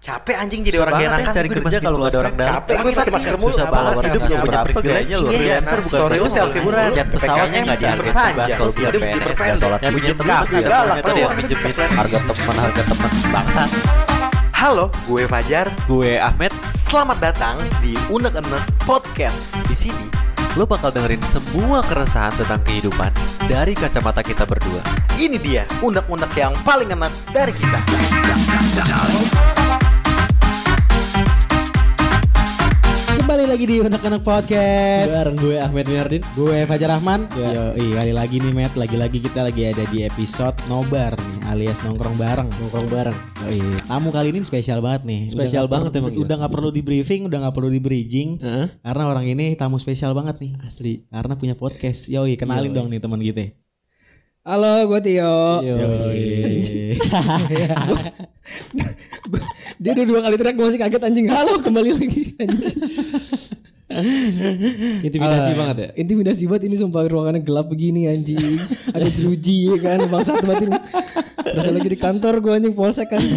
[0.00, 2.52] Capek anjing jadi Susah orang banget ya enakan cari kerja kalau nggak ada orang dalam.
[2.56, 3.94] Capek gue pakai masker mulu Susah banget.
[4.00, 4.88] hidup nggak punya privilege.
[4.96, 8.88] gajinya luar Iya, bukan story lu selfie mulu Cat pesawatnya nggak dihargai sebat kalau dia
[8.96, 11.58] PNS ya sholat yang teman kafe ya galak tuh yang minjem
[11.92, 13.10] harga teman harga teman.
[13.28, 13.62] Bangsa.
[14.56, 15.66] Halo, gue Fajar.
[15.84, 16.52] Gue Ahmed.
[16.72, 19.60] Selamat datang di Unek Enek Podcast.
[19.68, 20.08] di sini
[20.58, 23.12] lo bakal dengerin semua keresahan tentang kehidupan
[23.46, 24.80] dari kacamata kita berdua.
[25.14, 27.78] Ini dia unek-unek yang paling enak dari kita.
[33.30, 35.06] Kembali lagi di Anak-anak Podcast.
[35.06, 36.18] Bareng gue Ahmed Miardin.
[36.34, 37.30] Gue Fajar Rahman.
[37.38, 37.54] Ya.
[37.54, 41.78] Yo, iya, kali lagi nih Matt Lagi-lagi kita lagi ada di episode Nobar nih Alias
[41.86, 42.50] nongkrong bareng.
[42.50, 43.14] Nongkrong bareng.
[43.46, 45.30] Yoi, Tamu kali ini spesial banget nih.
[45.30, 46.26] Spesial Udah nggak banget perlu- emang, ya.
[46.26, 48.42] Udah gak perlu di briefing Udah gak perlu di bridging.
[48.42, 48.66] Heeh.
[48.82, 50.58] Karena orang ini tamu spesial banget nih.
[50.66, 51.06] Asli.
[51.06, 52.10] Karena punya podcast.
[52.10, 52.78] Yoi kenalin Yoi.
[52.82, 53.54] dong nih teman kita.
[54.42, 55.62] Halo, gue Tio.
[55.62, 56.98] Yoi
[59.80, 61.26] Dia udah dua kali teriak gue masih kaget anjing.
[61.26, 62.22] Halo, kembali lagi.
[62.36, 62.76] Anjing.
[65.02, 68.60] Intimidasi Ah, banget ya Intimidasi banget ini sumpah ruangannya gelap begini anjing.
[68.92, 70.78] Ada jeruji ya kan, bangsat banget ini.
[71.42, 73.18] Terus lagi di kantor gue anjing polsek kan.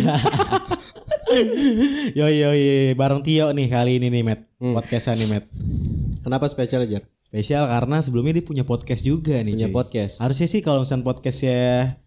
[2.14, 4.78] Yoi yoi Bareng Tio nih kali ini nih Matt Hmm.
[4.78, 5.50] Podcastan nih Matt
[6.22, 7.02] Kenapa spesial aja?
[7.20, 9.74] Spesial karena sebelumnya dia punya podcast juga nih Punya cuy.
[9.74, 11.98] podcast Harusnya sih kalau misalnya podcastnya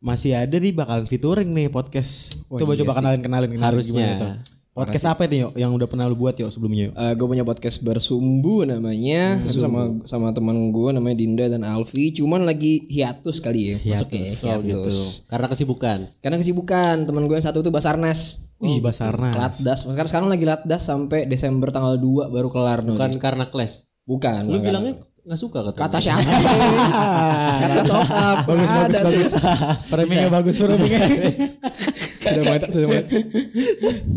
[0.00, 2.40] masih ada nih bakalan featuring nih podcast.
[2.48, 4.16] Oh, coba iya coba kenalin kenalin kenalin Harusnya.
[4.16, 4.32] gimana tuh.
[4.70, 6.94] Podcast apa nih yuk yang udah pernah lu buat yuk sebelumnya yuk?
[6.96, 12.46] gue punya podcast bersumbu namanya Itu sama sama teman gue namanya Dinda dan Alfi cuman
[12.48, 14.78] lagi hiatus kali ya masuknya Hiatus, ya, oh gitu.
[14.88, 14.98] hiatus.
[15.26, 19.34] Karena kesibukan karena kesibukan teman gue yang satu tuh Basarnas Wih Basarnas.
[19.36, 22.94] Latdas sekarang sekarang lagi Latdas sampai Desember tanggal 2 baru kelar nih.
[22.94, 26.22] Bukan karena kelas bukan Lu bilangnya gak suka kata kata siapa?
[27.60, 28.36] Kata sokap.
[28.48, 29.30] Bagus bagus bagus.
[29.92, 31.06] Framingnya bagus framingnya.
[32.20, 33.04] Sudah mulai sudah mulai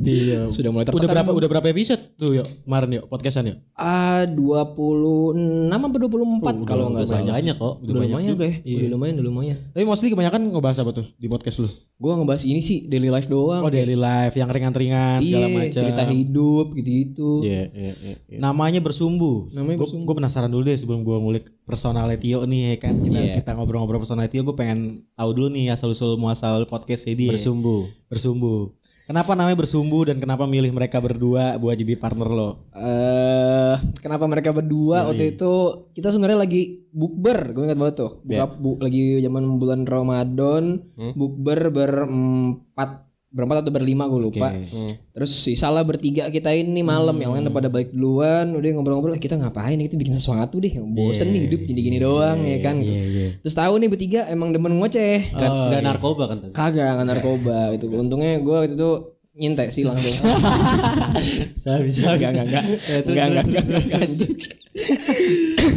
[0.03, 0.39] Iya.
[0.49, 3.57] sudah mulai Udah berapa udah berapa episode tuh yuk kemarin yuk podcastan yuk?
[3.73, 5.33] ah 26
[5.69, 8.77] apa 24 kalau nggak salah Banyak kok udah lumayan kayak Iya.
[8.77, 11.69] udah lumayan udah lumayan Tapi mostly kebanyakan ngebahas apa tuh di podcast lu?
[11.95, 15.71] gua ngebahas ini sih daily life doang Oh daily life yang ringan-ringan segala iya macam.
[15.73, 18.37] cerita hidup gitu-gitu Iya iya iya iya.
[18.37, 19.47] Namanya bersumbu.
[19.49, 20.03] Namanya Gua- Bersumbu.
[20.05, 22.95] Gue penasaran dulu deh sebelum gue ngulik personalnya Tio nih ya kan.
[22.97, 23.33] Kita, Iya.
[23.39, 24.43] kita ngobrol-ngobrol personalnya Tio.
[24.43, 24.79] Gue pengen
[25.11, 27.27] tahu dulu nih asal usul muasal podcast ini.
[27.27, 28.75] Bersumbu Bersumbu.
[29.03, 32.49] Kenapa namanya bersumbu dan kenapa milih mereka berdua buat jadi partner lo?
[32.71, 35.07] eh kenapa mereka berdua Yoi.
[35.09, 35.51] waktu itu
[35.91, 41.13] kita sebenarnya lagi bukber gue ingat banget tuh buka bu- lagi zaman bulan Ramadan Hmm.
[41.13, 44.53] bukber berempat berempat atau berlima gue lupa.
[44.53, 45.01] Oke.
[45.09, 49.13] terus sisa lah bertiga kita ini malam yang lain udah pada balik duluan udah ngobrol-ngobrol
[49.13, 49.73] "Eh, kita ngapain?
[49.75, 52.77] Kita bikin sesuatu deh bosen nih hidup gini-gini doang ya kan?
[52.77, 52.87] gitu.
[52.87, 53.27] Iya iya.
[53.39, 55.33] terus tahu nih bertiga emang demen ngoceh.
[55.33, 55.83] Gak, Oh, gak iya.
[55.83, 56.37] narkoba kan?
[56.47, 57.85] Kagak nggak narkoba gitu.
[57.91, 58.91] Untungnya gue waktu itu
[59.33, 60.13] nyintek sih langsung.
[61.57, 62.65] Bisa bisa enggak enggak enggak.
[63.01, 64.33] Enggak enggak enggak enggak anjing.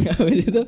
[0.09, 0.61] habis itu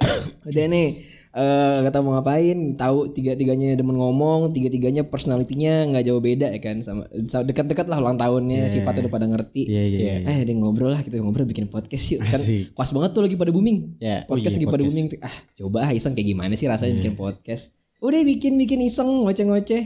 [0.44, 0.88] udah nih
[1.32, 6.50] eh kata mau ngapain tahu tiga tiganya demen ngomong tiga tiganya personalitinya nggak jauh beda
[6.50, 7.06] ya kan sama
[7.40, 10.00] dekat-dekat lah ulang tahunnya sifatnya udah pada ngerti Iya iya.
[10.00, 10.14] iya.
[10.26, 12.74] eh dia ngobrol lah kita ngobrol bikin podcast yuk kan Asik.
[12.74, 15.92] pas banget tuh lagi pada booming Ya podcast iya, lagi pada booming ah coba ah
[15.92, 17.00] iseng kayak gimana sih rasanya Iya.
[17.00, 19.82] bikin podcast udah bikin bikin iseng ngoceh-ngoceh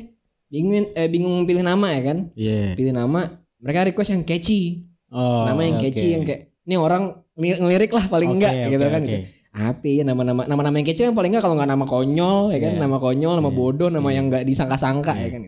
[0.47, 2.71] bingung eh bingung pilih nama ya kan Iya.
[2.73, 5.43] pilih nama mereka request yang catchy Oh.
[5.43, 5.83] nama yang oke.
[5.83, 7.03] catchy yang kayak ini orang
[7.35, 9.11] ngeli- ngelirik lah paling Oke, enggak oke, gitu kan oke.
[9.11, 9.27] gitu.
[9.53, 12.81] Ya nama-nama nama-nama yang catchy kan paling enggak kalau nggak nama konyol ya kan Iya.
[12.81, 13.57] nama konyol nama Iya.
[13.57, 14.15] bodoh nama Iya.
[14.17, 15.43] yang nggak disangka-sangka ya kan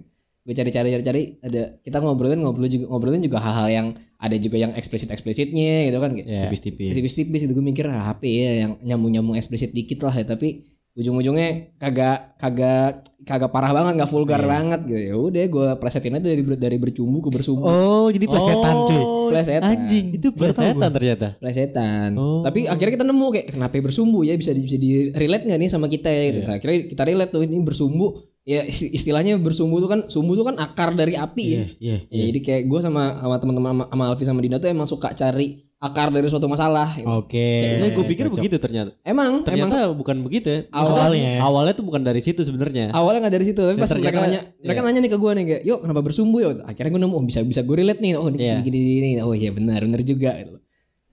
[0.45, 4.71] gue cari-cari cari-cari ada kita ngobrolin ngobrol juga ngobrolin juga hal-hal yang ada juga yang
[4.71, 6.13] eksplisit eksplisitnya gitu kan.
[6.13, 6.45] Iya.
[6.47, 6.93] Tipis-tipis.
[6.93, 11.75] tipis-tipis itu gue mikir ah, apa ya yang nyambung-nyambung eksplisit dikit lah ya tapi ujung-ujungnya
[11.75, 14.47] kagak kagak kagak parah banget nggak vulgar Iya.
[14.47, 18.75] banget gitu ya udah gue plesetin aja dari dari bercumbu ke bersumbu Oh, jadi plesetan
[18.85, 19.03] cuy.
[19.27, 22.15] plesetan Anjing, itu Plesetan ternyata plesetan.
[22.15, 22.39] Oh.
[22.41, 25.87] Tapi akhirnya kita nemu kayak kenapa bersumbu ya bisa bisa di relate nggak nih sama
[25.87, 26.39] kita ya gitu.
[26.39, 26.47] Iya.
[26.47, 28.05] Nah, akhirnya kita relate tuh ini bersumbu
[28.41, 31.67] ya isti- istilahnya bersumbu tuh kan sumbu tuh kan akar dari api Iya, ya.
[31.81, 31.97] iya.
[32.07, 35.11] Ya, jadi kayak gue sama sama teman-teman sama, sama Alfi sama Dina tuh emang suka
[35.11, 36.95] cari akar dari suatu masalah.
[36.95, 37.05] gitu.
[37.05, 37.77] Oke.
[37.77, 38.35] Nah, gue pikir Cocok.
[38.35, 41.39] begitu ternyata Emang emang Ternyata bukan begitu ya Awalnya.
[41.39, 44.23] Awalnya tuh bukan dari situ sebenarnya awalnya nggak dari situ tapi Ya, pas mereka ternyata-
[44.23, 44.85] nanya mereka iya.
[44.85, 47.39] nanya nih ke gue nih kayak yuk kenapa bersumbu ya akhirnya gue nemu oh bisa
[47.41, 48.57] bisa gue relate nih oh ini Iya.
[48.59, 49.21] gini gini gini.
[49.21, 50.57] oh iya benar benar juga gitu.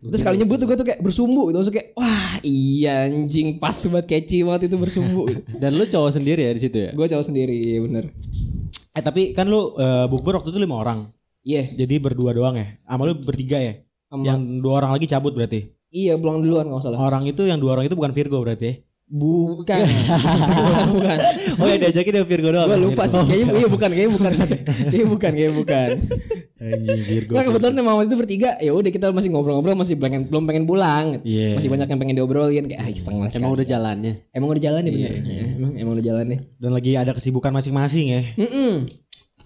[0.03, 3.77] terus kali nyebut tuh gue tuh kayak bersumbu gitu langsung kayak wah iya anjing pas
[3.77, 5.41] banget catchy banget itu bersumbu gitu.
[5.63, 8.05] Dan lu cowok sendiri ya di situ ya gue cowok sendiri iya bener
[8.91, 11.09] Eh tapi kan lu eh, bukber waktu itu lima orang.
[11.41, 12.77] iya Jadi berdua doang ya.
[12.83, 13.81] Sama lu bertiga ya.
[14.21, 15.73] Yang dua orang lagi cabut berarti.
[15.89, 18.65] iya pulang duluan kalau nggak salah Orang itu yang dua orang itu bukan Virgo berarti.
[18.69, 18.75] ya?
[19.13, 19.77] Bukan.
[19.85, 21.19] bukan, bukan.
[21.61, 22.65] Oh ya diajakin sama Virgo doang.
[22.65, 23.21] Gue lupa sih.
[23.21, 24.33] Kayaknya iya bukan, kayaknya bukan.
[24.33, 25.89] Kayaknya bukan, kayaknya bukan.
[26.63, 27.33] Anjing Virgo.
[27.37, 30.65] Nah kebetulan emang waktu itu bertiga ya udah kita masih ngobrol-ngobrol masih pengen belum pengen
[30.65, 31.21] pulang.
[31.29, 31.61] Iya.
[31.61, 33.29] Masih banyak yang pengen diobrolin kayak ah iseng lah.
[33.29, 34.13] Emang udah jalannya.
[34.33, 35.13] emang udah jalan nih bener.
[35.61, 36.39] Emang emang udah jalan nih.
[36.57, 38.23] Dan lagi ada kesibukan masing-masing ya.
[38.41, 38.73] Mm-mm.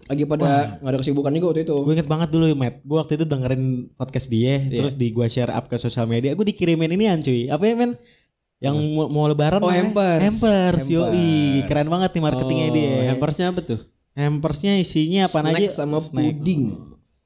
[0.06, 1.76] Lagi pada nggak ada kesibukan juga waktu itu.
[1.78, 3.62] Gue inget banget dulu Matt Gue waktu itu dengerin
[3.92, 7.64] podcast dia Terus di gue share up ke sosial media Gue dikirimin ini cuy Apa
[7.64, 7.92] ya men
[8.56, 10.20] Yang mau, mau lebaran Oh, hampers.
[10.22, 11.60] Hampers yoi.
[11.64, 13.80] Keren banget nih marketingnya dia Oh, Hampersnya apa tuh?
[14.12, 16.24] Hampersnya isinya apa Snack aja sama Snack.
[16.32, 16.62] puding.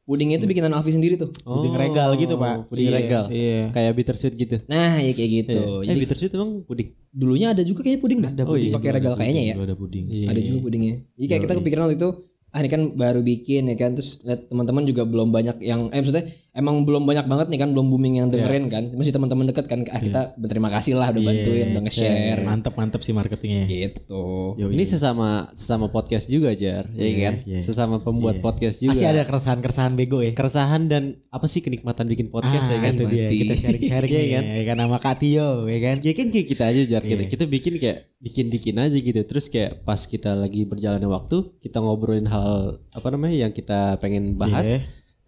[0.03, 1.31] Pudingnya itu bikinan Alfi sendiri tuh.
[1.39, 3.25] Puding regal gitu pak Puding Iya, regal.
[3.31, 4.57] Iya Kayak bittersweet gitu.
[4.67, 5.55] Nah ya kayak gitu.
[5.55, 5.71] Iya.
[5.71, 6.89] Eh Jadi bittersweet emang puding.
[7.11, 8.31] dulunya ada juga kayaknya puding dah.
[8.33, 8.75] Ada Oh, puding iya.
[8.75, 9.55] Pakai regal kayaknya ya.
[9.55, 10.95] Ada puding Ada juga pudingnya.
[11.15, 12.11] Jadi kayak kita kepikiran waktu itu
[12.51, 15.99] ah ini kan baru bikin ya kan terus lihat teman-teman juga belum banyak yang eh
[16.03, 19.71] maksudnya emang belum banyak banget nih kan belum booming yang dengerin kan masih teman-teman deket
[19.71, 24.59] kan ah kita berterima kasih lah udah bantuin udah nge-share Mantep mantep sih marketingnya gitu
[24.59, 24.75] Yoi.
[24.75, 27.35] Ini sesama sesama podcast juga Jar, ya kan?
[27.47, 27.63] iya.
[27.63, 28.99] Sesama pembuat podcast juga.
[28.99, 32.93] Masih ada keresahan-keresahan bego ya keresahan dan apa sih kenikmatan bikin podcast ah, ya kan?
[32.99, 34.43] itu dia kita sharing-sharing Iya ya kan?
[34.43, 37.23] kan ya kan sama Kak Tio ya kan Ya kan kayak kita aja Jar, kita,
[37.25, 37.31] Iya.
[37.31, 39.21] kita bikin kayak bikin-bikin aja gitu.
[39.25, 44.35] Terus kayak pas kita lagi berjalannya waktu, kita ngobrolin hal apa namanya yang kita pengen
[44.37, 44.67] bahas.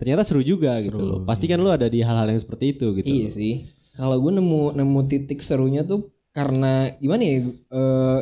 [0.02, 1.22] Ternyata seru juga gitu loh.
[1.22, 3.06] Pasti kan lu ada di hal-hal yang seperti itu gitu.
[3.06, 6.00] iya sih kalau gue nemu nemu titik serunya tuh
[6.32, 8.18] karena gimana ya eh,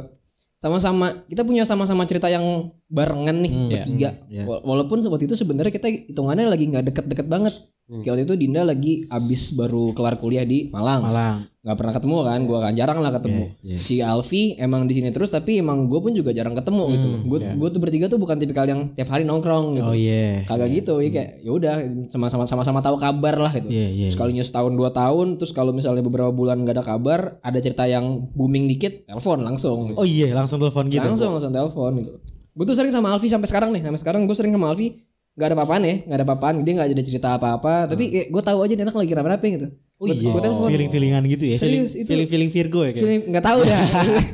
[0.59, 4.45] sama-sama kita punya sama-sama cerita yang barengan nih Hmm, bertiga iya.
[4.45, 7.55] Wa- walaupun waktu itu sebenarnya kita hitungannya lagi nggak deket-deket banget
[7.91, 8.07] Hmm.
[8.07, 11.11] kayak waktu itu Dinda lagi abis baru kelar kuliah di Malang.
[11.11, 11.51] Malang.
[11.67, 13.45] Nggak pernah ketemu kan gue kan jarang lah ketemu.
[13.67, 13.77] Iya, iya.
[13.77, 17.39] si Alfi emang di sini terus tapi emang gue pun juga jarang ketemu gitu gue
[17.51, 19.91] gue tuh bertiga tuh bukan tipikal yang tiap hari nongkrong gitu.
[19.91, 21.73] Hmm, oh iya kagak gitu ya kayak ya udah
[22.15, 23.75] sama-sama sama-sama tahu kabar lah gitu.
[23.75, 27.59] Iya iya sekalinya setahun dua tahun terus kalau misalnya beberapa bulan nggak ada kabar ada
[27.59, 29.99] cerita yang booming dikit telepon langsung gitu.
[29.99, 31.03] oh iya langsung telepon gitu.
[31.03, 32.23] Langsung langsung telepon gitu.
[32.55, 33.83] Gue tuh sering sama Alfi sampai sekarang nih.
[33.83, 35.10] Sampai sekarang gue sering sama Alfi
[35.41, 37.75] nggak ada apa-apaan ya nggak ada apa-apaan dia nggak ada cerita apa-apa.
[37.89, 39.67] Tapi kayak gue tahu aja dia anak lagi rame-rame gitu.
[39.97, 40.29] Oh Gua- iya.
[40.29, 40.69] gua telepon.
[40.69, 43.01] Feeling feelingan gitu ya serius itu Feeling feeling Virgo ya kan?
[43.01, 43.81] feeling nggak tahu dah.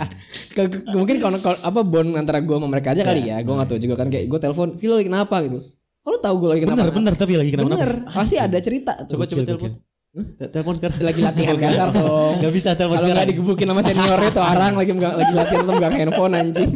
[0.56, 3.38] Ke- ke- mungkin kalau kalau- apa bond antara gue sama mereka aja kali ya.
[3.40, 5.36] Gue nggak tahu juga kan kayak gue telepon Vilo lagi kenapa?
[5.42, 5.58] gitu.
[6.00, 6.78] Kalau tahu gue lagi kenapa?
[6.80, 9.14] Bener bener tapi lagi kenapa bener pasti ada cerita tuh.
[9.14, 9.70] Coba coba telepon.
[10.16, 10.96] Te- Telepon sekarang.
[11.02, 12.34] lagi latihan kasar dong.
[12.40, 13.30] Gak bisa telepon kalau nggak sekarang.
[13.34, 16.70] digebukin sama seniornya tuh orang lagi lagi latihan atau megang handphone anjing.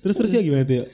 [0.00, 0.88] Terus terus ya gimana tuh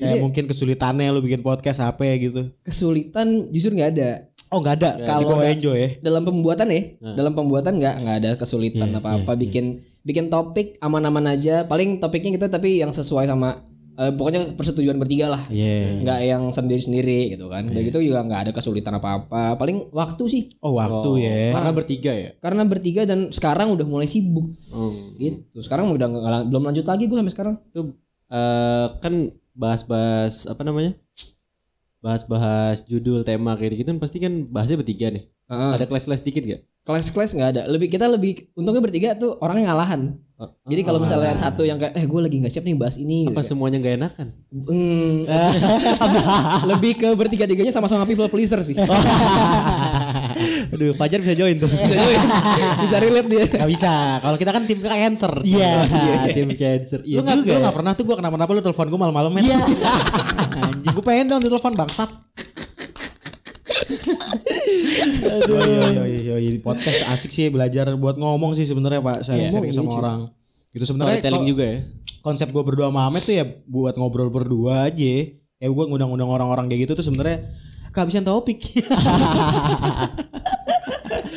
[0.00, 4.10] kayak Jadi- mungkin kesulitannya lu bikin podcast apa ya gitu kesulitan justru nggak ada
[4.48, 7.14] oh nggak ada Kalau enjoy ya dalam pembuatan ya Nah.
[7.14, 9.64] dalam pembuatan nggak nggak ada kesulitan Iya, apa apa iya, bikin
[10.00, 13.60] bikin topik aman-aman aja paling topiknya kita tapi yang sesuai sama
[13.92, 17.68] eh, pokoknya persetujuan bertiga lah iya nggak yang sendiri-sendiri gitu kan.
[17.68, 19.54] Dan gitu juga nggak ada kesulitan apa-apa.
[19.54, 20.42] Paling waktu sih.
[20.58, 22.30] oh waktu ya Karena bertiga ya.
[22.34, 25.20] Karena bertiga dan sekarang udah mulai sibuk Hmm.
[25.20, 25.60] gitu.
[25.60, 27.54] Sekarang udah nggak- belum lanjut lagi gue sampai sekarang.
[27.68, 27.80] Itu
[28.30, 29.14] eh, kan
[29.60, 30.96] bahas-bahas apa namanya?
[32.00, 35.28] Bahas-bahas judul tema kayak gitu kan pasti kan bahasnya bertiga nih.
[35.52, 35.70] Heeh.
[35.76, 36.60] Ada kelas-kelas dikit gak?
[36.88, 37.62] Kelas-kelas nggak ada.
[37.68, 40.16] Lebih kita lebih untungnya bertiga tuh orangnya ngalahan.
[40.40, 42.96] Oh, Jadi kalau misalnya ada satu yang kayak eh gue lagi nggak siap nih bahas
[42.96, 43.28] ini.
[43.28, 43.52] apa gitu.
[43.52, 44.28] semuanya gak enakan?
[44.48, 45.28] Hmm,
[46.72, 48.72] lebih ke bertiga-tiganya sama-sama people pleaser sih.
[50.72, 51.68] Aduh, Fajar bisa join tuh.
[52.80, 53.44] Bisa relate dia.
[53.46, 55.72] Gak bisa kalau kita kan tim cancer Iya,
[56.28, 57.00] tim cancer.
[57.02, 57.46] Iya lu nggak juga.
[57.46, 57.58] lu ya.
[57.60, 59.58] nggak pernah tuh gue kenapa-napa lu telepon gue malam-malam ya
[60.60, 62.10] anjing gue pengen dong ditelepon bangsat
[65.20, 65.56] Aduh.
[65.56, 69.50] Yo, yo, yo, yo, podcast asik sih belajar buat ngomong sih sebenarnya pak saya Iya.
[69.50, 70.20] sharing sama Iya, orang
[70.70, 71.78] itu sebenarnya Storytelling ko- juga ya.
[72.20, 76.66] konsep gue berdua sama Ahmed tuh ya buat ngobrol berdua aja ya gue ngundang-undang orang-orang
[76.66, 77.50] kayak gitu tuh sebenarnya
[77.90, 78.60] kehabisan topik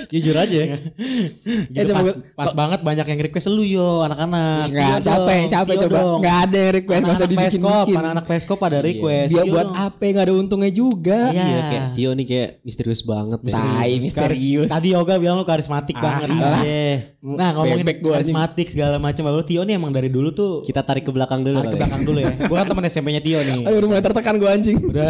[0.06, 0.78] Jujur aja ya.
[0.78, 5.02] gitu, Eh, coba pas, gua- pas banget banyak yang request lu yo anak-anak Nggak, Tio
[5.04, 5.98] capek, dong, capek Tio coba.
[5.98, 6.20] dong.
[6.20, 10.02] Nggak ada yang request, nggak usah anak-anak peskop anak-anak peskop pada request Dia buat apa
[10.04, 11.20] nggak ada untungnya juga.
[11.30, 11.44] Iya.
[11.44, 13.40] Iya, kayak Tio nih kayak misterius banget.
[13.44, 14.70] Tai, misterius.
[14.70, 16.28] Tadi Yoga bilang lu karismatik banget.
[16.30, 17.18] Iya.
[17.24, 19.24] Nah ngomongin karismatik segala macam.
[19.25, 21.80] Lalu Tio nih emang dari dulu tuh Kita tarik ke belakang dulu tarik ke ya.
[21.80, 22.32] belakang dulu ya.
[22.38, 23.62] Gue kan temen SMP-nya Tio nih.
[23.63, 24.78] Aduh udah mulai tertekan gue anjing.
[24.84, 25.10] Udah.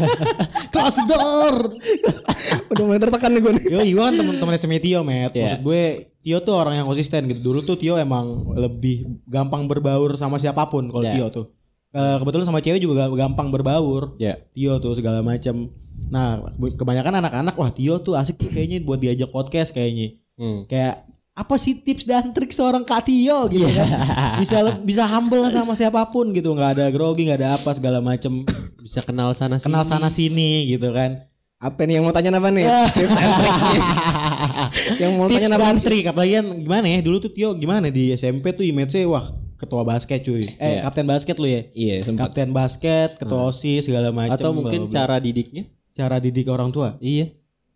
[0.72, 1.54] Close the door.
[2.72, 3.64] Udah mulai tertekan nih gue nih.
[3.66, 5.30] Yo, gue kan temen-temen SMP Tio, Met.
[5.30, 5.42] Iya.
[5.46, 5.82] Maksud gue
[6.18, 7.40] Tio tuh orang yang konsisten gitu.
[7.42, 11.14] Dulu tuh Tio emang lebih gampang berbaur sama siapa pun kalau Iya.
[11.14, 11.46] Tio tuh.
[11.90, 14.16] Eh, kebetulan sama cewek juga ga- gampang berbaur.
[14.16, 14.40] Ya.
[14.50, 15.68] Tio tuh segala macam.
[16.08, 20.16] Nah, kebanyakan anak-anak wah Tio tuh asik tuh kayaknya buat diajak podcast kayaknya.
[20.34, 20.64] Hmm.
[20.64, 23.84] Kayak apa sih tips dan trik seorang Kak Tio gitu Iya.
[23.84, 23.88] kan.
[24.42, 28.00] Bisa le- bisa humble sama siapa pun gitu, nggak ada grogi, nggak ada apa segala
[28.00, 28.44] macem
[28.76, 29.64] Bisa kenal sana sini.
[29.64, 31.24] Kenal sana sini gitu kan.
[31.62, 32.66] Apa nih yang mau tanya apa nih?
[32.98, 33.32] Tips and
[35.06, 37.86] yang mau Tips tanya nama dan trik apalagi kan gimana ya dulu tuh Tio gimana
[37.86, 39.30] di SMP tuh image-nya wah
[39.62, 40.42] ketua basket cuy.
[40.58, 41.62] Eh kapten basket lu ya.
[41.70, 42.34] Iya, sempat.
[42.34, 44.34] Kapten basket, ketua OSIS segala macam.
[44.34, 44.98] Atau mungkin bla, bla, bla.
[44.98, 45.70] cara didiknya?
[45.92, 46.96] cara didik orang tua.
[46.98, 47.30] Iya.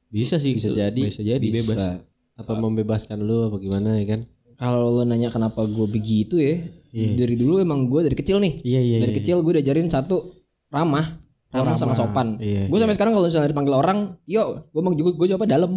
[0.09, 0.57] Bisa sih.
[0.57, 0.81] Bisa itu.
[0.81, 1.03] jadi.
[1.07, 1.79] Bisa jadi bebas.
[1.79, 2.03] Bisa.
[2.37, 4.21] Apa membebaskan lu apa gimana ya kan?
[4.57, 8.57] Kalau lo nanya kenapa gue begitu ya, dari dulu emang gue dari kecil nih.
[8.65, 8.99] Iya iya.
[9.05, 9.19] dari iya.
[9.21, 10.33] kecil gue diajarin satu
[10.73, 12.37] ramah, ramah, sama sopan.
[12.39, 15.73] Iya, gue sampai sekarang kalau misalnya dipanggil orang, yo, gue emang juga gue jawabnya dalam,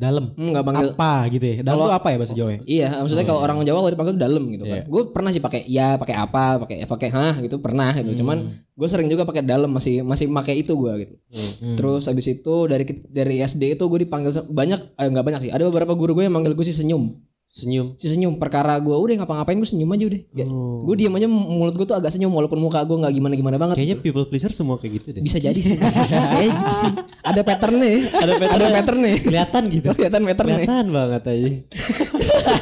[0.00, 0.32] Dalam.
[0.32, 0.88] Hmm, nggak panggil.
[0.96, 1.54] Apa gitu ya?
[1.60, 2.50] Dalam tuh apa ya bahasa Jawa?
[2.56, 2.60] ya?
[2.64, 4.72] Iya, maksudnya kalau orang Jawa kalau dipanggil dalam gitu Iya.
[4.80, 4.82] kan.
[4.88, 8.16] Gue pernah sih pakai ya, pakai apa, pakai pakai hah gitu pernah gitu.
[8.16, 8.20] Hmm.
[8.24, 8.36] Cuman
[8.80, 11.14] gue sering juga pakai dalam masih masih pakai itu gue gitu.
[11.36, 11.76] Hmm.
[11.76, 15.50] Terus habis itu dari dari SD itu gue dipanggil banyak eh, nggak banyak sih.
[15.52, 17.20] Ada beberapa guru gue yang manggil gue si senyum.
[17.50, 17.98] Senyum.
[17.98, 20.20] Si senyum perkara gue udah ngapa-ngapain gue senyum aja udah.
[20.30, 20.86] Ya, Oh.
[20.86, 23.74] Gue diem aja mulut gue tuh agak senyum walaupun muka gue nggak gimana-gimana banget.
[23.74, 25.22] Kayaknya people pleaser semua kayak gitu deh.
[25.26, 25.74] Bisa jadi sih.
[26.30, 26.92] Kayaknya gitu sih.
[27.26, 27.88] Ada patternnya.
[27.90, 28.00] ya.
[28.22, 28.54] Ada pattern.
[28.54, 29.14] Ada patternnya.
[29.18, 29.86] Kelihatan gitu.
[29.90, 30.58] Kelihatan patternnya.
[30.62, 31.48] Kelihatan banget aja.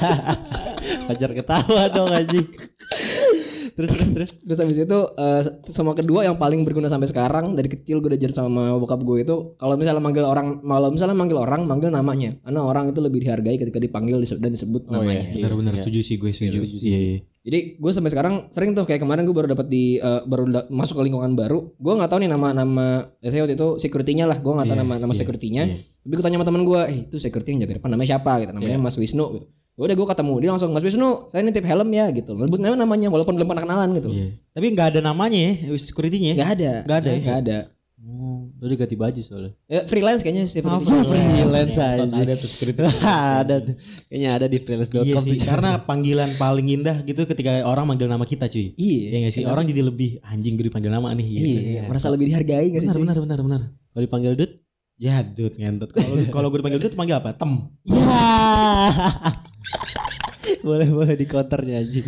[1.12, 2.48] Fajar ketawa dong anjing.
[3.78, 4.30] Terus terus terus.
[4.44, 8.34] Terus habis itu eh, sama kedua yang paling berguna sampai sekarang dari kecil gue diajar
[8.34, 12.60] sama bokap gue itu kalau misalnya manggil orang kalau misalnya manggil orang manggil namanya karena
[12.60, 15.30] orang itu lebih dihargai ketika dipanggil disebut- dan disebut namanya.
[15.30, 16.58] Benar-benar setuju sih gue setuju.
[16.80, 17.18] Iya iya.
[17.40, 20.66] Jadi gue sampai sekarang sering tuh kayak kemarin gue baru dapat di eh, baru da-
[20.68, 21.70] masuk ke lingkungan baru.
[21.74, 24.36] Gue nggak tahu nih nama nama ya saya waktu itu security-nya lah.
[24.38, 25.62] Gue nggak tahu Iya, nama nama iya, security-nya.
[25.64, 25.76] iya.
[25.78, 28.50] Tapi gue tanya sama teman gue, eh itu security yang jaga depan namanya siapa gitu.
[28.50, 29.46] Namanya Mas Wisnu gitu.
[29.78, 32.34] Ya Udah gue ketemu dia langsung Mas Wisnu, saya nitip helm ya gitu.
[32.34, 34.10] Sebut nama namanya walaupun belum pernah kenalan gitu.
[34.10, 34.28] Iya.
[34.50, 36.34] Tapi nggak ada namanya ya security-nya.
[36.34, 36.36] ya?
[36.42, 36.72] Nggak ada.
[36.82, 37.20] Nggak ada ya?
[37.22, 37.58] Nggak ada.
[38.58, 39.52] Lu diganti baju soalnya.
[39.70, 40.66] Ya, freelance kayaknya sih.
[40.66, 40.82] Apa?
[40.82, 42.02] Freelance aja.
[42.10, 42.82] Ada tuh security.
[43.42, 43.74] ada tuh.
[44.10, 45.26] Kayaknya ada di freelance.com Iya tuh.
[45.30, 48.74] sih, karena panggilan paling indah gitu ketika orang manggil nama kita cuy.
[48.74, 49.02] Iya.
[49.14, 49.42] Iya gak sih?
[49.46, 51.46] Orang jadi lebih anjing gue dipanggil nama nih gitu.
[51.46, 52.90] Iya, merasa lebih dihargai gak sih?
[52.90, 53.02] Benar cuy?
[53.06, 53.60] benar benar benar.
[53.94, 54.52] Kalau dipanggil Dut.
[54.98, 55.94] Ya dud ngentot.
[55.94, 57.30] Kalau kalau gue dipanggil dud panggil apa?
[57.30, 57.70] Tem.
[57.86, 59.46] Ya.
[60.64, 62.06] Boleh boleh di counternya anjing.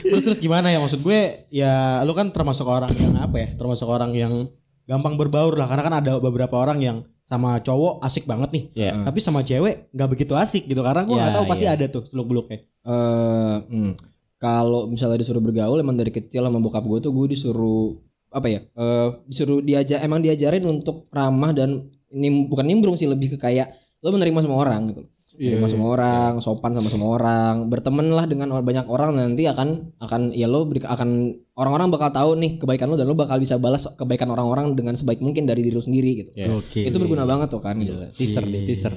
[0.00, 1.48] Terus terus gimana ya maksud gue?
[1.52, 3.48] Ya lu kan termasuk orang yang apa ya?
[3.58, 4.48] Termasuk orang yang
[4.84, 8.64] gampang berbaur lah karena kan ada beberapa orang yang sama cowok asik banget nih.
[8.76, 8.92] Iya.
[9.08, 11.74] Tapi sama cewek nggak begitu asik gitu karena gue nggak Ya, tahu pasti iya.
[11.76, 12.58] ada tuh seluk beluknya.
[12.84, 13.92] Eh, hmm.
[14.36, 17.96] kalau misalnya disuruh bergaul emang dari kecil sama bokap gue tuh gue disuruh
[18.28, 18.60] apa ya?
[18.60, 23.72] eh disuruh diajar emang diajarin untuk ramah dan nim, bukan nimbrung sih lebih ke kayak
[24.04, 25.02] lo menerima semua orang gitu.
[25.34, 29.98] Iya, Menerima semua orang, sopan sama semua orang, berteman lah dengan banyak orang nanti akan
[29.98, 33.58] akan ya lo beri- akan orang-orang bakal tahu nih kebaikan lo dan lo bakal bisa
[33.58, 36.30] balas kebaikan orang-orang dengan sebaik mungkin dari diri lo sendiri gitu.
[36.54, 36.86] Oke.
[36.86, 37.98] Itu berguna banget tuh kan gitu.
[38.14, 38.94] Teaser nih, teaser.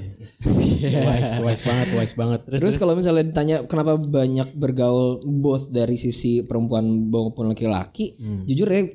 [1.10, 2.39] wise, wise banget, wise banget.
[2.46, 8.13] Terus, kalau misalnya ditanya kenapa banyak bergaul both dari sisi perempuan maupun laki-laki,
[8.46, 8.86] jujur ya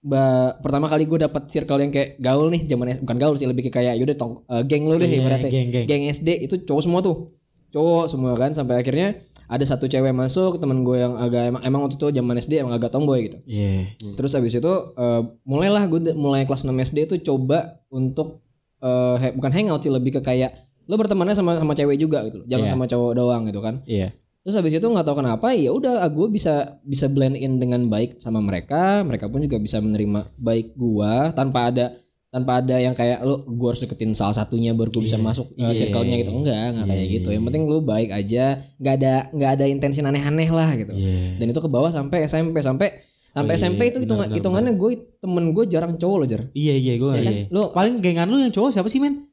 [0.00, 0.24] ba,
[0.56, 3.72] pertama kali gue dapet circle yang kayak gaul nih zaman bukan gaul sih lebih ke
[3.72, 5.50] kayak yaudah tong, eh, geng lu deh Iya, ibaratnya.
[5.50, 6.02] geng, geng.
[6.08, 7.34] SD itu cowok semua tuh.
[7.68, 11.80] Cowok semua kan sampai akhirnya ada satu cewek masuk teman gue yang agak emang, emang
[11.82, 13.38] waktu itu zaman SD emang agak tomboy gitu.
[13.44, 13.96] Iya.
[14.14, 18.40] Terus habis itu eh, mulailah gue mulai kelas 6 SD itu coba untuk
[18.78, 20.52] eh, he- bukan hangout sih lebih ke kayak
[20.84, 22.46] lo bertemannya sama sama cewek juga gitu.
[22.46, 22.72] Jangan Iya.
[22.72, 23.82] sama cowok doang gitu kan.
[23.84, 24.14] Iya.
[24.48, 28.16] Terus habis itu nggak tahu kenapa ya udah gue bisa bisa blend in dengan baik
[28.16, 33.20] sama mereka, mereka pun juga bisa menerima baik gua tanpa ada tanpa ada yang kayak
[33.20, 35.76] lo gue harus deketin salah satunya baru gue bisa masuk uh, Iya.
[35.78, 39.12] circle-nya gitu enggak enggak kayak Iya, gitu iya, yang penting lu baik aja nggak ada
[39.30, 41.36] nggak ada intensi aneh-aneh lah gitu Iya.
[41.36, 42.88] dan itu ke bawah sampai SMP sampai
[43.30, 44.90] sampai Oh, iya, SMP itu hitungan hitungannya gue
[45.20, 47.32] temen gue jarang cowok loh jar Iya iya gue Ya kan?
[47.34, 47.44] iya.
[47.48, 49.27] Lu- paling gengan lu yang cowok siapa sih men?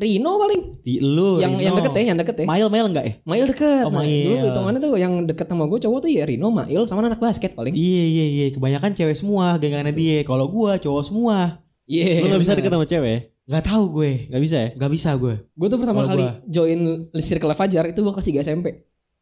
[0.00, 1.36] Rino paling Di lu.
[1.36, 3.12] yang yang deket ya yang deket ya Mail mail enggak ya?
[3.22, 4.24] Mail deket Oh, nah, Mail.
[4.24, 7.52] dulu hitungannya tuh yang deket sama gue cowok tuh ya Rino Mail sama anak basket
[7.52, 8.46] paling Iya iya iya.
[8.50, 10.24] Kebanyakan cewek semua gengannya dia.
[10.24, 11.60] Kalau gua cowok semua.
[11.84, 12.22] Iya.
[12.22, 13.18] Lu gak bisa deket sama cewek?
[13.44, 14.12] Gak tahu gue.
[14.26, 14.68] Gak bisa ya?
[14.74, 15.34] Gak bisa gue.
[15.50, 16.80] Gue tuh pertama Kalau kali gua- join
[17.14, 18.66] circle Fajar itu gue kelas 3 SMP.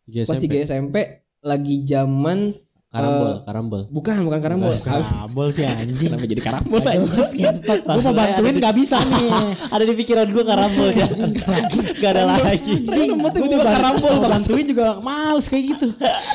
[0.05, 0.97] Tiga Kelas 3 SMP
[1.39, 2.53] lagi zaman
[2.88, 3.83] Karambol, Eh, karambol.
[3.92, 4.73] bukan bukan karambol.
[4.80, 6.09] Karambol sih anjing.
[6.09, 6.80] Kenapa jadi karambol?
[6.80, 9.28] Gue mau bantuin gak bisa nih.
[9.76, 11.04] Ada di pikiran gue karambol ya.
[12.00, 12.88] Gak ada lagi.
[12.88, 15.87] Random tiba-tiba Gue karambol bantuin juga males kayak gitu.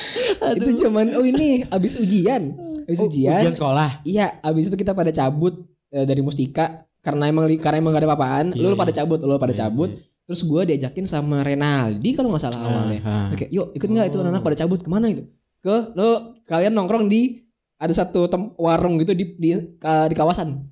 [0.61, 2.53] Itu cuman oh ini abis ujian.
[2.85, 3.41] Abis Oh, ujian.
[3.41, 3.89] Ujian sekolah.
[4.05, 5.57] Iya, abis itu kita pada cabut
[5.89, 8.45] eh, dari Mustika karena emang karena emang gak ada apa-apaan.
[8.53, 8.77] Iya, lu iya.
[8.77, 9.89] pada cabut, lu pada Iya, cabut.
[10.29, 13.01] Terus gue diajakin sama Renaldi kalau nggak salah awalnya.
[13.33, 15.25] Oke, yuk ikut nggak itu anak pada cabut ke mana itu?
[15.63, 16.09] Ke lo
[16.43, 17.47] kalian nongkrong di
[17.79, 20.67] ada satu tem- warung gitu di di, ka- di kawasan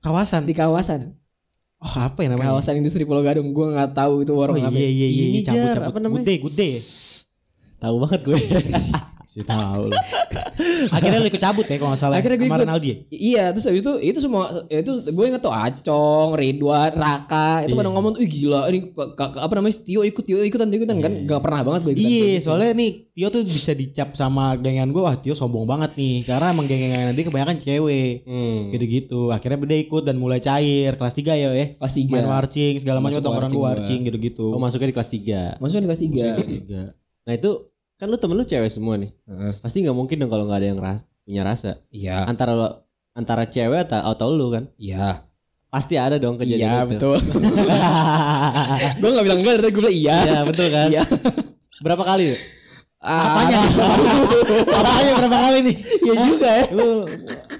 [0.00, 0.46] Kawasan.
[0.46, 1.12] di kawasan
[1.80, 2.54] Oh apa ya namanya?
[2.54, 5.24] kawasan industri Pulau Gadung gue nggak tahu itu Oh warung iya apa iya iya.
[5.26, 6.20] Ini, cabut Jar, apa namanya?
[6.20, 6.72] Good day, good day.
[7.80, 8.36] Tahu banget gue.
[9.30, 9.94] Si tahu.
[10.90, 12.18] Akhirnya lu ikut cabut ya kalau nggak salah.
[12.18, 12.62] Akhirnya gue ikut.
[12.66, 12.96] Ronaldo ya?
[13.14, 17.94] Iya terus habis itu itu semua itu gue inget tuh Acong, Ridwan, Raka itu pada
[17.94, 21.62] ngomong ih gila ini apa namanya Tio ikut Tio ikutan Tio ikutan kan gak pernah
[21.62, 22.10] banget gue ikutan.
[22.10, 26.26] Iya, soalnya nih Tio tuh bisa dicap sama gengan gue, wah Tio sombong banget nih.
[26.26, 28.26] Karena emang geng-gengan dia kebanyakan cewek.
[28.26, 28.74] Hmm.
[28.74, 29.30] Gitu-gitu.
[29.30, 30.98] Akhirnya dia ikut dan mulai cair.
[30.98, 31.78] Kelas 3 ya ya.
[31.78, 32.18] Kelas tiga.
[32.18, 34.50] Main warcing, segala macam tongkrongan warcing gitu-gitu.
[34.50, 36.26] Oh masuknya di kelas 3 Maksudnya di kelas tiga.
[36.42, 36.82] Tiga.
[37.30, 37.69] Nah itu
[38.00, 39.52] kan lu temen lu cewek semua nih Heeh.
[39.60, 42.24] Pasti nggak mungkin dong kalau nggak ada yang ras punya rasa Iya.
[42.24, 42.68] Antara lo
[43.12, 45.28] antara cewek atau, atau lu kan Iya.
[45.68, 47.18] Pasti ada dong kejadian Iya itu betul.
[49.00, 50.16] gue gak bilang enggak, tapi gue bilang iya.
[50.18, 51.02] Iya betul kan Iya.
[51.78, 52.24] Berapa kali?
[53.00, 53.58] Apanya?
[54.76, 55.76] Apanya berapa kali nih?
[56.02, 56.64] Iya juga ya.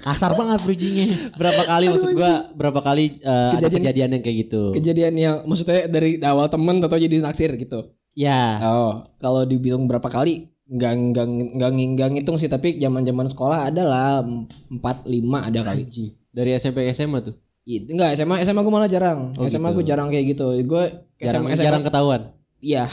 [0.01, 1.05] Kasar banget bridgingnya.
[1.33, 5.35] Berapa kali maksud gua berapa kali uh, ada Kejadian- kejadian yang kayak gitu Kejadian yang
[5.43, 7.93] maksudnya dari awal temen atau jadi naksir gitu.
[8.11, 13.27] Ya Oh, kalau dibilang berapa kali nggak nggak nggak nggak ngitung sih tapi zaman zaman
[13.27, 14.23] sekolah ada lah
[14.67, 15.83] empat lima ada kali.
[16.27, 19.35] dari SMP ke SMA tuh Itu enggak SMA SMA gue malah jarang.
[19.35, 19.77] Oh, SMA gitu.
[19.77, 20.47] gue jarang kayak gitu.
[20.63, 20.83] Gue
[21.17, 22.21] jarang, SMA, SMA jarang ketahuan
[22.59, 22.85] Iya.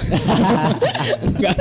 [1.28, 1.56] Enggak.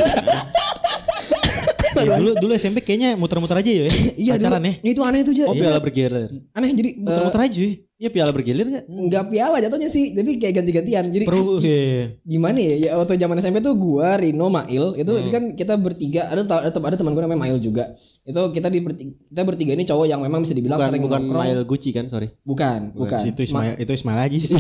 [2.04, 3.90] Ya, dulu dulu SMP kayaknya muter-muter aja ya.
[4.18, 4.74] Iya Pacaran dulu.
[4.84, 4.92] ya.
[4.94, 5.60] Itu aneh tuh Oh jadi.
[5.62, 6.14] piala bergilir
[6.54, 7.72] Aneh jadi Muter-muter aja ya.
[7.98, 8.86] Iya piala bergilir nggak?
[8.86, 11.10] Enggak piala jatuhnya sih, tapi kayak ganti-gantian.
[11.10, 12.14] Jadi Perlu iya.
[12.22, 12.76] gimana ya?
[12.78, 15.18] Ya waktu zaman SMP tuh gua, Rino, Mail, itu Hmm.
[15.18, 17.98] itu kan kita bertiga, ada ada, ada teman gue namanya Mail juga.
[18.22, 21.20] Itu kita di bertiga, kita bertiga ini cowok yang memang bisa dibilang Bukan sering bukan
[21.26, 21.42] nongkrong.
[21.42, 23.18] Mail Gucci kan sorry Bukan, bukan.
[23.24, 24.56] Itu Ismail, itu Ismail aja sih.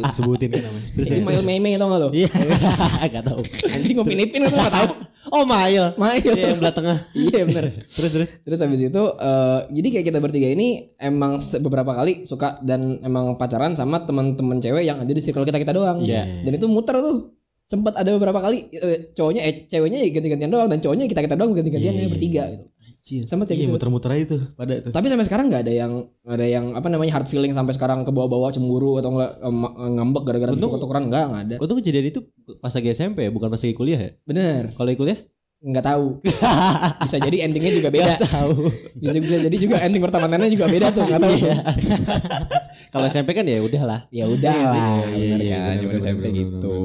[0.00, 0.88] Ma- Sebutin kan namanya.
[0.96, 2.08] Ini Mail Meme tau gak lo?
[2.16, 2.32] Iya.
[3.12, 4.88] Gak tahu Anjing ngupin ipin aku gak tau.
[5.30, 6.32] Oh Mail Mail.
[6.32, 7.84] Iya yang belah tengah Iya bener.
[7.86, 12.56] Terus terus Terus habis itu eh, jadi kayak kita bertiga ini emang beberapa kali suka
[12.70, 15.98] dan emang pacaran sama teman-teman cewek yang ada di circle kita kita doang.
[16.00, 16.46] Iya.
[16.46, 17.34] Dan itu muter tuh.
[17.66, 21.34] Sempat ada beberapa kali eh, cowoknya eh ceweknya ya ganti-gantian doang dan cowoknya kita kita
[21.34, 22.64] doang ganti-gantian Iya, ya iya, bertiga gitu.
[23.00, 23.74] Sempat kayak Iya gitu.
[23.74, 24.90] muter-muter aja tuh pada tuh.
[24.90, 28.02] Tapi sampai sekarang nggak ada yang nggak ada yang apa namanya hard feeling sampai sekarang
[28.02, 29.30] ke bawah-bawah cemburu atau enggak
[29.70, 31.56] ngambek gara-gara Untung- tuker-tukeran enggak enggak ada.
[31.62, 32.20] Untung kejadian itu
[32.58, 35.18] pas lagi SMP ya bukan pas lagi kuliah ya Bener, Kalau kuliah
[35.60, 36.06] nggak tahu.
[37.04, 38.16] Bisa jadi endingnya juga beda.
[38.16, 38.52] Nggak tahu
[38.96, 41.34] Bisa, bisa jadi juga ending pertemanannya juga beda tuh, nggak tahu.
[41.36, 41.52] tuh.
[42.88, 46.78] Kalau SMP kan ya udahlah Ya udah Iya lah, iya, iya, kan, zaman SMP gitu.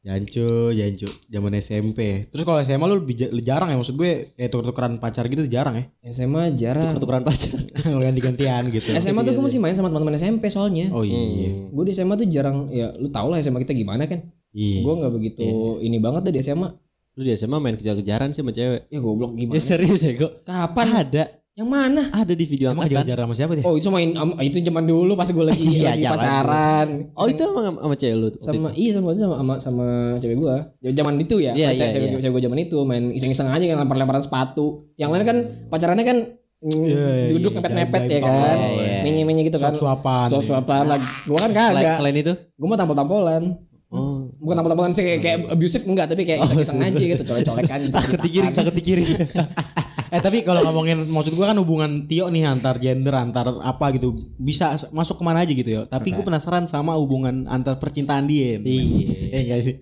[0.00, 2.24] Jancu, jancu, zaman SMP.
[2.32, 5.76] Terus kalau SMA lu lebih ja- jarang ya maksud gue kayak tuker-tukeran pacar gitu jarang
[5.76, 5.84] ya.
[6.08, 6.96] SMA jarang.
[6.96, 7.60] Tukeran pacar
[8.00, 8.96] ganti-gantian gitu.
[8.96, 10.88] SMA tuh gue masih main sama teman-teman SMP soalnya.
[10.88, 11.68] Oh iya.
[11.68, 14.24] Gue di SMA tuh jarang, ya lu tau lah SMA kita gimana kan.
[14.56, 14.80] Iya.
[14.80, 15.44] Gue nggak begitu
[15.84, 16.72] ini banget deh di SMA.
[17.12, 19.54] Lu di SMA main kejar-kejaran sih sama cewek Ya goblok gimana?
[19.54, 20.86] Ya serius ya kok Kapan?
[21.00, 22.02] Ada Yang mana?
[22.10, 23.64] Ada di video Emang angkatan kejar-kejar sama siapa deh?
[23.64, 26.88] Oh itu main am- itu zaman dulu pas gue lagi, Iya, lagi pacaran.
[27.12, 28.78] Oh itu emang sama cewek lu sama itu?
[28.78, 30.56] iya sama sama sama, sama cewek gua.
[30.78, 31.52] Ya, Zaman itu ya.
[31.52, 32.18] Iya, Pacar- iya, cewek, iya.
[32.22, 34.88] cewek gua zaman itu main iseng-iseng aja kan lempar-lemparan sepatu.
[34.94, 36.18] Yang lain kan pacarannya kan
[36.62, 38.56] mm, Iya, iya, duduk iya, mepet-mepet ya kan.
[38.56, 38.98] Iya.
[39.02, 39.72] Menye-menye gitu kan.
[39.74, 40.26] Suap-suapan.
[40.30, 41.06] Suap-suapan lagi.
[41.26, 41.94] Gua kan Selain, kagak.
[41.98, 43.42] selain itu Gua mau tampol-tampolan.
[43.90, 47.94] Oh Bukan tampol-tampolan sih kayak, kayak abusive enggak, tapi kayak iseng-iseng aja gitu, colek-colekan gitu.
[48.00, 48.74] Takut dikiring Takut
[50.10, 54.18] Eh tapi kalau ngomongin maksud gua kan hubungan Tio nih antar gender antar apa gitu
[54.42, 55.80] bisa masuk ke mana aja gitu ya.
[55.86, 58.58] Tapi gue penasaran sama hubungan antar percintaan dia.
[58.58, 59.74] Iya Eh enggak sih?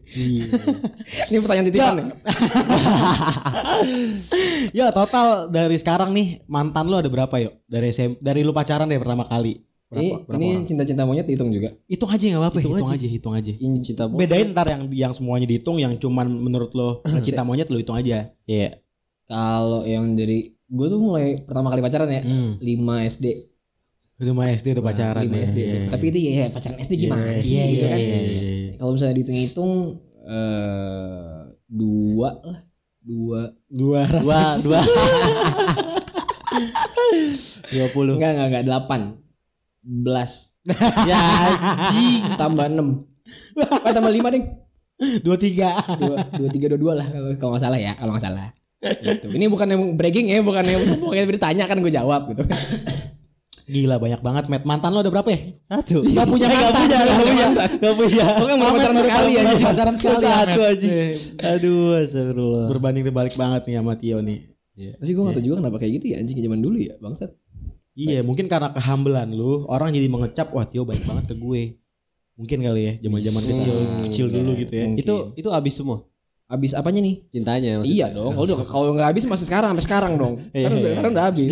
[1.32, 2.06] Ini pertanyaan titipan nih.
[4.76, 7.64] ya total dari sekarang nih mantan lu ada berapa yuk?
[7.64, 9.67] Dari SM, dari lu pacaran deh pertama kali.
[9.88, 9.98] Berapa?
[9.98, 10.64] Ini, berapa ini orang?
[10.64, 11.72] cinta-cinta monyet dihitung juga.
[11.84, 12.94] Hitung aja nggak apa-apa, Hitung hitung, aja.
[12.94, 13.08] aja.
[13.08, 13.52] hitung aja.
[13.54, 17.66] Ini Cinta bo- Bedain ntar yang yang semuanya dihitung, yang cuman menurut lo cinta monyet
[17.66, 18.28] lo hitung aja.
[18.44, 18.68] Iya
[19.24, 22.56] Kalau yang dari gue tuh mulai pertama kali pacaran ya, Hmm.
[22.58, 22.68] 5
[23.08, 23.26] SD.
[24.18, 25.22] Itu mah SD tuh pacaran.
[25.22, 25.46] 5 ya.
[25.46, 25.58] SD.
[25.58, 27.00] Iya, Tapi itu ya pacaran SD iya.
[27.00, 27.98] gimana Iya, sih iya, gitu kan.
[27.98, 28.20] iya, iya,
[28.52, 28.72] iya.
[28.76, 29.72] Kalau misalnya dihitung-hitung
[30.22, 32.58] eh dua lah,
[33.00, 33.40] dua.
[33.64, 34.80] Dua Dua Dua
[37.68, 39.00] Dua puluh Enggak enggak enggak delapan.
[39.80, 40.52] Belas.
[41.08, 43.08] Ya anjing Tambah enam.
[43.60, 44.44] Oh, tambah lima ding.
[45.22, 45.78] dua tiga.
[46.00, 48.50] Dua, tiga dua dua lah kalau kalau nggak salah ya kalau nggak salah.
[48.78, 49.26] Gitu.
[49.34, 52.42] Ini bukan yang bragging ya, bukan yang pokoknya ditanya kan gue jawab gitu.
[53.68, 54.64] Gila banyak banget Matt.
[54.64, 55.40] Mantan lo ada berapa ya?
[55.60, 56.80] Satu Gak punya Eh, Gak mantan.
[56.80, 59.42] punya Gak punya Gak punya Pokoknya mau pacaran berkali ya.
[59.60, 60.88] Pacaran sekali Satu aja
[61.52, 64.40] Aduh astagfirullah Berbanding terbalik banget nih sama Tio nih.
[64.96, 67.28] Tapi gue gak tau juga kenapa kayak gitu ya anjing zaman dulu ya bangsat.
[67.98, 71.62] Iya mungkin karena kehambelan lu Orang jadi mengecap Wah Tio baik banget ke gue.
[72.38, 74.84] Mungkin kali ya Zaman-zaman kecil Kecil dulu gitu ya.
[74.86, 75.02] mungkin.
[75.02, 76.06] Itu Itu abis semua
[76.48, 77.28] Abis apanya nih?
[77.28, 77.92] Cintanya maksudnya.
[77.92, 78.32] Iya dong.
[78.32, 80.34] Kalau kalau nggak habis masih sekarang sampai sekarang dong.
[80.56, 80.92] Iya, Kan udah, iya.
[80.96, 81.50] sekarang udah habis.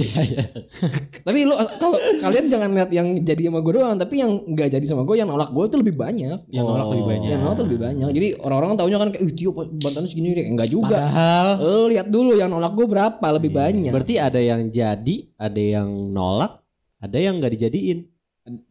[1.29, 4.87] tapi lu kalau kalian jangan lihat yang jadi sama gue doang, tapi yang nggak jadi
[4.89, 6.49] sama gue yang nolak gue itu lebih banyak.
[6.49, 7.29] Yang nolak lebih banyak.
[7.29, 8.07] Yang nolak tuh lebih banyak.
[8.09, 10.97] Jadi orang-orang taunya kan kayak, "Ih, Tio bantuan segini deh." Enggak juga.
[10.97, 13.59] Padahal Eh, lihat dulu yang nolak gue berapa, lebih Iya.
[13.69, 13.93] banyak.
[13.93, 16.65] Berarti ada yang jadi, ada yang nolak,
[16.97, 18.16] ada yang nggak dijadiin.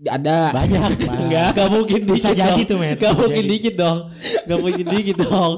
[0.08, 0.56] Ada.
[0.56, 0.82] Banyak.
[1.28, 2.70] Enggak, enggak mungkin Bisa jadi dong.
[2.72, 2.96] tuh, Met.
[2.96, 3.52] Enggak mungkin jadi.
[3.52, 3.98] dikit dong.
[4.48, 5.54] Enggak mungkin dikit dong.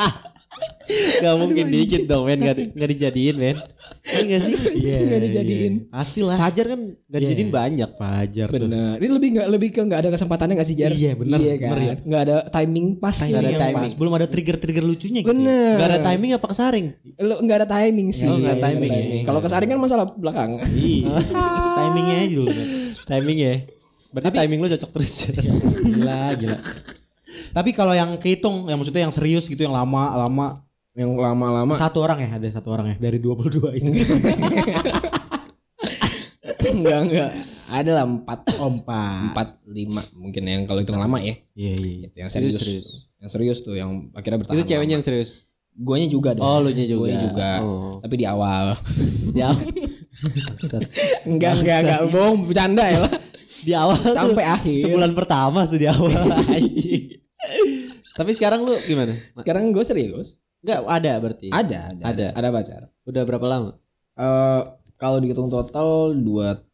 [1.22, 2.38] Enggak mungkin dikit dong, men.
[2.42, 3.56] Enggak dijadiin, men.
[4.00, 4.54] Iya enggak sih?
[4.56, 5.74] Iya, Nggak dijadiin.
[5.76, 5.92] iya.
[5.92, 6.36] Pastilah.
[6.36, 7.28] Fajar kan enggak Iya.
[7.28, 7.90] dijadiin banyak.
[7.94, 8.56] Fajar tuh.
[8.64, 8.94] Bener.
[8.96, 10.90] Ini lebih nggak lebih ke nggak ada kesempatannya nggak sih Jar?
[10.90, 11.68] Iya, bener, Iya kan.
[11.68, 11.94] bener ya.
[12.00, 13.12] Nggak ada timing pas.
[13.14, 13.84] Timing Nggak ada timing.
[13.84, 13.94] pas.
[13.94, 15.30] Belum ada trigger-trigger lucunya gitu.
[15.30, 15.72] Bener.
[15.76, 16.86] Enggak ada timing apa kesaring?
[17.18, 18.24] Lu nggak ada timing sih.
[18.24, 19.02] Oh, nggak Nggak ada timing ya.
[19.22, 20.50] Kalau kesaring kan masalah belakang.
[20.66, 21.14] Iya.
[21.78, 22.50] Timingnya aja dulu.
[22.50, 22.68] Met.
[23.02, 23.54] Timing ya.
[24.10, 25.12] Berarti timing lu cocok terus.
[25.94, 26.58] Gila, gila.
[27.50, 30.62] Tapi kalau yang kehitung, yang maksudnya yang serius gitu, yang lama, lama.
[30.90, 32.96] Yang lama-lama Satu orang ya, ada satu orang ya.
[32.98, 33.90] Dari 22 itu.
[36.70, 37.30] enggak enggak.
[37.70, 39.32] Ada lah empat Ompat.
[39.32, 41.34] empat lima mungkin yang kalau itu lama ya.
[41.54, 41.94] Iya, iya.
[42.04, 44.56] Gitu, Yang serius, Serius, Yang serius tuh yang akhirnya bertahan.
[44.56, 44.96] Itu ceweknya lama.
[44.98, 45.30] yang serius.
[45.72, 46.42] Guanya juga deh.
[46.42, 47.00] Oh, lu nya juga.
[47.06, 47.50] Guanya juga.
[47.62, 47.94] Oh.
[48.02, 48.64] Tapi di awal.
[49.30, 49.54] Ya.
[49.54, 50.90] Bangsat.
[51.22, 53.12] enggak enggak enggak bohong bercanda ya lah.
[53.62, 54.74] Di awal tuh Sampai akhir.
[54.74, 56.10] sebulan pertama tuh di awal.
[58.18, 59.16] Tapi sekarang lu gimana?
[59.38, 60.34] Sekarang gue serius.
[60.60, 61.48] Enggak ada berarti.
[61.48, 62.26] Ada, ada, Ada.
[62.34, 62.82] ada pacar.
[63.02, 63.70] Udah berapa lama?
[64.14, 64.60] Eh
[64.94, 66.22] kalau dihitung total 2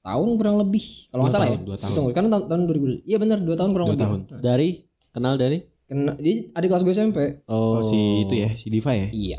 [0.03, 1.07] tahun kurang lebih.
[1.09, 1.65] Kalau nggak Dua salah tahun, ya.
[1.65, 1.91] dua tahun.
[1.95, 3.07] Hitung, Kan tahun, tahun 2000.
[3.07, 4.05] Iya benar 2 tahun kurang Dua lebih.
[4.05, 4.21] tahun.
[4.43, 4.69] Dari
[5.11, 5.59] kenal dari?
[5.87, 7.19] Kena dia adik kelas gue SMP.
[7.47, 9.07] Oh, si itu ya, si Diva ya.
[9.07, 9.39] Iya.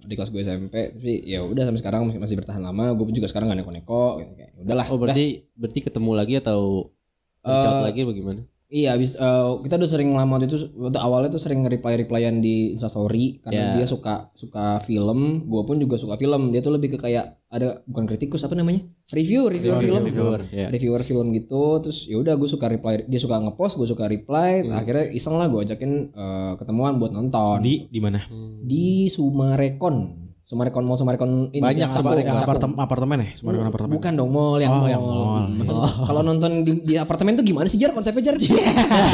[0.00, 0.74] Adik kelas gue SMP.
[0.94, 2.94] Tapi ya udah sampai sekarang masih, masih bertahan lama.
[2.94, 4.22] Gue juga sekarang gak neko-neko.
[4.22, 4.86] Kayak, kayak, udahlah.
[4.86, 6.94] Oh, berarti berarti ketemu lagi atau
[7.42, 8.40] reach out Eh, lagi bagaimana?
[8.70, 12.38] Iya, abis eh, kita udah sering lama waktu itu waktu awalnya tuh sering reply replyan
[12.38, 13.74] di Instastory karena Ya.
[13.76, 16.54] dia suka suka film, gue pun juga suka film.
[16.54, 20.70] Dia tuh lebih ke kayak ada bukan kritikus apa namanya review review film, reviewer, ya.
[20.70, 21.82] reviewer film gitu.
[21.82, 24.62] Terus ya udah gue suka reply, dia suka ngepost, gue suka reply.
[24.62, 24.70] Hmm.
[24.72, 28.22] Akhirnya iseng lah gue ajakin eh, ketemuan buat nonton Di di mana?
[28.62, 30.29] di Sumarekon.
[30.50, 32.10] Sumarekon Mall Sumarekon ini Banyak Cakung.
[32.34, 33.28] apartemen apartemen ya?
[33.38, 33.94] Sumarekon apartemen.
[33.94, 34.90] Bukan dong mall yang Oh, mall.
[34.90, 35.22] yang mall.
[35.38, 38.34] Hmm, maksud- Kalau nonton di, di apartemen tuh gimana sih Jar konsepnya Jar?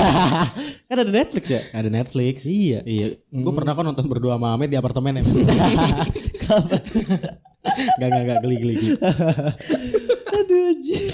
[0.88, 1.61] kan ada Netflix ya?
[1.70, 2.49] Ada Netflix.
[2.49, 2.81] Iya.
[2.83, 3.20] Iya.
[3.29, 5.22] Gue pernah kok nonton berdua sama Ahmed di apartemen ya.
[7.99, 8.75] Gak gak gak geli geli.
[8.79, 8.94] geli.
[10.33, 11.05] Aduh anjing.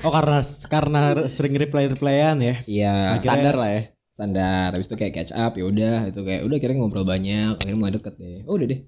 [0.00, 2.54] Oh karena karena sering reply replyan ya.
[2.64, 3.82] Iya, Akhirnya- standar lah ya.
[4.14, 4.68] Standar.
[4.72, 7.92] Habis itu kayak catch up ya udah itu kayak udah akhirnya ngobrol banyak, akhirnya mulai
[7.92, 8.40] deket deh.
[8.46, 8.80] Oh, udah deh.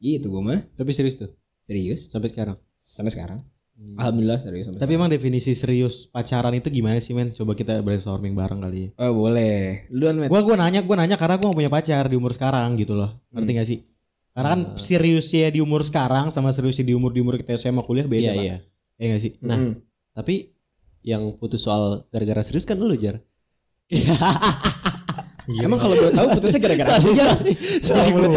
[0.00, 0.64] Gitu gue mah.
[0.72, 2.56] Tapi serius tuh Serius sampai sekarang.
[2.80, 3.40] sampai sekarang.
[3.96, 7.32] Alhamdulillah serius sampai Tapi emang definisi serius pacaran itu gimana sih men?
[7.32, 8.88] Coba kita brainstorming bareng kali ya.
[8.90, 9.04] sekarang.
[9.06, 9.88] Oh, boleh.
[9.88, 10.28] Duluan, Met.
[10.28, 13.20] Gua gua nanya, gua nanya karena gua gak punya pacar di umur sekarang gitu loh.
[13.30, 13.78] Ngerti gak sih?
[14.30, 18.04] Karena kan seriusnya di umur sekarang sama seriusnya di umur di umur kita SMA kuliah
[18.04, 18.30] beda.
[18.30, 18.56] Iya iya.
[18.96, 19.32] Iya gak sih?
[19.40, 19.72] Nah, Mm.
[20.12, 20.34] Tapi
[21.00, 23.16] yang putus soal gara-gara serius kan lu Jar.
[25.58, 27.38] Emang kalau boleh tahu putusnya gara-gara apa Jar?
[27.40, 28.28] Jadi gue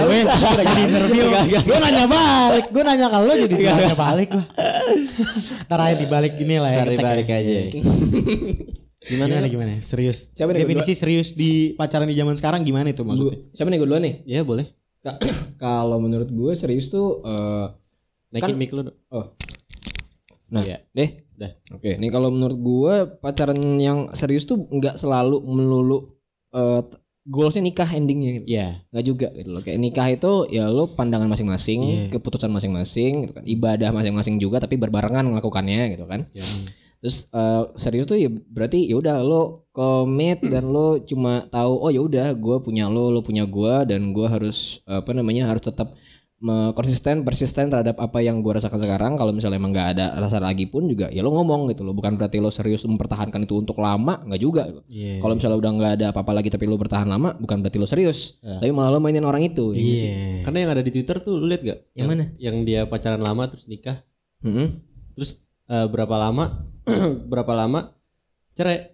[0.57, 1.25] lagi interview.
[1.61, 4.45] Gue nanya balik, gue nanya kalau lo jadi nanya balik lah.
[5.65, 6.77] Ntar aja dibalik gini lah ya.
[6.81, 7.37] Tarik ngecek balik ya.
[7.37, 7.55] aja.
[9.03, 9.71] Gimana gimana, gimana?
[9.81, 10.31] Serius.
[10.31, 13.35] Siapa nih, Definisi serius di pacaran di zaman sekarang gimana itu maksudnya?
[13.51, 14.15] Siapa nih gue duluan nih?
[14.23, 14.65] Ya boleh.
[15.03, 15.19] Ka-
[15.61, 17.67] Kalau menurut gue serius tuh eh,
[18.31, 18.87] Naikin Kan- mic lu.
[18.87, 18.97] dong.
[20.49, 20.87] Nah, Iya.
[20.89, 21.09] deh.
[21.33, 21.51] Udah.
[21.73, 26.13] Oke, nih kalau menurut gue pacaran yang serius tuh nggak selalu melulu
[26.53, 28.45] t- goalsnya nikah endingnya gitu.
[28.51, 28.67] Iya.
[28.91, 29.61] Nggak juga gitu loh.
[29.63, 32.03] Kayak nikah itu ya lo pandangan masing-masing, Iya.
[32.11, 33.43] keputusan masing-masing gitu kan.
[33.47, 36.27] Ibadah masing-masing juga tapi berbarengan melakukannya gitu kan.
[36.35, 36.43] Ya.
[37.03, 41.91] Terus eh, serius tuh ya berarti ya udah lo komit dan lo cuma tahu oh
[41.91, 45.97] ya udah gue punya lo, lo punya gue dan gue harus apa namanya harus tetap
[46.75, 49.15] konsisten persisten terhadap apa yang gue rasakan sekarang.
[49.15, 51.95] Kalau misalnya emang nggak ada rasa lagi pun juga ya lo ngomong gitu loh.
[51.95, 54.67] Bukan berarti lo serius mempertahankan itu untuk lama nggak juga.
[54.91, 55.23] Iya.
[55.23, 58.37] Kalau misalnya udah nggak ada apa-apa lagi tapi lo bertahan lama bukan berarti lo serius.
[58.43, 58.59] Ya.
[58.59, 59.71] Tapi malah lo mainin orang itu.
[59.71, 60.43] Iya.
[60.43, 61.79] Karena yang ada di Twitter tuh lu lihat gak?
[61.95, 62.23] Yang mana?
[62.35, 64.03] Yang dia pacaran lama terus nikah.
[64.43, 64.83] Mm-mm.
[65.15, 65.39] Terus
[65.71, 66.67] eh, berapa lama?
[67.31, 67.95] berapa lama?
[68.53, 68.91] Cerai.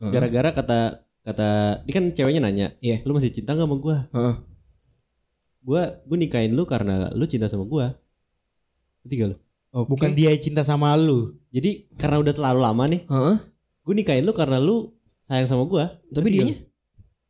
[0.00, 0.80] Gara-gara kata
[1.26, 1.48] kata
[1.82, 3.02] dia kan ceweknya nanya, Iya.
[3.02, 4.06] lu masih cinta gak sama gua?
[4.14, 4.34] Heeh.
[5.66, 7.98] Gua gua nikahin lu karena lu cinta sama gua.
[9.02, 9.36] Ketiga lu.
[9.74, 11.34] Oh, bukan dia cinta sama lu.
[11.50, 13.36] Jadi karena udah terlalu lama nih, Heeh.
[13.82, 14.94] gua nikahin lu karena lu
[15.26, 15.98] sayang sama gua.
[16.14, 16.54] Tapi lu.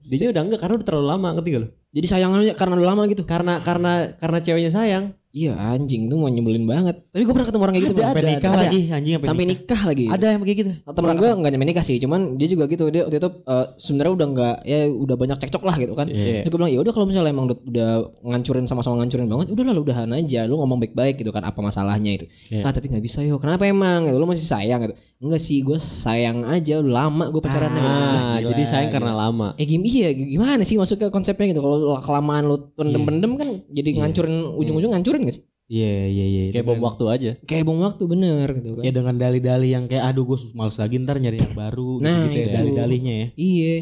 [0.07, 1.68] Dianya udah enggak karena udah terlalu lama, ketiga lu.
[1.96, 3.25] jadi sayangnya karena udah lama gitu.
[3.25, 6.96] Karena karena karena ceweknya sayang, Iya anjing tuh mau nyebelin banget.
[7.12, 8.01] Tapi gue pernah ketemu orang kayak gitu.
[8.01, 8.61] Sampai nikah Ada.
[8.64, 9.61] lagi anjing sampai Sampai nikah.
[9.61, 10.05] nikah lagi.
[10.09, 10.70] Ada yang kayak gitu.
[10.81, 12.85] Temen gue nggak nyampe nikah sih, cuman dia juga gitu.
[12.88, 16.07] Dia waktu itu eh, sebenarnya udah nggak ya udah banyak cekcok lah gitu kan.
[16.09, 16.40] Iya.
[16.40, 17.90] Terus gue bilang ya udah kalau misalnya emang udah, udah
[18.33, 20.40] ngancurin sama-sama ngancurin banget, udah lah udahan aja.
[20.49, 22.25] Lu ngomong baik-baik gitu kan apa masalahnya itu.
[22.49, 22.64] Iya.
[22.64, 23.37] Ah tapi nggak bisa yo.
[23.37, 24.09] Kenapa emang?
[24.09, 24.16] Gitu.
[24.16, 24.96] Lu masih sayang gitu.
[25.17, 26.77] Enggak sih, gue sayang aja.
[26.79, 27.49] Udah lama gue gitu.
[27.49, 28.97] Lah, Ah, gila, jadi sayang gila.
[29.01, 29.49] karena lama.
[29.57, 33.89] Eh gim iya gimana sih masuk ke konsepnya gitu kalau kelamaan lu pendem-pendem kan jadi
[33.97, 35.45] ngancurin ujung-ujung ngancurin gak sih?
[35.67, 36.43] Iya iya iya.
[36.53, 37.31] Kayak bom waktu aja.
[37.43, 38.83] Kayak bom waktu bener gitu kan.
[38.85, 42.37] Ya dengan dalih-dalih yang kayak aduh gue males lagi ntar nyari yang baru Nah, gitu,
[42.37, 42.55] ya itu.
[42.55, 43.27] dalih-dalihnya ya.
[43.35, 43.75] Iya.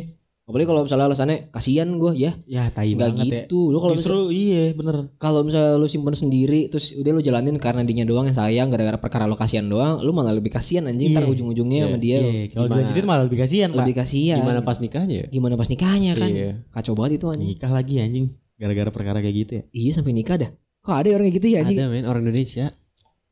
[0.45, 3.43] Apalagi kalau misalnya alasannya kasihan gue ya Ya tai nggak banget ya.
[3.43, 3.73] gitu.
[3.73, 5.09] Lu kalau Justru iya bener.
[5.17, 9.01] kalau misalnya lu simpen sendiri terus udah lu jalanin karena dinya doang yang sayang gara-gara
[9.01, 11.33] perkara lu kasihan doang, lu malah lebih kasihan anjing ntar Iya.
[11.33, 12.69] ujung-ujungnya sama dia Iya, kalau
[13.03, 13.79] malah lebih kasihan pak.
[13.81, 14.37] lebih kasihan.
[14.39, 15.27] Gimana pas nikahnya ya?
[15.27, 16.29] Gimana pas nikahnya kan?
[16.29, 16.51] Iya.
[16.71, 17.49] Kacau banget itu anjing.
[17.49, 18.27] Nikah lagi anjing.
[18.55, 19.63] Gara-gara perkara kayak gitu ya.
[19.73, 20.51] Iya sampai nikah dah.
[20.81, 21.79] Kok ada orang kayak gitu ya anjing?
[21.79, 22.69] Ada men orang Indonesia.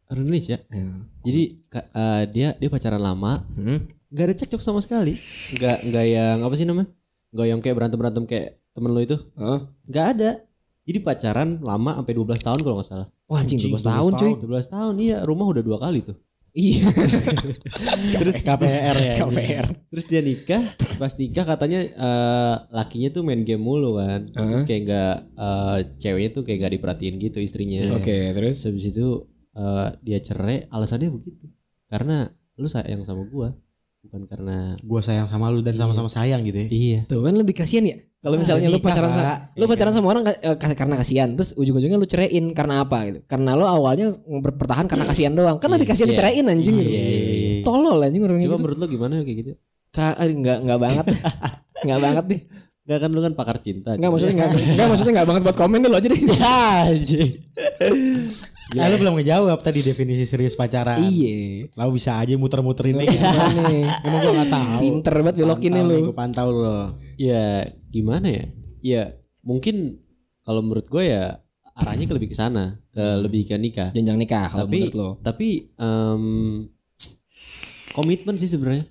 [0.09, 0.57] Orang Indonesia.
[0.65, 0.85] Ya.
[1.23, 1.43] Jadi
[1.93, 3.85] eh, dia dia pacaran lama, Hmm.
[4.09, 5.21] nggak ada cekcok sama sekali.
[5.53, 6.89] Nggak nggak yang apa sih namanya?
[7.33, 9.17] Nggak yang kayak berantem berantem kayak temen lo itu.
[9.41, 9.61] Hah?
[9.89, 10.31] Nggak ada.
[10.83, 13.09] Jadi pacaran lama sampai 12 tahun kalau nggak salah.
[13.31, 14.33] Wah anjing, Anjing, 12 tahun 12 cuy.
[14.45, 16.19] 12 tahun iya, rumah udah dua kali tuh.
[16.53, 16.85] Iya.
[18.21, 19.15] Terus KPR ya.
[19.25, 19.67] KPR.
[19.89, 20.61] Terus dia nikah,
[21.01, 24.29] pas nikah katanya eh, lakinya tuh main game mulu kan.
[24.29, 27.97] Terus kayak nggak eh, ceweknya tuh kayak nggak diperhatiin gitu istrinya.
[27.97, 29.07] Oke, terus Terus habis itu
[29.57, 31.49] eh, dia cerai, alasannya begitu.
[31.89, 32.29] Karena
[32.61, 33.57] lu sayang sama gua,
[34.03, 36.69] bukan karena Gue sayang sama lu dan sama-sama sayang gitu ya.
[36.69, 36.99] iya.
[37.07, 37.97] tuh kan lebih kasihan ya.
[38.19, 39.39] Kalau misalnya lu nikah, pacaran sama Kak.
[39.59, 43.19] lu pacaran sama orang eh, ka- karena kasihan, terus ujung-ujungnya lu ceraiin karena apa gitu?
[43.27, 45.59] Karena lu awalnya bertahan karena kasihan doang.
[45.59, 46.15] Kan lebih kasihan Iya.
[46.15, 46.71] diceraiin anjing.
[46.73, 46.95] Iya, gitu.
[46.95, 47.63] iya, iya, iya.
[47.63, 48.59] Tolol anjing orang Coba gitu.
[48.59, 49.53] menurut lu gimana kayak gitu?
[49.91, 51.07] Ka- eh, enggak enggak banget.
[51.83, 52.41] Enggak banget deh.
[52.93, 53.97] Gak kan lu kan pakar cinta.
[53.97, 56.21] Enggak maksudnya enggak enggak maksudnya enggak banget buat komen deh lo aja deh.
[56.93, 57.31] anjing.
[58.77, 61.01] Ah, lu belum ngejawab tadi definisi serius pacaran.
[61.01, 61.73] Iya.
[61.73, 63.09] Lalu bisa aja muter-muterin ini.
[63.09, 63.85] Nih.
[64.05, 64.79] Emang gue gak tahu.
[64.81, 66.13] Pinter banget belokinnya lu.
[66.13, 66.77] Gue pantau lu.
[67.17, 68.45] ya gimana ya?
[68.85, 69.03] Ya
[69.41, 70.01] mungkin
[70.45, 71.41] kalau menurut gue ya
[71.73, 73.91] arahnya ke lebih ke sana, ke lebih ke nikah.
[73.97, 75.11] Jenjang nikah kalau tapi menurut lo.
[75.25, 75.49] tapi
[75.81, 76.25] em,
[77.97, 78.85] komitmen sih sebenarnya.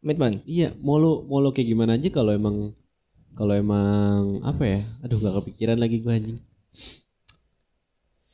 [0.00, 0.40] Komitmen.
[0.46, 2.72] Iya, mau lu mau lu kayak gimana aja kalau emang
[3.32, 4.80] kalau emang apa ya?
[5.00, 6.38] Aduh gak kepikiran lagi gue anjing.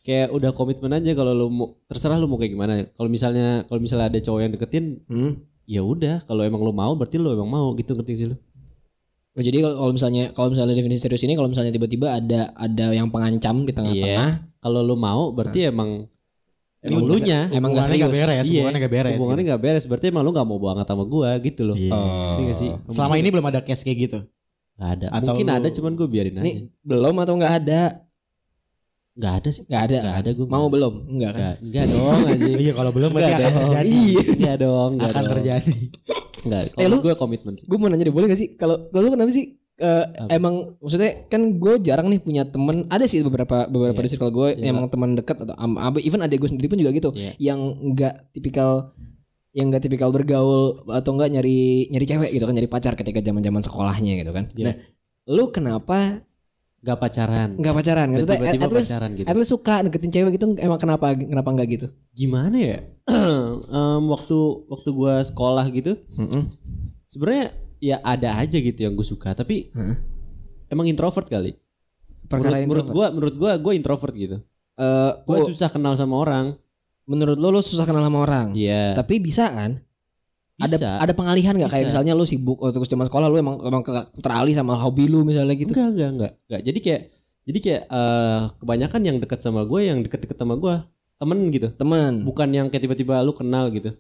[0.01, 2.73] Kayak udah komitmen aja kalau lu mau terserah lu mau kayak gimana.
[2.89, 5.33] Kalau misalnya kalau misalnya ada cowok yang deketin, Hmm.
[5.65, 6.23] ya udah.
[6.23, 8.39] Kalau emang lu mau berarti lu emang mau gitu ngerti sih lu.
[9.37, 13.11] Oh, jadi kalau misalnya kalau misalnya definisi serius ini kalau misalnya tiba-tiba ada ada yang
[13.11, 16.07] pengancam di tengah-tengah, Kalau lu mau berarti emang
[16.81, 17.41] emang Emang lu nggak- nya.
[17.51, 18.09] emang gak serius.
[18.09, 18.47] beres.
[18.47, 19.13] Iya, Hubungannya gak beres.
[19.13, 19.51] Hubungannya gitu.
[19.51, 19.85] nggak beres.
[19.85, 21.77] Berarti emang lu nggak mau banget sama gua gitu loh.
[21.77, 21.93] Iya.
[21.93, 22.71] Ngerti nggak sih?
[22.89, 24.19] Selama ini belum ada case kayak gitu.
[24.77, 25.07] Nggak ada.
[25.11, 26.43] Atau Mungkin lu- ada cuman gue biarin aja.
[26.43, 27.83] Ini belum atau nggak ada?
[29.17, 29.63] Nggak ada sih.
[29.65, 29.97] Nggak ada.
[29.99, 30.47] Nggak ada gue.
[30.47, 30.95] Mau belum?
[31.09, 31.41] Enggak kan?
[31.41, 32.57] Nggak, nggak dong anjing.
[32.63, 33.89] Iya kalau belum berarti Nggak akan terjadi.
[33.91, 34.21] Iya.
[34.37, 34.91] Nggak dong.
[34.93, 35.33] Nggak Akan dong.
[35.33, 35.77] terjadi.
[36.39, 36.61] Nggak.
[36.63, 37.65] Eh, Kalau lu- gue komitmen sih.
[37.65, 38.49] Gue mau nanya deh, boleh gak sih?
[38.55, 39.47] Kalau kalau lu kenapa sih?
[39.77, 40.33] eh, Apa?
[40.33, 44.05] emang maksudnya kan gue jarang nih punya temen ada sih beberapa beberapa Iya.
[44.05, 44.73] di circle gue Iya.
[44.73, 47.37] emang teman dekat atau am- even adek gue sendiri pun juga gitu Iya.
[47.39, 48.97] yang enggak tipikal
[49.57, 53.41] yang enggak tipikal bergaul atau enggak nyari nyari cewek gitu kan nyari pacar ketika zaman
[53.41, 54.65] zaman sekolahnya gitu kan Iya.
[54.69, 54.75] nah
[55.27, 56.21] lu kenapa
[56.77, 57.49] Nggak pacaran.
[57.57, 59.27] enggak pacaran maksudnya at, tiba-tiba at least pacaran gitu.
[59.27, 62.79] at least suka deketin cewek gitu emang kenapa kenapa enggak gitu Gimana ya?
[63.69, 66.01] Em, waktu waktu gue sekolah gitu,
[67.05, 69.33] sebenarnya ya ada aja gitu yang gue suka.
[69.33, 69.97] Tapi Heeh.
[70.67, 71.55] emang introvert kali.
[72.25, 74.37] perkara menurut, menurut gue, menurut gue, gue introvert gitu.
[74.75, 76.47] Eh, Gue oh, susah kenal sama orang.
[77.07, 78.99] Menurut lu lu susah kenal sama orang Iya.
[78.99, 79.79] tapi bisa kan
[80.57, 80.99] Bisa.
[80.99, 83.83] ada ada pengalihan nggak kayak misalnya lu sibuk waktu zaman sekolah lu emang emang
[84.19, 86.61] teralih sama hobi lu misalnya gitu Enggak, enggak, enggak, enggak.
[86.65, 87.03] Jadi kayak
[87.47, 90.75] jadi kayak eh, kebanyakan yang dekat sama gue, yang deket-deket sama gue
[91.17, 91.69] temen gitu.
[91.77, 93.95] temen Bukan yang kayak tiba-tiba lu kenal gitu.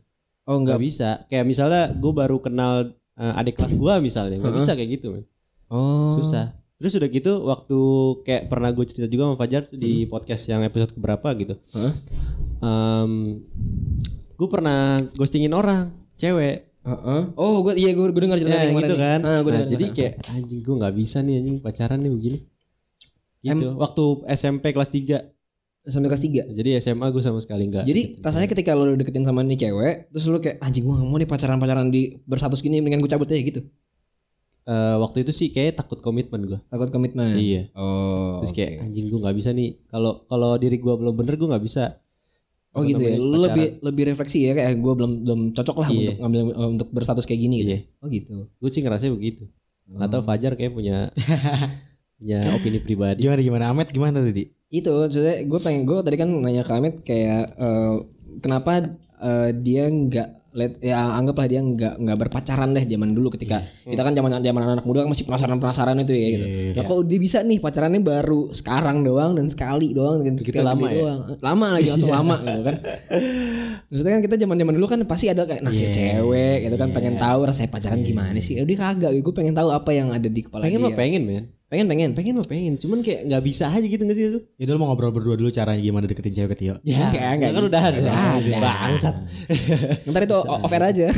[0.48, 1.10] oh Enggak enggak bisa.
[1.30, 5.22] Kayak misalnya gue baru kenal eh, adik kelas gue misalnya, nggak bisa kayak gitu,
[5.70, 6.56] oh Susah.
[6.76, 7.78] Terus udah gitu waktu
[8.22, 11.56] kayak pernah gue cerita juga sama Fajar tuh di podcast yang episode keberapa gitu.
[11.72, 11.92] Heeh.
[14.36, 14.80] gue pernah
[15.12, 16.68] ghostingin orang, cewek.
[16.82, 17.22] Heeh.
[17.34, 19.18] oh gue iya gue dengar cerita Ya, yang gitu kan.
[19.20, 19.96] ah, gua Nah, dengar, jadi dengar.
[19.96, 22.38] kayak anjing gue nggak bisa nih anjing pacaran nih begini.
[23.40, 23.66] Gitu.
[23.74, 25.34] Waktu SMP kelas 3
[25.84, 27.84] sampai kelas 3 Jadi SMA gue sama sekali enggak.
[27.84, 31.14] jadi rasanya ketika lu deketin sama nih cewek terus lu kayak anjing gue gak mau
[31.16, 33.60] nih pacaran pacaran di berstatus gini mendingan gue cabut aja gitu
[34.66, 36.58] Eh, waktu itu sih kayak takut komitmen gue.
[36.66, 37.70] takut komitmen Iya.
[37.72, 38.82] oh Terus kayak oke.
[38.84, 39.78] anjing gue nggak bisa nih.
[39.86, 42.02] Kalau kalau diri gue belum bener gue nggak bisa.
[42.70, 43.44] oh gitu ya lu pacaran.
[43.46, 45.96] lebih lebih refleksi ya kayak gue belum belum cocok lah Iya.
[45.96, 47.80] untuk ngambil eh, untuk berstatus kayak gini gitu Iya.
[47.96, 49.42] oh gitu Gue sih ngerasa begitu.
[49.86, 50.02] Oh.
[50.02, 51.14] Atau Fajar kayak punya
[52.18, 53.22] punya opini pribadi.
[53.22, 54.50] Gimana gimana Ahmed gimana tadi?
[54.66, 57.94] itu maksudnya gue pengen gue tadi kan nanya ke Amit kayak eh,
[58.40, 63.60] kenapa eh, dia nggak let ya anggaplah dia nggak nggak berpacaran deh zaman dulu ketika
[63.84, 66.46] kita kan zaman zaman anak muda kan masih penasaran penasaran itu ya gitu.
[66.72, 70.88] Nah kok dia bisa nih pacarannya baru sekarang doang dan sekali doang dan ketika lama
[70.88, 70.96] ya?
[70.96, 71.20] doang.
[71.44, 72.76] Lama lagi langsung lama gitu kan.
[73.92, 77.20] Maksudnya kan kita zaman zaman dulu kan pasti ada kayak nasib cewek gitu kan pengen
[77.20, 78.56] tahu rasanya pacaran gimana sih.
[78.56, 80.88] Eh, dia kagak, gue pengen tahu apa yang ada di kepala Pengen dia.
[80.88, 81.44] mah pengen men.
[81.66, 82.10] Pengen pengen.
[82.12, 82.74] Pengen mah pengen.
[82.76, 84.40] Cuman kayak nggak bisa aja gitu nggak sih lu?
[84.54, 86.74] Ya dulu mau ngobrol berdua dulu caranya gimana deketin cewek ke Tio.
[86.80, 87.68] Ya, Enggak, enggak kan gitu.
[87.68, 87.98] udah ada.
[88.00, 88.58] Ada.
[88.58, 89.16] Bangsat.
[90.06, 91.06] Ntar itu off air aja.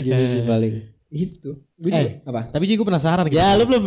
[0.00, 0.74] Gitu sih paling.
[1.10, 1.58] gitu.
[1.74, 2.22] Gue Eh.
[2.22, 2.40] juga- apa?
[2.54, 3.34] Tapi gue penasaran gitu.
[3.34, 3.82] Ya lu belum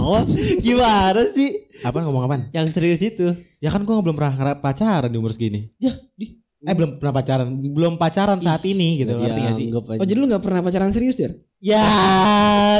[0.64, 1.68] Gimana sih?
[1.84, 2.42] Apa ngomong apaan?
[2.56, 3.36] Yang serius itu.
[3.60, 5.68] Ya kan gue belum pernah pacaran di umur segini.
[5.76, 6.40] Ya, di.
[6.64, 9.68] Eh belum pernah pacaran, belum pacaran saat ini gitu, ngerti gak sih?
[9.72, 11.36] Oh jadi lu gak pernah pacaran serius Jar?
[11.60, 11.80] Ya,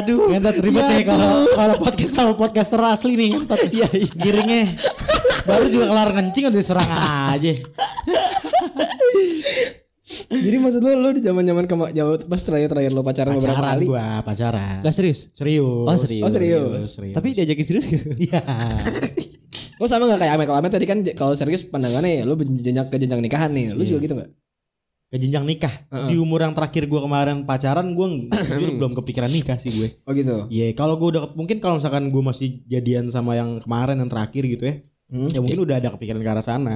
[0.01, 0.29] aduh.
[0.29, 3.61] Ngentot ribet Ya, ya kalau kalau podcast sama podcaster asli nih ngentot.
[3.73, 4.77] Iya, giringnya.
[5.45, 6.91] Baru juga kelar ngencing udah diserang
[7.33, 7.53] aja.
[10.29, 13.57] Jadi maksud lu lu di zaman zaman kema jauh pas terakhir terakhir lu pacaran, beberapa
[13.57, 13.85] Pacaran kali?
[13.89, 14.79] gua, pacaran.
[14.85, 15.33] Gak serius?
[15.33, 15.87] Serius.
[15.89, 16.25] Oh, serius.
[16.25, 16.89] Oh serius.
[16.93, 17.15] serius.
[17.17, 18.09] Tapi diajakin serius gitu.
[18.21, 18.41] Iya.
[19.81, 20.47] Lu sama gak kayak Amet?
[20.47, 23.75] Kalau Amet tadi kan kalau serius pandangannya ya lu jenjang ke jenjang nikahan nih.
[23.75, 24.31] Lu juga gitu gak?
[25.11, 25.75] Ke jenjang nikah.
[26.11, 28.07] Di umur yang terakhir gua kemarin pacaran gua
[28.51, 29.89] jujur belum kepikiran nikah sih gue.
[30.07, 30.47] Oh gitu.
[30.51, 34.43] Iya, kalau gua udah mungkin kalau misalkan gua masih jadian sama yang kemarin yang terakhir
[34.47, 34.75] gitu ya.
[35.11, 35.31] Hmm.
[35.31, 36.75] Ya mungkin udah ada kepikiran ke arah sana.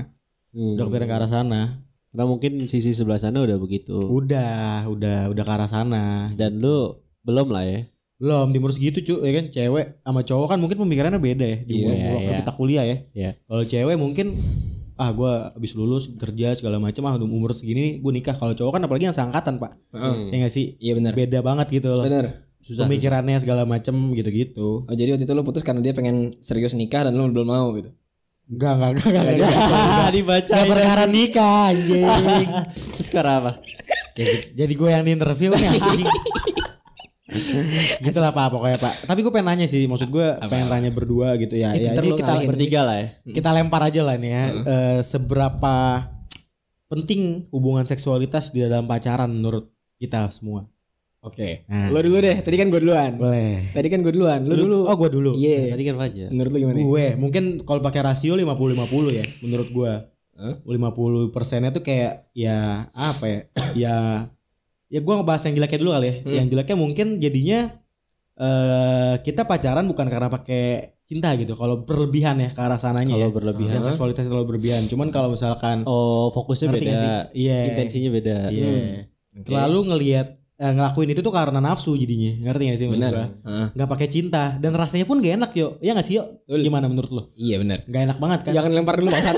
[0.54, 1.61] Udah kepikiran ke arah sana.
[2.08, 3.94] Karena mungkin sisi sebelah sana udah begitu.
[4.00, 6.24] Udah, udah, udah ke arah sana.
[6.32, 7.80] Dan lu belum lah ya.
[8.18, 11.59] Belum di umur segitu cu, ya kan cewek sama cowok kan mungkin pemikirannya beda ya
[11.62, 12.38] di umur waktu iya.
[12.42, 12.96] kita kuliah ya.
[13.14, 13.31] Iya.
[13.46, 14.26] Kalau cewek mungkin
[14.98, 18.35] ah gua habis lulus kerja segala macam ah udah umur segini gue nikah.
[18.35, 20.35] Kalau cowok kan apalagi yang seangkatan pak, Heeh.
[20.35, 20.74] ya nggak sih?
[20.83, 21.12] Iya benar.
[21.14, 22.02] Beda banget gitu loh.
[22.02, 22.42] Benar.
[22.59, 22.90] Susah.
[22.90, 24.83] Pemikirannya segala macam gitu-gitu.
[24.83, 27.70] Oh jadi waktu itu lu putus karena dia pengen serius nikah dan lu belum mau
[27.78, 27.94] gitu.
[28.48, 30.12] Enggak, enggak, enggak, enggak, enggak, enggak.
[30.16, 30.54] dibaca.
[30.57, 32.48] Enggak perkara nikah anjing.
[32.96, 33.52] Terus sekarang apa?
[34.18, 34.26] Ya,
[34.57, 36.09] jadi gue yang di interview nih anjing.
[38.08, 41.36] gitu lah pak pokoknya pak tapi gue pengen nanya sih maksud gue pengen tanya berdua
[41.36, 42.32] gitu ya ya pinter ini kita.
[42.48, 43.08] Bertiga lah ya.
[43.28, 45.74] kita lempar aja lah nih ya Eh, seberapa
[46.88, 50.64] penting hubungan seksualitas di dalam pacaran menurut kita semua
[51.18, 51.66] Oke.
[51.66, 51.90] Nah.
[51.90, 52.38] Lu dulu deh.
[52.46, 53.18] Tadi kan gue duluan.
[53.18, 54.38] boleh Tadi kan gue duluan.
[54.46, 54.86] Lu dulu.
[54.86, 55.74] oh gue dulu Iya.
[55.74, 56.28] Tadi kan Fajar.
[56.30, 56.78] Menurut lu gimana?
[56.78, 59.92] gue mungkin kalau pakai rasio 50-50 ya menurut gue
[60.38, 60.54] Hah?
[60.62, 63.40] 50 persennya tuh kayak ya apa ya
[63.74, 63.96] ya
[64.88, 66.35] ya gue ngebahas yang jeleknya dulu kali ya Hmm.
[66.35, 67.61] yang jeleknya mungkin jadinya
[68.37, 70.62] eh kita pacaran bukan karena pakai
[71.03, 73.72] cinta gitu kalau berlebihan ya ke arah sananya Kalau ya berlebihan.
[73.74, 77.01] yang seksualitas terlalu berlebihan cuman kalau misalkan Oh, fokusnya beda.
[77.33, 77.59] Iya.
[77.68, 78.38] Intensinya beda.
[78.48, 78.70] iya
[79.35, 79.42] Oke.
[79.44, 82.51] terlalu ngelihat eh, ngelakuin itu tuh karena nafsu jadinya.
[82.51, 83.66] Ngerti gak sih maksud gue Heeh.
[83.73, 84.59] nggak pakai cinta.
[84.59, 85.79] Dan rasanya pun gak enak yo.
[85.79, 86.42] Ya gak sih yo?
[86.44, 87.79] Gimana menurut lo Iya benar.
[87.87, 88.53] Gak enak banget kan?
[88.59, 89.37] Jangan lempar dulu bangsat.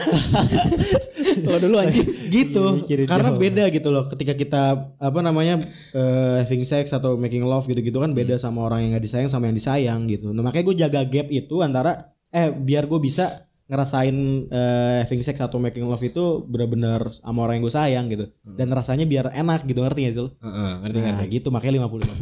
[1.45, 2.09] Lo dulu anjing.
[2.31, 2.65] gitu.
[2.81, 3.41] Mikirin karena jauh.
[3.41, 4.05] beda gitu loh.
[4.09, 4.63] Ketika kita
[4.97, 5.61] apa namanya
[5.93, 9.53] eh, having sex atau making love gitu-gitu kan beda sama orang yang nggak disayang sama
[9.53, 10.33] yang disayang gitu.
[10.33, 15.39] Nah makanya gue jaga gap itu antara eh biar gue bisa ngerasain eh, having sex
[15.39, 19.63] atau making love itu benar-benar sama orang yang gue sayang gitu dan rasanya biar enak
[19.63, 20.31] gitu ngerti gak sih lo?
[20.37, 21.27] Heeh, ngerti Nah, ngerti.
[21.33, 22.19] gitu makanya 50-50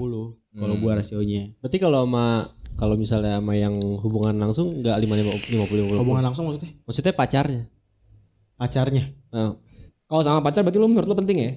[0.55, 2.27] kalau gue rasionya Berarti kalau sama
[2.75, 5.09] kalau misalnya sama yang hubungan langsung enggak 5
[5.41, 5.99] 50 50.
[5.99, 7.63] hubungan langsung maksudnya Maksudnya pacarnya.
[8.55, 9.57] pacarnya Nah,
[10.05, 11.51] Kalau sama pacar berarti lu menurut lu penting ya?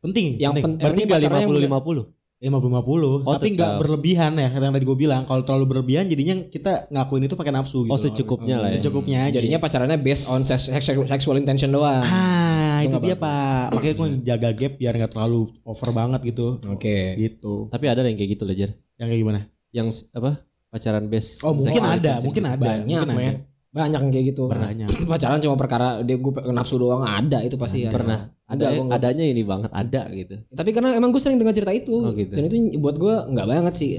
[0.00, 0.64] penting Yang penting.
[0.64, 2.23] pen- berarti yang 50 bener- 50.
[2.44, 6.44] Ya 50-50 Oh, Tapi nggak berlebihan ya Yang tadi gue bilang Kalau terlalu berlebihan jadinya
[6.44, 8.76] kita ngakuin itu pakai nafsu gitu Oh, secukupnya lah ya.
[8.76, 12.04] Secukupnya aja Jadinya pacarannya based on sex, sex- sexual intention doang.
[12.04, 16.60] Ah Itu itu dia pak Makanya gue jaga gap biar nggak terlalu over banget gitu
[16.68, 17.16] Oke.
[17.16, 18.76] Gitu Tapi ada yang kayak gitu Lejar.
[18.94, 19.40] Yang kayak gimana?
[19.72, 20.44] Yang apa?
[20.68, 21.40] Pacaran base.
[21.40, 22.12] Oh mungkin sexual ada.
[22.20, 23.40] Mungkin ada Banyak, Mungkin ada.
[23.74, 24.44] Banyak yang kayak gitu.
[24.46, 27.90] Banyak Pacaran cuma perkara dia gue nafsu doang ada itu pasti ya.
[27.90, 28.33] Pernah.
[28.44, 28.94] Ada enggak.
[28.94, 30.36] adanya ini banget ada gitu.
[30.48, 32.28] Tapi karena emang gue sering dengar cerita itu Oh, gitu.
[32.30, 33.90] dan itu buat gue nggak banget sih.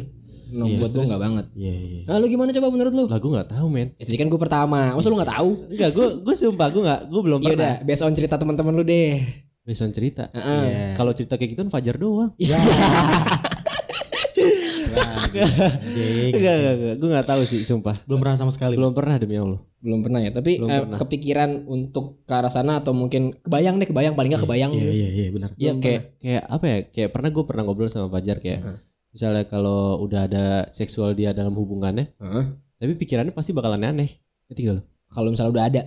[0.46, 1.46] No, Iya, buat gue nggak banget.
[1.52, 3.04] Iya iya Nah lu gimana coba menurut lu?
[3.06, 3.90] Lah gue nggak tahu men.
[3.98, 5.50] Tadi kan gue pertama, masa lu nggak tahu?
[5.68, 7.76] Enggak, gue gue sumpah gue nggak gue belum Iya udah, pernah.
[7.84, 9.18] based on cerita teman-teman lu deh.
[9.66, 10.30] Beson cerita.
[10.30, 10.62] Heeh.
[10.62, 10.86] Iya.
[10.94, 12.38] Kalau cerita kayak gitu kan Fajar doang.
[12.38, 12.62] Iya.
[14.96, 15.50] Enggak,
[16.56, 16.96] enggak, enggak.
[16.98, 17.96] Gue nggak tahu sih, sumpah.
[18.06, 19.60] Belum pernah sama sekali Belum pernah demi Allah.
[19.80, 20.98] Belum pernah ya, tapi Belum eh, pernah.
[20.98, 24.72] kepikiran untuk ke arah sana atau mungkin kebayang deh, kebayang paling nggak kebayang.
[24.72, 24.92] Iya gitu.
[24.92, 26.78] iya iya benar Iya kayak kayak apa ya?
[26.90, 28.78] Kayak pernah gue pernah ngobrol sama Fajar kayak Heeh.
[29.12, 32.46] misalnya kalau udah ada seksual dia dalam hubungannya, Heeh.
[32.76, 34.18] tapi pikirannya pasti bakalan aneh.
[34.46, 34.82] Gak lo?
[35.08, 35.82] Kalau misalnya udah ada,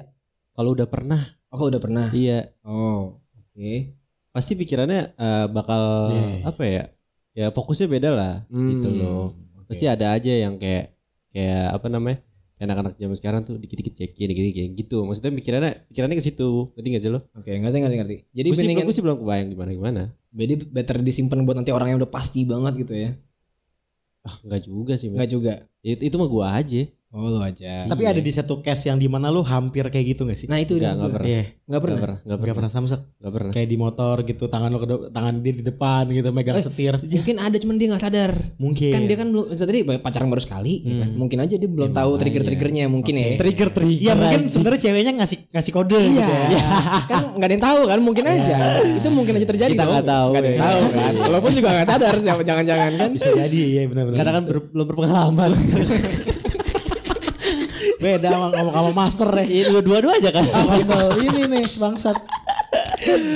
[0.53, 2.07] Kalau udah pernah, aku udah pernah.
[2.11, 3.95] iya, Oh, oke.
[4.29, 6.27] pasti pikirannya eh, bakal Iya.
[6.45, 6.85] apa ya?
[7.33, 8.69] Ya fokusnya beda lah Hmm.
[8.71, 9.37] gitu loh.
[9.65, 10.97] Pasti ada aja yang kayak
[11.31, 12.19] kayak apa namanya?
[12.59, 15.07] Anak-anak zaman sekarang tuh dikit-dikit cekin, dikit-dikit gitu.
[15.07, 16.75] Maksudnya pikirannya pikirannya ke situ.
[16.75, 17.21] Ngerti gak sih lo?
[17.33, 18.17] Oke, ngerti ngerti ngerti.
[18.33, 20.03] Jadi Gue sih, gue sih belum kebayang gimana gimana.
[20.29, 23.15] jadi better disimpan buat nanti orang yang udah pasti banget gitu ya.
[24.21, 25.07] Ah, enggak juga sih.
[25.07, 25.17] men.
[25.17, 25.53] Enggak juga.
[25.81, 26.83] Itu, itu mah gua aja.
[27.09, 27.89] Oh, lu aja.
[27.89, 30.45] Tapi ada di satu case yang di mana lu hampir kayak gitu gak sih?
[30.45, 31.09] Nah, itu enggak gua.
[31.09, 31.25] pernah.
[31.25, 31.41] Iya.
[31.41, 31.97] Enggak Enggak pernah.
[31.97, 32.55] pernah, enggak Gak pernah.
[32.55, 33.01] pernah samsek.
[33.17, 33.53] Enggak pernah.
[33.57, 36.95] Kayak di motor gitu, tangan lu ke tangan dia di depan gitu, megang Eh, setir.
[37.01, 38.33] Mungkin ada cuman dia nggak sadar.
[38.57, 38.93] Mungkin.
[38.93, 41.11] Kan dia kan belum tadi pacaran baru sekali, ya kan?
[41.11, 43.29] mungkin aja dia belum tahu trigger-triggernya mungkin ya.
[43.37, 44.05] trigger trigger.
[44.05, 46.61] Iya mungkin sebenarnya ceweknya ngasih ngasih kode gitu Iya, ya.
[47.09, 48.57] kan nggak ada yang tahu kan, mungkin aja.
[48.85, 49.93] Itu mungkin aja terjadi Kita dong.
[49.97, 50.65] nggak tahu, Nggak ada yang ya.
[50.69, 51.13] tahu kan.
[51.25, 53.09] Walaupun juga nggak sadar siapa jangan-jangan kan.
[53.11, 54.17] Bisa jadi ya benar-benar.
[54.21, 55.51] Karena kan belum berpengalaman.
[57.99, 59.45] beda sama sama, sama master ya.
[59.45, 60.45] Ini dua-dua aja kan.
[61.17, 62.17] Ini nih bangsat.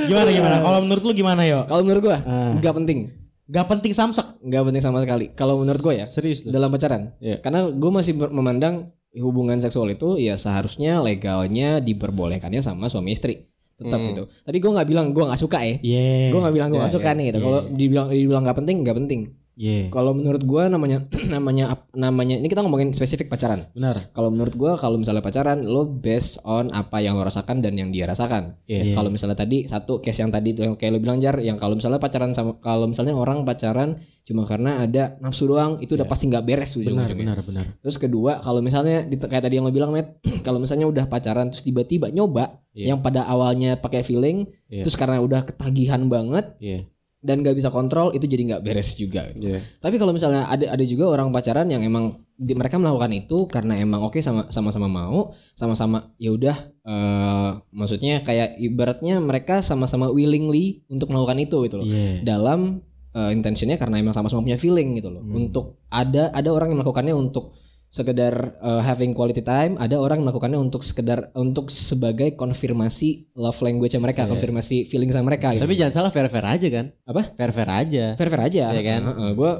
[0.05, 0.57] gimana gimana?
[0.61, 1.65] Kalau menurut lu gimana yo?
[1.65, 2.53] Kalau menurut gua Ah.
[2.55, 2.99] nggak penting,
[3.45, 4.41] Gak penting samsek.
[4.41, 5.31] nggak penting sama sekali.
[5.33, 6.51] Kalau menurut gua ya Serius lu.
[6.51, 7.39] dalam pacaran, Iya.
[7.39, 8.75] karena gua masih memandang
[9.15, 13.45] hubungan seksual itu ya seharusnya legalnya diperbolehkannya sama suami istri
[13.75, 14.25] tetap gitu.
[14.43, 15.77] Tapi gua nggak bilang gua nggak suka ya.
[15.81, 16.31] Iya.
[16.31, 17.39] Gue gak bilang gue Ya, gak suka ya, nih gitu.
[17.39, 17.43] ya.
[17.43, 19.21] Kalau dibilang dibilang gak penting, gak penting.
[19.53, 19.93] Iya.
[19.93, 23.69] Kalau menurut gue namanya namanya namanya ini kita ngomongin spesifik pacaran.
[23.73, 24.09] Benar.
[24.11, 27.93] Kalau menurut gue kalau misalnya pacaran lo based on apa yang lo rasakan dan yang
[27.93, 28.57] dia rasakan.
[28.65, 28.97] Iya.
[28.97, 32.01] Kalau misalnya tadi satu case yang tadi yang kayak lo bilang jar yang kalau misalnya
[32.01, 36.47] pacaran sama kalau misalnya orang pacaran cuma karena ada nafsu doang itu udah pasti nggak
[36.47, 36.95] beres Iya.
[36.95, 37.65] Benar, benar, benar.
[37.83, 41.61] Terus kedua kalau misalnya kayak tadi yang lo bilang Matt kalau misalnya udah pacaran terus
[41.63, 42.97] tiba-tiba nyoba Iya.
[42.97, 44.89] yang pada awalnya pakai feeling Iya.
[44.89, 46.89] terus karena udah ketagihan banget Iya.
[47.23, 49.31] Dan gak bisa kontrol itu jadi nggak beres juga.
[49.31, 49.63] Iya.
[49.79, 53.79] Tapi kalau misalnya ada ada juga orang pacaran yang emang di- mereka melakukan itu karena
[53.79, 60.83] emang oke sama sama-sama mau, sama-sama ya udah eh, maksudnya kayak ibaratnya mereka sama-sama willingly
[60.91, 61.87] untuk melakukan itu gitu loh.
[61.87, 62.27] Iya.
[62.27, 62.83] Dalam
[63.15, 65.23] eh, intentionnya karena emang sama-sama punya feeling gitu loh.
[65.23, 67.55] Untuk ada ada orang yang melakukannya untuk
[67.93, 73.61] sekedar eh, having quality time, ada orang yang melakukannya untuk sekedar untuk sebagai konfirmasi love
[73.61, 75.61] language mereka, konfirmasi feeling sama mereka gitu.
[75.61, 76.87] Tapi jangan salah fair-fair aja kan?
[77.05, 77.37] Apa?
[77.37, 78.05] Fair-fair aja.
[78.17, 79.01] fair fair aja Iya kan?
[79.33, 79.51] gue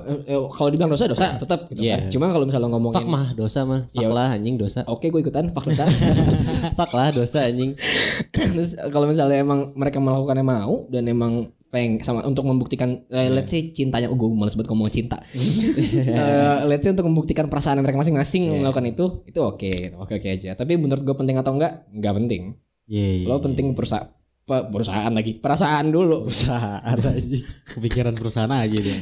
[0.49, 2.01] kalau dibilang dosa dosa tetap gitu Iya.
[2.01, 3.81] kan cuma kalau misalnya ngomongin Fuck mah dosa mah.
[3.93, 4.09] Fuck Iya.
[4.09, 4.81] lah anjing dosa.
[4.89, 5.85] oke gue ikutan pak dosa
[6.79, 7.77] Fuck lah dosa anjing.
[8.33, 13.49] terus kalau misalnya emang mereka melakukannya mau dan emang peng sama untuk membuktikan eh, let's
[13.49, 17.97] say cintanya oh gue males banget ngomong cinta Eh, let's say untuk membuktikan perasaan mereka
[17.97, 18.61] masing-masing Iya.
[18.61, 22.43] melakukan itu itu oke oke oke aja tapi menurut gue penting atau enggak enggak penting
[22.85, 23.25] Iya.
[23.25, 24.13] lo penting perusahaan
[24.45, 27.41] perusahaan lagi perasaan dulu Usaha ada aja.
[27.65, 28.97] Kepikiran perusahaan aja dia.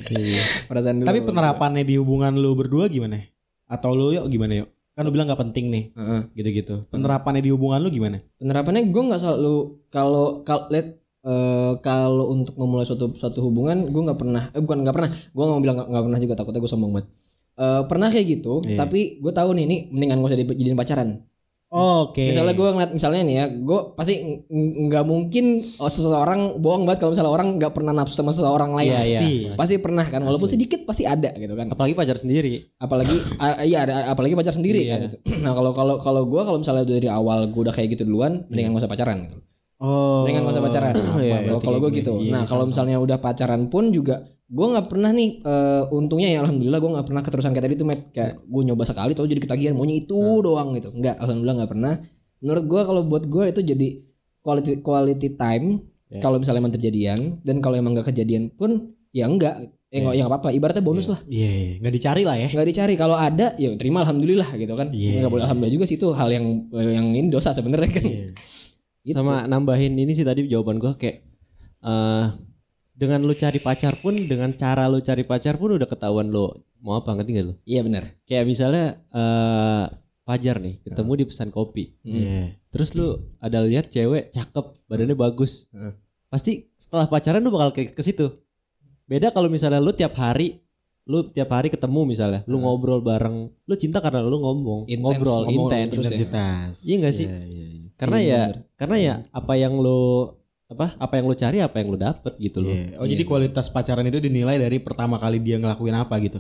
[0.64, 3.18] perasaan dulu Tapi penerapannya di hubungan lu berdua gimana?
[3.66, 4.68] Atau lu yuk gimana yuk?
[4.92, 6.20] Kan lu bilang gak penting nih, Heeh.
[6.34, 6.84] gitu-gitu.
[6.86, 8.20] Penerapannya di hubungan lu gimana?
[8.36, 9.56] penerapannya gue nggak selalu
[9.88, 14.78] kalau kalau let eh, kalau untuk memulai suatu suatu hubungan gue nggak pernah eh, bukan
[14.80, 17.08] nggak pernah gue nggak mau bilang nggak pernah juga takutnya gue sombong banget
[17.52, 18.78] Eh, pernah kayak gitu Iya.
[18.78, 21.08] tapi gue tahu nih ini mendingan gak usah dijadiin pacaran
[21.68, 22.26] Oke.
[22.26, 25.44] misalnya gue ngeliat misalnya nih ya gue pasti ng- ng- nggak mungkin
[25.76, 29.04] oh, seseorang bohong banget kalau misalnya orang nggak pernah nafsu sama seseorang lain Iya, iya.
[29.04, 29.30] pasti.
[29.54, 32.64] pasti pernah kan walaupun sedikit pasti ada gitu kan Apalagi pacar sendiri.
[32.74, 33.14] apalagi
[33.62, 34.90] iya ada apalagi pacar sendiri Iya.
[34.90, 35.16] kan gitu.
[35.44, 38.72] nah kalau kalau kalau gue kalau misalnya dari awal gue udah kayak gitu duluan mendingan
[38.72, 39.36] gak usah pacaran gitu.
[39.80, 40.28] Oh.
[40.28, 40.92] Mendingan gak usah pacaran.
[40.92, 42.14] Sama Kalau berarti kalau gue gitu.
[42.20, 46.38] Iya, nah kalau misalnya udah pacaran pun juga gue nggak pernah nih eh, untungnya ya
[46.42, 49.40] alhamdulillah gue nggak pernah keterusan kayak tadi tuh Matt kayak gue nyoba sekali tuh jadi
[49.40, 50.92] ketagihan maunya itu doang gitu.
[50.92, 51.94] Enggak, alhamdulillah nggak pernah.
[52.44, 53.88] Menurut gue kalau buat gue itu jadi
[54.44, 56.18] quality quality time Ya.
[56.18, 59.70] kalau misalnya emang terjadian dan kalau emang gak kejadian pun ya enggak.
[59.90, 60.50] Eh nggak ya nggak apa-apa.
[60.54, 61.18] Ibaratnya bonus lah.
[61.26, 61.72] Iya, iya.
[61.82, 62.48] nggak dicari lah ya.
[62.50, 62.94] Nggak dicari.
[62.94, 64.94] Kalau ada ya terima alhamdulillah gitu kan.
[64.94, 65.22] Iya.
[65.22, 68.06] Nggak boleh alhamdulillah juga sih itu hal yang yang ini dosa sebenarnya kan.
[68.06, 68.26] Iya.
[69.01, 69.16] Gitu.
[69.16, 71.24] Sama nambahin ini sih tadi jawaban gua kayak
[71.80, 72.26] eh
[72.92, 76.53] dengan lu cari pacar pun dengan cara lu cari pacar pun udah ketahuan lu
[76.84, 77.55] mau apa ngerti gak lu?
[77.64, 78.05] Iya benar.
[78.28, 79.86] Kayak misalnya eh
[80.30, 81.90] Fajar nih ketemu di pesan kopi.
[82.07, 82.55] Iya.
[82.70, 85.66] Terus lu ada lihat cewek cakep, badannya bagus.
[85.74, 85.90] Heeh.
[86.30, 88.30] Pasti setelah pacaran lu bakal ke, ke situ.
[89.11, 90.62] Beda kalau misalnya lu tiap hari
[91.11, 95.42] lu tiap hari ketemu misalnya, lu ngobrol bareng, lu cinta karena lu ngomong, Intens ngobrol
[95.50, 95.90] intens.
[95.90, 96.06] ya.
[96.06, 96.74] Intensitas.
[96.86, 97.26] Iya nggak sih?
[97.26, 97.88] Iya, iya, iya.
[97.98, 98.56] Karena Iya, ya, bener.
[98.78, 100.30] karena ya apa yang lu
[100.70, 102.70] apa apa yang lu cari apa yang lu dapet gitu loh.
[102.70, 102.94] Iya.
[103.02, 106.38] Oh jadi kualitas pacaran itu dinilai dari pertama kali dia ngelakuin apa gitu?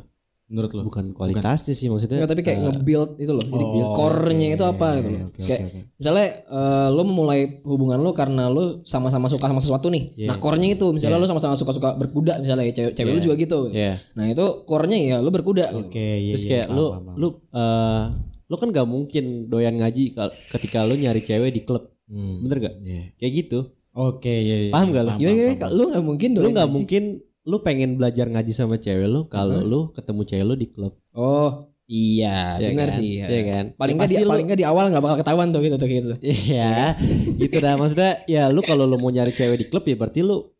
[0.50, 0.82] Menurut lo?
[0.82, 2.18] Bukan kualitasnya sih maksudnya.
[2.18, 3.40] Enggak, tapi kayak eh, nge-build itu loh.
[3.40, 4.56] Jadi Oh, core-nya oke.
[4.58, 5.20] itu apa gitu loh.
[5.22, 5.80] Oke, kayak oke, oke.
[5.94, 10.04] misalnya eh, lo memulai hubungan lo karena lo sama-sama suka sama sesuatu nih.
[10.18, 10.28] Iya.
[10.28, 11.22] Nah, core-nya itu misalnya Iya.
[11.22, 13.24] lo sama-sama suka-suka berkuda misalnya ya, cewek, cewek lo Iya.
[13.24, 13.58] juga gitu.
[13.70, 13.92] Iya.
[14.12, 15.86] Nah, itu core-nya ya lo berkuda gitu.
[15.86, 16.34] Oke, iya.
[16.34, 17.16] Terus iya, kayak paham, lu paham, paham.
[17.16, 18.04] lu eh
[18.50, 20.04] lu kan gak mungkin doyan ngaji
[20.50, 21.94] ketika lu nyari cewek di klub.
[22.10, 22.42] Hmm.
[22.42, 22.74] Bener gak?
[22.82, 23.02] Iya.
[23.14, 23.58] Kayak gitu.
[23.90, 24.70] Oke, iya, iya.
[24.74, 25.10] Paham gak lu?
[25.14, 25.70] Gimana, gimana?
[25.70, 26.42] Lo gak mungkin dong.
[26.42, 27.02] Lu nggak mungkin
[27.42, 30.94] lu pengen belajar ngaji sama cewek lu kalau lu ketemu cewek lu di klub.
[31.10, 32.98] Oh, Iya, Iya benar kan?
[33.02, 33.18] sih.
[33.18, 33.64] Iya kan?
[33.74, 35.74] Paling Ya nggak di pasti lu- paling nggak di awal nggak bakal ketahuan tuh gitu
[35.74, 36.12] tuh gitu.
[36.22, 36.94] Iya,
[37.34, 40.54] gitu dah maksudnya ya lu kalau lu mau nyari cewek di klub ya berarti lu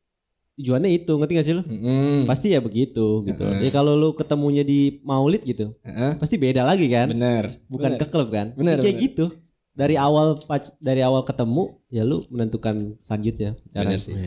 [0.59, 1.63] tujuannya itu, ngerti gak sih lu?
[1.63, 2.27] Mm.
[2.27, 3.47] Pasti ya begitu gitu.
[3.47, 3.63] Heeh.
[3.65, 6.19] Ya kalau lu ketemunya di maulid gitu, Heeh.
[6.19, 7.09] pasti beda lagi kan?
[7.09, 7.63] Bener.
[7.65, 8.01] Bukan Bener.
[8.03, 8.51] ke klub kan?
[8.53, 9.07] Bener, Ya kayak bener.
[9.07, 9.25] gitu.
[9.71, 10.35] Dari awal
[10.77, 14.19] dari awal ketemu ya lu menentukan selanjutnya cara Bener sih.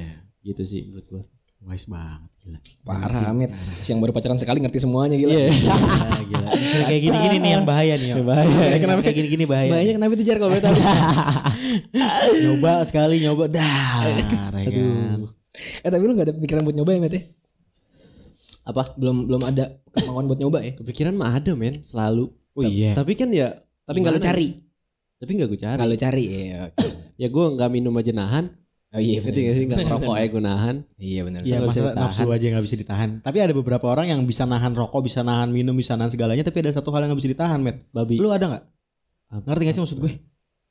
[0.42, 1.24] Gitu sih menurut gua.
[1.62, 2.60] Wise banget gila.
[2.84, 3.50] Parah Amit.
[3.88, 5.32] Yang baru pacaran sekali ngerti semuanya gila.
[5.32, 5.48] Iya.
[5.54, 6.48] Gila, gila.
[6.52, 8.08] Misalnya kayak gini-gini nih yang bahaya nih.
[8.12, 8.76] Yang bahaya.
[8.80, 9.70] Kenapa kayak gini-gini bahaya?
[9.72, 10.76] Banyak kenapa itu jar kalau boleh tahu.
[12.44, 13.96] nyoba sekali nyoba dah.
[14.64, 15.20] ya kan?
[15.54, 17.22] eh tapi lu gak ada pikiran buat nyoba ya Met ya?
[18.64, 18.96] Apa?
[18.96, 20.72] Belum belum ada kemauan buat nyoba ya?
[20.80, 22.32] Kepikiran mah ada men, selalu.
[22.56, 22.96] Oh iya.
[22.96, 24.48] Tapi kan ya Tapi nggak lu cari.
[25.20, 25.78] tapi nggak gue cari.
[25.80, 26.56] Nggak lu cari ya.
[26.68, 26.88] oke.
[27.16, 28.46] Ya gue nggak minum aja nahan.
[28.94, 29.64] Oh iya Ngerti gak sih?
[29.66, 30.76] Nggak ngerokok aja gue nahan.
[30.96, 31.40] Iya benar.
[31.42, 31.98] Iya masa ditahan.
[31.98, 33.10] nafsu aja nggak bisa ditahan.
[33.20, 36.42] Tapi ada beberapa orang yang bisa nahan rokok, bisa nahan minum, bisa nahan segalanya.
[36.42, 37.90] Tapi ada satu hal yang nggak bisa ditahan, Met.
[37.90, 38.18] Babi.
[38.18, 38.64] Lu ada nggak?
[39.32, 39.46] Apa?
[39.50, 40.14] Ngerti gak sih maksud gue?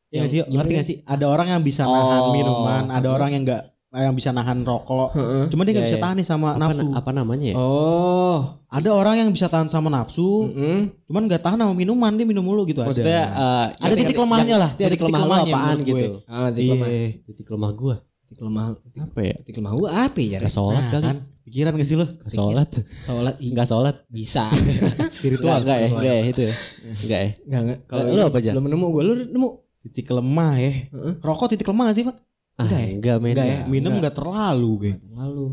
[0.09, 0.39] Iya sih?
[0.41, 0.97] Ngerti gak sih?
[1.03, 2.31] Ada orang yang bisa nahan Oh.
[2.31, 3.63] minuman, ada orang yang nggak
[3.93, 5.13] yang bisa nahan rokok.
[5.13, 5.45] Heeh.
[5.49, 6.05] Cuman dia nggak Iya, bisa iya.
[6.07, 6.87] tahan nih sama apa, nafsu.
[6.95, 7.57] apa namanya ya?
[7.59, 8.39] Oh.
[8.67, 10.79] Ada orang yang bisa tahan sama nafsu, Mm-mm.
[11.05, 13.69] cuman nggak tahan sama minuman, dia minum mulu gitu Maksudnya ada.
[13.69, 15.93] eh, ada titik lemahnya lah, dia ada Titik titik lemah apaan gitu?
[15.93, 16.09] gue.
[16.25, 16.89] Ah, titik lemah.
[16.89, 17.09] Iya.
[17.27, 17.97] Titik lemah gua.
[18.33, 18.67] Titik lemah.
[18.99, 19.35] Apa ya?
[19.39, 20.29] Titik lemah gua apa ya?
[20.33, 20.41] Jar?
[20.43, 21.05] Gak sholat Nah, kali.
[21.05, 21.17] kan?
[21.43, 22.07] Pikiran gak sih lu?
[22.09, 22.71] Gak sholat.
[23.03, 23.97] Sholat i- Gak sholat.
[24.09, 24.49] bisa.
[25.15, 25.61] Spiritual.
[25.61, 26.01] Enggak ya, spiritual.
[26.01, 26.55] enggak ya itu ya.
[26.97, 27.31] Enggak ya.
[27.45, 27.79] Enggak enggak.
[27.85, 28.53] Kalau Lu apa, Jar?
[28.55, 29.03] Belum nemu gua.
[29.03, 29.49] Lu nemu?
[29.83, 30.73] Titik lemah ya.
[30.89, 31.13] Heeh.
[31.19, 32.17] Rokok titik lemah gak sih, Pak?
[32.53, 32.89] Ah, Enggak ya?
[32.91, 33.31] enggak men.
[33.33, 33.99] Enggak ya, minum Enggak.
[34.01, 34.93] enggak terlalu gue.
[35.11, 35.47] Lalu.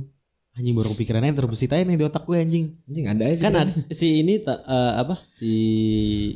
[0.51, 2.65] Anjing baru kepikirannya terbesit aja nih di otak gue anjing.
[2.85, 3.39] Anjing ada aja.
[3.39, 5.15] Kan ada, si ini ta- eh, apa?
[5.25, 5.51] Si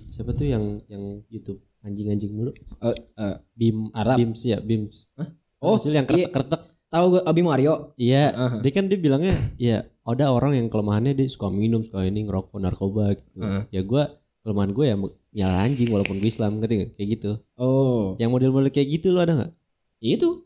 [0.08, 2.56] siapa tuh yang yang YouTube anjing-anjing mulu?
[2.80, 4.16] Eh, eh, Bim Arab.
[4.16, 5.12] Bims ya, Bims.
[5.64, 6.28] Oh, Hasil yang iya.
[6.28, 6.62] kretek-kretek.
[6.92, 7.96] tahu gua Abi Mario?
[7.96, 8.58] Iya, Aha.
[8.60, 12.60] dia kan dia bilangnya ya ada orang yang kelemahannya dia suka minum, suka ini ngerokok,
[12.60, 13.40] narkoba gitu.
[13.40, 13.64] Heeh.
[13.72, 14.12] Ya gua
[14.44, 14.96] kelemahan gue ya
[15.34, 16.92] nyala anjing walaupun gue Islam ngerti nggak?
[17.00, 17.32] Kayak gitu.
[17.56, 19.52] Oh, Yang model-model kayak gitu lu ada nggak?
[20.04, 20.44] itu.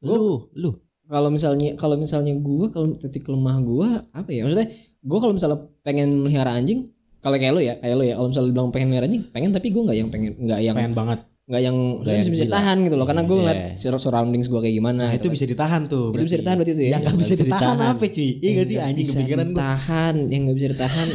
[0.00, 0.70] Lu, lu.
[1.06, 4.42] Kalau misalnya kalau misalnya gua kalau titik lemah gua apa ya?
[4.48, 4.72] Maksudnya
[5.04, 6.90] gua kalau misalnya pengen melihara anjing,
[7.22, 9.68] kalau kayak lo ya, kayak lo ya, kalau misalnya bilang pengen melihara anjing, pengen tapi
[9.70, 11.18] gua nggak yang pengen nggak yang Pengen banget.
[11.46, 12.54] Nggak yang yang bisa, bisa gila.
[12.58, 13.40] tahan gitu loh karena gue Iya.
[13.40, 15.32] ngeliat sur- surroundings gue kayak gimana Nah, gitu itu kan.
[15.32, 16.06] bisa ditahan tuh.
[16.10, 16.90] Itu bisa ditahan berarti itu ya?
[16.90, 17.92] Yang nggak bisa bisa ditahan ditahan.
[17.92, 18.30] apa cuy?
[18.36, 19.52] Iya gak sih anjing bisa kepikiran gue.
[19.52, 21.06] ditahan yang nggak bisa ditahan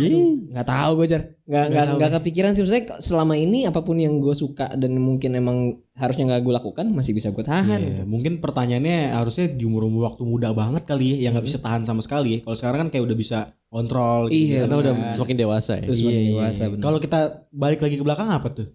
[0.48, 4.14] nggak tahu gue jar nggak nggak nggak kepikiran sih maksudnya selama ini apa pun yang
[4.18, 5.58] gue suka dan mungkin emang
[5.94, 10.08] harusnya nggak gue lakukan masih bisa gue tahan Iya, mungkin pertanyaannya harusnya di umur umur
[10.08, 12.40] waktu muda banget kali ya, yang nggak bisa tahan sama sekali.
[12.40, 14.28] Kalau sekarang kan kayak udah bisa kontrol.
[14.28, 15.12] Iya, Karena udah benar.
[15.12, 15.86] semakin dewasa ya.
[15.86, 16.78] Terus semakin Iya, dewasa, iya.
[16.78, 17.20] Kalau kita
[17.50, 18.68] balik lagi ke belakang apa tuh?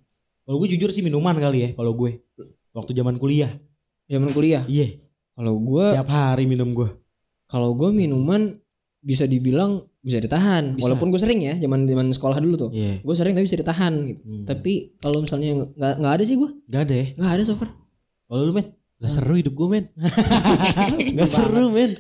[0.47, 1.69] Kalau gue jujur sih minuman kali ya.
[1.75, 2.23] Kalau gue
[2.71, 3.57] waktu zaman kuliah,
[4.05, 5.01] zaman kuliah iya
[5.33, 6.93] kalau gue tiap hari minum gue.
[7.45, 8.61] kalau gue minuman
[9.01, 10.85] bisa dibilang bisa ditahan Bisa.
[10.85, 13.01] walaupun gue sering ya zaman zaman sekolah dulu tuh Iya.
[13.01, 14.45] gue sering tapi bisa ditahan gitu Hmm.
[14.45, 17.07] tapi kalau misalnya nggak nggak ada sih gue Gak ada ya.
[17.17, 17.71] nggak ada so far
[18.29, 18.69] Kalau lu met?
[18.97, 19.85] Gak seru hidup gue men
[21.17, 21.97] Gak seru men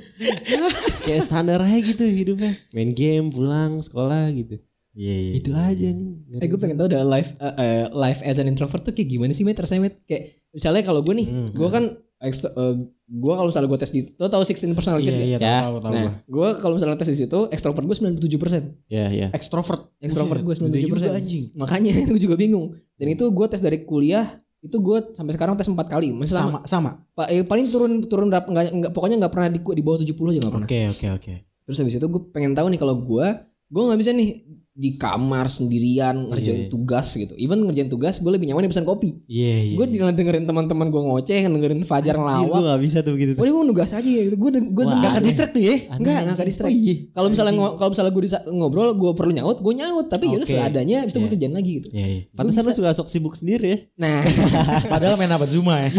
[1.04, 4.60] Kayak standar aja gitu hidupnya Main game, pulang, sekolah gitu
[4.96, 5.32] Iya iya.
[5.36, 8.46] Itu aja nih Nggak Eh gue pengen tahu dah life eh, eh, life as an
[8.46, 11.50] introvert tuh kayak gimana sih met rasanya met kayak misalnya kalau gue nih Hmm.
[11.50, 11.84] gue kan
[12.18, 12.74] extro, eh,
[13.06, 15.28] gue kalau misalnya gue tes di lo tau 16 personalities Iya nggak?
[15.28, 15.56] iya Ya.
[15.60, 16.12] tahu tahu nah gua.
[16.26, 19.92] gue kalau misalnya tes di situ extrovert gue 97 persen Ya ya Extrovert.
[19.98, 21.44] extrovert gue Buset, 97 gede persen juga, anjing.
[21.54, 24.26] makanya gue juga bingung dan itu gue tes dari kuliah
[24.58, 26.90] itu gue sampai sekarang tes empat kali masih sama, Sama sama.
[27.12, 30.16] Pa- eh, paling turun turun berapa nggak nggak pokoknya nggak pernah di, di bawah 70
[30.26, 31.34] aja nggak pernah Oke oke oke.
[31.62, 33.26] terus habis itu gue pengen tahu nih kalau gue
[33.66, 34.40] gue nggak bisa nih
[34.76, 36.28] di kamar sendirian Iya.
[36.28, 39.74] ngerjain tugas gitu even ngerjain tugas gue lebih nyaman di pesan kopi Iya iya.
[39.74, 43.50] gue dengerin teman-teman gue ngoceh dengerin Fajar Anjir gue ngelawak gak bisa tuh begitu Udah
[43.50, 45.24] gue nugas aja gitu Gue gue nggak ke aneh.
[45.24, 46.94] distract tuh ya Aneh, Enggak Enggak ke distract Oh, iya.
[47.08, 48.22] Kalau misalnya kalau misalnya gue
[48.52, 50.54] ngobrol Gue perlu nyaut Gue nyaut Tapi ya udah Oke.
[50.54, 51.32] seadanya Bisa gue Iya.
[51.32, 52.20] kerjain lagi gitu Iya iya.
[52.30, 54.20] Pantesan Gua lu suka sok sibuk sendiri ya Nah
[54.92, 55.90] Padahal main apa Zuma ya.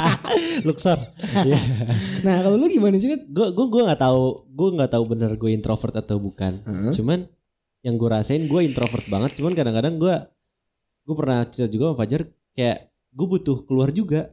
[0.66, 0.98] Luxor
[1.38, 1.60] Iya
[2.22, 3.10] Nah kalau lu gimana sih?
[3.10, 6.92] Gue gue gue gak tahu Gue gak tahu bener gue introvert atau bukan Heeh.
[6.94, 7.28] Cuman
[7.84, 10.14] Yang gue rasain gue introvert banget Cuman kadang-kadang gue
[11.04, 12.22] Gue pernah cerita juga sama Fajar
[12.56, 12.78] Kayak
[13.12, 14.32] gue butuh keluar juga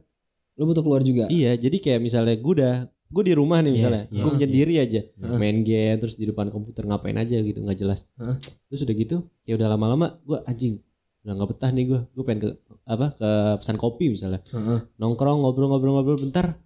[0.56, 2.74] Lu butuh keluar juga Iya jadi kayak misalnya gue udah
[3.12, 4.34] Gue di rumah nih Iya, misalnya iya, Gue iya.
[4.34, 5.36] menyendiri aja Heeh.
[5.36, 8.36] Main game Terus di depan komputer ngapain aja gitu nggak jelas Heeh.
[8.72, 10.80] Terus udah gitu Ya udah lama-lama Gue anjing
[11.22, 12.48] Udah gak betah nih gue Gue pengen ke
[12.82, 13.28] Apa ke
[13.60, 14.80] pesan kopi misalnya Heeh.
[14.96, 16.56] Nongkrong ngobrol-ngobrol-ngobrol bentar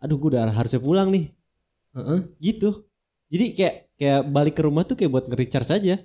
[0.00, 1.28] Aduh gue udah harusnya pulang nih
[1.92, 2.18] Heeh.
[2.40, 2.80] Gitu
[3.28, 6.00] Jadi kayak Kayak balik ke rumah tuh kayak buat nge-recharge aja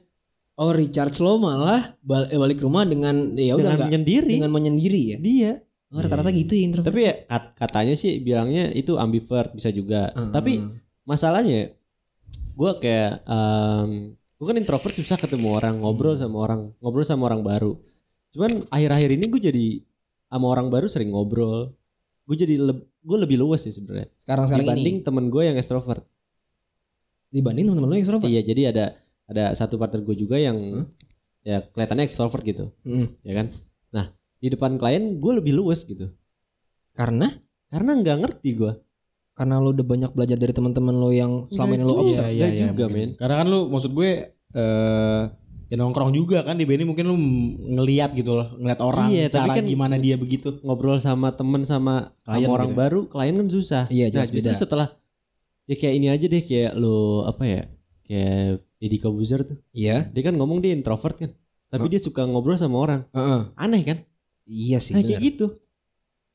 [0.55, 4.33] Oh recharge lo malah bal- eh, balik rumah dengan Ya udah Dengan nggak menyendiri.
[4.39, 5.17] Dengan menyendiri ya?
[5.19, 5.51] Dia
[5.91, 6.87] oh, Rata-rata gitu ya introvert.
[6.87, 10.15] Tapi ya kat- katanya sih bilangnya itu ambivert bisa juga.
[10.15, 10.31] Heeh.
[10.31, 10.63] Tapi
[11.03, 11.75] masalahnya
[12.55, 17.43] gue kayak em, gue kan introvert susah ketemu orang ngobrol sama orang ngobrol sama orang
[17.43, 17.75] baru.
[18.31, 19.65] Cuman akhir-akhir ini gue jadi
[20.27, 21.75] sama orang baru sering ngobrol.
[22.23, 22.55] Gue jadi
[23.05, 26.01] gue lebih luas sih sebenarnya Sekarang sekarang dibanding ini temen gue yang extrovert
[27.29, 28.25] dibanding teman-teman lo yang extrovert.
[28.25, 28.85] iya jadi ada
[29.25, 30.85] ada satu partner gue juga yang
[31.41, 33.07] ya kelihatannya extrovert gitu Mm.
[33.21, 33.47] ya kan
[33.89, 34.05] nah
[34.35, 36.09] di depan klien gue lebih luas gitu
[36.91, 37.27] Karena
[37.67, 38.73] karena nggak ngerti gue
[39.33, 42.29] karena lo udah banyak belajar dari teman-teman lo yang selama ini lo observe.
[42.29, 42.95] iya, juga, mungkin.
[42.95, 43.09] men.
[43.15, 44.09] Karena kan lu maksud gue
[44.53, 45.21] eh
[45.65, 47.17] ya nongkrong juga kan di Benny mungkin lu
[47.73, 50.55] ngeliat gitu loh, ngeliat orang Iya, tapi cara kan- gimana dia begitu.
[50.61, 52.79] ngobrol sama temen sama Klien sama orang gitu.
[52.79, 54.55] baru klien kan susah Iya, nah justru beda.
[54.55, 54.87] setelah
[55.65, 57.61] ya kayak ini aja deh kayak lo apa ya
[58.03, 59.57] kayak Deddy Kobuzer tuh.
[59.71, 60.07] Iya.
[60.07, 61.31] dia kan ngomong dia introvert kan
[61.65, 63.01] tapi dia suka ngobrol sama orang.
[63.09, 63.41] Heeh.
[63.55, 63.97] aneh kan?
[64.43, 65.45] Iya sih nah kayak gitu.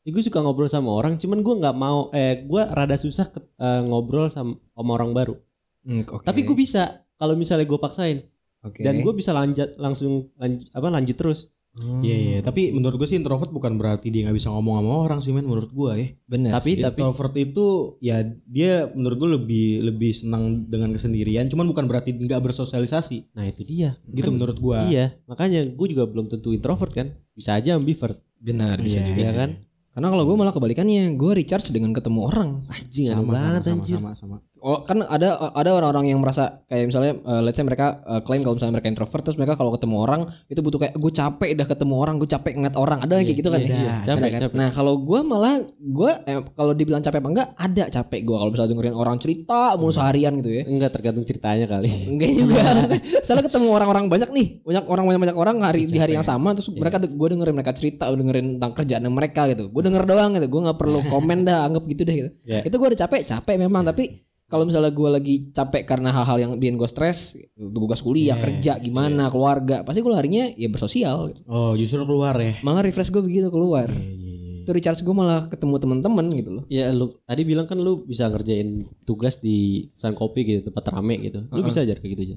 [0.00, 3.44] Ya, gue suka ngobrol sama orang cuman gue nggak mau eh gue rada susah ke-
[3.54, 5.34] eh, ngobrol sama, sama orang baru.
[5.80, 6.24] Hmm, oke.
[6.24, 6.82] tapi gue bisa
[7.14, 8.24] kalau misalnya gue paksain.
[8.60, 8.84] Oke.
[8.84, 13.06] dan gue bisa lanjut langsung lanjut, apa lanjut terus Hmm, Iya iya, tapi menurut gue
[13.06, 16.08] sih introvert bukan berarti dia nggak bisa ngomong sama orang sih men menurut gue ya.
[16.24, 16.50] benar.
[16.52, 16.82] tapi sih.
[16.82, 17.66] tapi Introvert itu
[18.00, 23.30] ya dia menurut gue lebih lebih senang dengan kesendirian, cuman bukan berarti nggak bersosialisasi.
[23.32, 24.78] nah itu dia Gitu Kan- menurut gue.
[24.88, 29.22] iya makanya gue juga belum tentu introvert kan bisa aja ambivert benar bisa Iya, juga.
[29.22, 29.50] ya kan
[29.90, 32.50] Karena kalau gue malah kebalikannya, gue recharge dengan ketemu orang.
[32.68, 36.92] anjing Sama, banget sama, anjir sama, sama, Oh kan ada ada orang-orang yang merasa kayak
[36.92, 39.96] misalnya uh, let's say mereka uh, klaim kalau misalnya mereka introvert terus mereka kalau ketemu
[40.04, 40.20] orang
[40.52, 43.40] itu butuh kayak gue capek dah ketemu orang gue capek ngeliat orang ada yang kayak
[43.40, 43.78] gitu kan iya, ya?
[43.80, 44.40] dah, capek, kan?
[44.44, 44.56] capek.
[44.60, 48.50] Nah kalau gue malah gue eh, kalau dibilang capek apa enggak ada capek gue kalau
[48.52, 50.62] misalnya dengerin orang cerita mulu seharian gitu ya.
[50.68, 52.62] enggak tergantung ceritanya kali Enggak juga.
[53.24, 56.52] misalnya ketemu orang-orang banyak nih, banyak orang banyak banyak orang hari di hari yang sama
[56.52, 59.68] terus mereka gue dengerin mereka cerita, dengerin tentang kerjaan mereka gitu.
[59.70, 60.46] Gue denger doang gitu.
[60.50, 62.30] Gue nggak perlu komen dah, anggap gitu deh gitu.
[62.44, 62.60] Ya.
[62.66, 66.52] Itu gue udah capek, capek memang tapi kalau misalnya gue lagi capek karena hal-hal yang
[66.58, 71.30] bikin gue stres, tugas kuliah, Yeah, kerja, gimana, keluarga, pasti gue larinya ya bersosial.
[71.30, 71.40] Gitu.
[71.46, 72.58] Oh justru keluar ya.
[72.60, 73.86] Malah refresh gue begitu keluar.
[73.86, 74.60] Iya, iya, iya.
[74.60, 76.64] Itu recharge gue malah ketemu teman-teman gitu loh.
[76.68, 81.16] ya lu tadi bilang kan lu bisa ngerjain tugas di pesan kopi gitu tempat rame
[81.16, 81.64] gitu lu Uh-uh.
[81.64, 82.36] bisa aja kayak gitu aja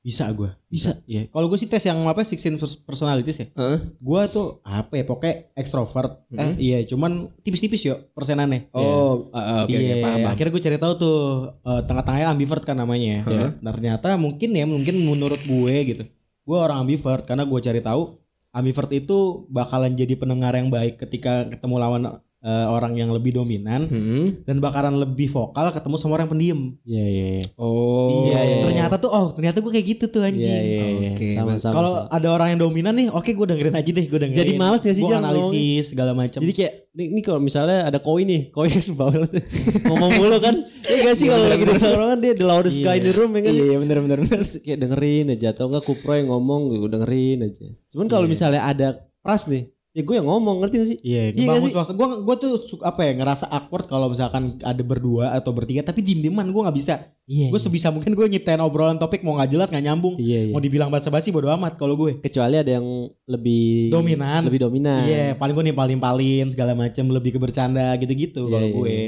[0.00, 0.48] Bisa gue.
[0.72, 0.96] Bisa.
[1.04, 1.28] Iya.
[1.28, 3.46] Kalau gue sih tes yang apa 16 pers- personalities ya.
[3.52, 3.78] Heeh.
[4.00, 6.24] Gue tuh apa ya pokoknya ekstrovert.
[6.32, 6.54] Eh, Mhm.
[6.56, 8.72] iya cuman tipis-tipis yo persenannya.
[8.72, 10.16] Oh, ah, ah, oke iya, oke paham.
[10.24, 10.32] paham.
[10.32, 11.18] akhirnya gue cari tahu tuh
[11.60, 13.28] eh, tengah-tengahnya ambivert kan namanya.
[13.28, 13.48] Heeh.
[13.60, 16.04] Dan ternyata mungkin ya mungkin menurut gue gitu.
[16.48, 18.16] Gue orang ambivert karena gue cari tahu
[18.50, 22.02] ambivert itu bakalan jadi pendengar yang baik ketika ketemu lawan
[22.40, 24.40] eh, orang yang lebih dominan Hmm.
[24.42, 26.72] dan bakalan lebih vokal ketemu sama orang pendiam.
[26.82, 28.24] iya iya iya Oh.
[28.26, 28.56] iya, iya.
[28.60, 30.40] ternyata tuh oh ternyata gue kayak gitu tuh anjing.
[30.42, 31.10] iya iya iya.
[31.12, 34.18] Oke, sama sama Kalau ada orang yang dominan nih, oke gue dengerin aja deh, gue
[34.18, 34.40] dengerin.
[34.40, 36.38] Jadi males gak sih, Gue Jan, analisis segala macam.
[36.38, 39.42] jadi kayak ini, ini kalau misalnya ada koi nih koi kan bawel tuh.
[39.84, 43.04] ngomong mulu kan iya gak sih kalau lagi di tongkrongan dia the loudest guy in
[43.04, 44.36] the room ya kan Iya, iya benar benar benar.
[44.36, 48.32] terus kayak dengerin aja atau enggak kupro yang ngomong gue dengerin aja cuman kalau Iya.
[48.32, 48.88] misalnya ada
[49.20, 51.94] pras nih ya gue yang ngomong ngerti gak sih Iya, Iya ngebangun suasana.
[51.94, 55.98] Gue gue tuh suka apa ya ngerasa awkward kalau misalkan ada berdua atau bertiga, tapi
[55.98, 57.10] diem dieman gue nggak bisa.
[57.24, 60.14] iya Gue sebisa mungkin gue nyiptain obrolan topik mau nggak jelas nggak nyambung.
[60.16, 62.18] iya iya Mau dibilang basa-basi bodo amat kalau gue.
[62.18, 62.86] kecuali ada yang
[63.24, 64.46] lebih Dominan.
[64.46, 68.74] lebih dominan Iya, paling gue nimpalin-nimpalin segala macam, lebih ke bercanda gitu-gitu Iya, kalau iya,
[68.74, 68.98] gue.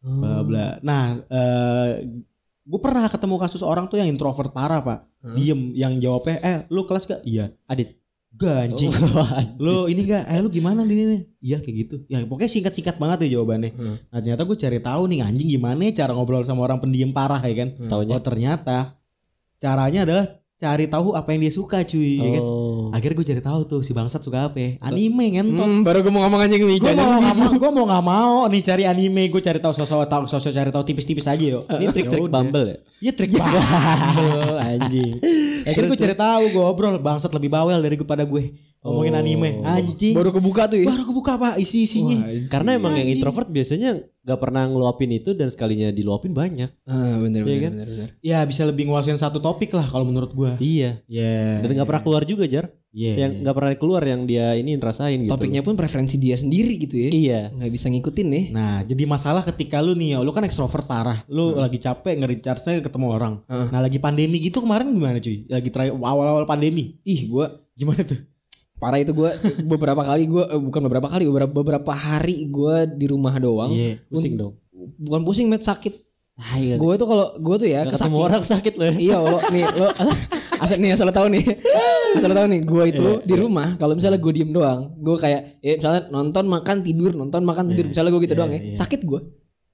[0.00, 0.66] Bla bla.
[0.80, 1.90] Nah, eh
[2.62, 4.98] gue pernah ketemu kasus orang tuh yang introvert parah pak,
[5.34, 7.20] diem, yang jawabnya, eh lu kelas gak?
[7.22, 7.50] Iya.
[7.66, 7.99] adit
[8.40, 8.88] Gak anjing.
[8.88, 9.28] Oh,
[9.60, 10.24] lu ini gak?
[10.24, 11.18] Eh lu gimana di ini?
[11.44, 11.96] Iya kayak gitu.
[12.08, 13.70] Ya pokoknya singkat-singkat banget ya jawabannya.
[13.76, 13.96] Hmm.
[14.00, 17.40] Nah ternyata gue cari tahu nih anjing gimana ya cara ngobrol sama orang pendiam parah
[17.44, 17.68] ya kan.
[17.84, 18.96] taunya Oh ternyata
[19.60, 20.24] caranya adalah
[20.60, 22.16] cari tahu apa yang dia suka cuy.
[22.16, 22.42] ya kan?
[22.44, 24.70] oh Akhirnya gue cari tahu tuh si bangsat suka apa ya.
[24.88, 25.60] Anime ngentot.
[25.60, 26.80] Hmm, baru gue mau ngomong anjing nih.
[26.80, 29.28] Gue mau nggak mau, gue mau nggak mau nih cari anime.
[29.28, 31.68] Gue cari tahu sosok tahu sosok cari tahu tipis-tipis aja yuk.
[31.76, 32.32] ini trik-trik Yaudah.
[32.40, 35.14] Bumble ya Iya trik Bumble anjing.
[35.62, 38.42] Akhirnya gue cari tahu gue obrol bangsat lebih bawel dari gue pada gue
[38.80, 39.20] ngomongin Oh.
[39.20, 40.12] anime anjing.
[40.12, 40.86] Baru kebuka tuh ya.
[40.86, 42.16] Baru kebuka pak isi isinya.
[42.46, 43.16] karena emang yang Anjing.
[43.18, 43.90] introvert biasanya
[44.20, 47.72] gak pernah ngeluapin itu dan sekalinya diluapin banyak Ah, bener Iya bener, kan?
[47.74, 48.08] bener bener.
[48.20, 50.52] Ya bisa lebih nguasain satu topik lah kalau menurut gue.
[50.58, 51.60] iya Iya.
[51.60, 53.14] dan gak pernah keluar juga jar Iya.
[53.22, 56.98] yang gak pernah keluar yang dia ini rasain gitu Topiknya pun preferensi dia sendiri gitu
[56.98, 57.08] ya.
[57.08, 58.44] iya Nggak bisa ngikutin nih.
[58.50, 61.22] Nah, jadi masalah ketika lu nih, lu kan ekstrovert parah.
[61.26, 63.34] Lu lagi capek nge-recharge ketemu orang.
[63.46, 63.70] Hmm.
[63.70, 65.46] Nah, lagi pandemi gitu kemarin gimana cuy?
[65.46, 66.98] Lagi try awal-awal pandemi.
[67.02, 68.18] Ih, gua Gimana tuh?
[68.76, 73.06] parah itu gua beberapa kali gua eh, bukan beberapa kali beberapa beberapa hari gua di
[73.06, 73.70] rumah doang.
[73.70, 74.00] Iya.
[74.08, 74.56] pusing dong
[74.96, 75.92] Bukan pusing, met sakit.
[76.34, 76.74] ah, iya.
[76.74, 78.26] Gua tuh kalau gua tuh ya Gak ketemu kesakit.
[78.26, 78.94] orang sakit loh ya.
[78.98, 79.86] iya lo nih lo
[80.64, 81.44] asal nih asal lo tahu nih
[82.18, 85.72] lo tahu nih gue itu di rumah kalau misalnya gue diem doang gue kayak ya
[85.78, 88.76] misalnya nonton makan tidur nonton makan tidur misalnya gue gitu iya, doang ya iya.
[88.76, 89.20] sakit gue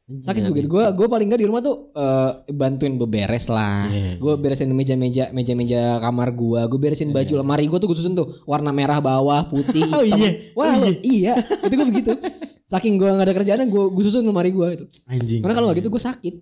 [0.06, 0.62] sakit juga.
[0.62, 3.90] gue gue paling nggak di rumah tuh eh, bantuin beberes lah.
[3.90, 4.22] Iya.
[4.22, 8.38] gue beresin meja-meja meja-meja kamar gue gue beresin baju lemari gue tuh gue susun tuh
[8.46, 10.54] warna merah bawah putih Oh, iya.
[10.54, 11.34] wah lo- iya.
[11.42, 12.14] itu gue begitu.
[12.70, 15.42] Saking gue nggak ada kerjaan gue gue susun lemari gue itu Anjing.
[15.42, 16.34] karena kalau nggak gitu gue sakit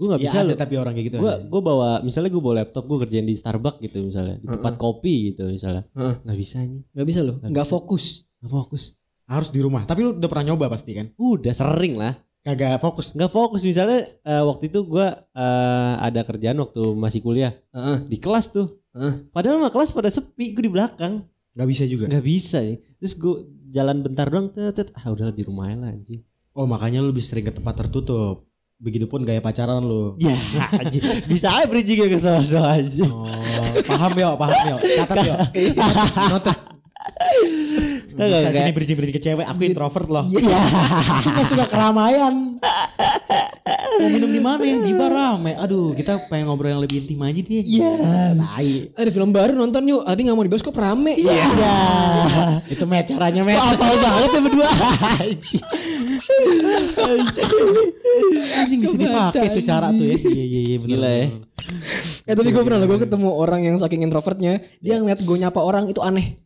[0.00, 0.56] Gue gak Ya, bisa ada loh.
[0.56, 1.18] tapi orang kayak gitu.
[1.18, 4.74] Gue gue bawa misalnya gue bawa laptop gue kerjain di Starbucks gitu misalnya di tempat
[4.74, 6.14] kopi gitu misalnya Heeh.
[6.22, 7.74] nggak bisa nih nggak bisa lo Nggak nggak bisa.
[7.74, 8.04] fokus
[8.36, 8.82] nggak fokus
[9.26, 9.84] harus di rumah.
[9.84, 11.06] Tapi lu udah pernah nyoba pasti kan?
[11.14, 13.12] udah sering lah Kagak fokus.
[13.12, 18.08] nggak fokus misalnya eh, waktu itu gue eh, ada kerjaan waktu masih kuliah Heeh.
[18.08, 19.28] di kelas tuh Heeh.
[19.28, 22.06] padahal mah kelas pada sepi gue di belakang Gak bisa juga.
[22.06, 23.34] nggak bisa ya terus gue
[23.68, 24.88] jalan bentar doang tet, tet.
[24.94, 28.42] ah udah di rumah aja lah anjing Oh makanya lu lebih sering ke tempat tertutup.
[28.80, 30.16] Begitupun gaya pacaran lu.
[30.24, 30.32] ya
[30.80, 32.40] anjing bisa aja bridging ke sana
[32.80, 33.28] aja Oh,
[33.84, 34.76] paham ya, paham ya.
[35.04, 35.36] Catat ya.
[38.10, 40.24] Kagak, Bisa sini bridging-bridging ke cewek, aku introvert loh.
[40.28, 40.52] Iya.
[41.24, 42.60] Aku gak suka keramaian.
[43.60, 44.62] Mau minum di mana?
[44.64, 45.52] Di bar rame.
[45.60, 47.60] Aduh, kita pengen ngobrol yang lebih intim aja deh.
[47.60, 47.92] Iya.
[48.40, 48.70] Tai.
[48.96, 51.44] ada film baru nonton yuk tapi nggak mau di bioskop rame Iya.
[52.66, 53.60] Itu met caranya met.
[53.60, 54.68] apa banget ya berdua
[55.20, 55.64] anjing
[58.56, 60.16] Anjing bisa dipakai tuh cara tuh ya.
[60.16, 60.90] Iya iya iya benar.
[60.96, 61.26] Gila ya.
[62.26, 65.92] Eh tapi gue pernah gue ketemu orang yang saking introvertnya dia ngeliat gue nyapa orang
[65.92, 66.39] itu aneh.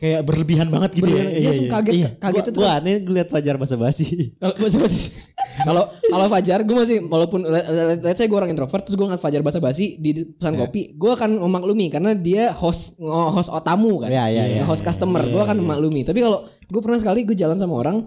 [0.00, 1.28] Kayak berlebihan banget gitu Berlebihan.
[1.28, 1.36] ya.
[1.36, 2.58] Dia langsung kaget, kaget gua, itu.
[2.58, 5.00] gua aneh gue liat Fajar basa basi Kalau basa-basi.
[5.60, 9.04] Kalau kalau Fajar gue masih walaupun let- let- let's say gue orang introvert terus gue
[9.04, 10.64] ngeliat Fajar basa-basi di pesan Ya.
[10.64, 14.08] kopi, gue akan memaklumi karena dia host host tamu kan.
[14.08, 14.62] Iya, iya, iya.
[14.62, 16.00] host customer, gue akan memaklumi.
[16.02, 18.00] Tapi kalau gue pernah sekali gue jalan sama orang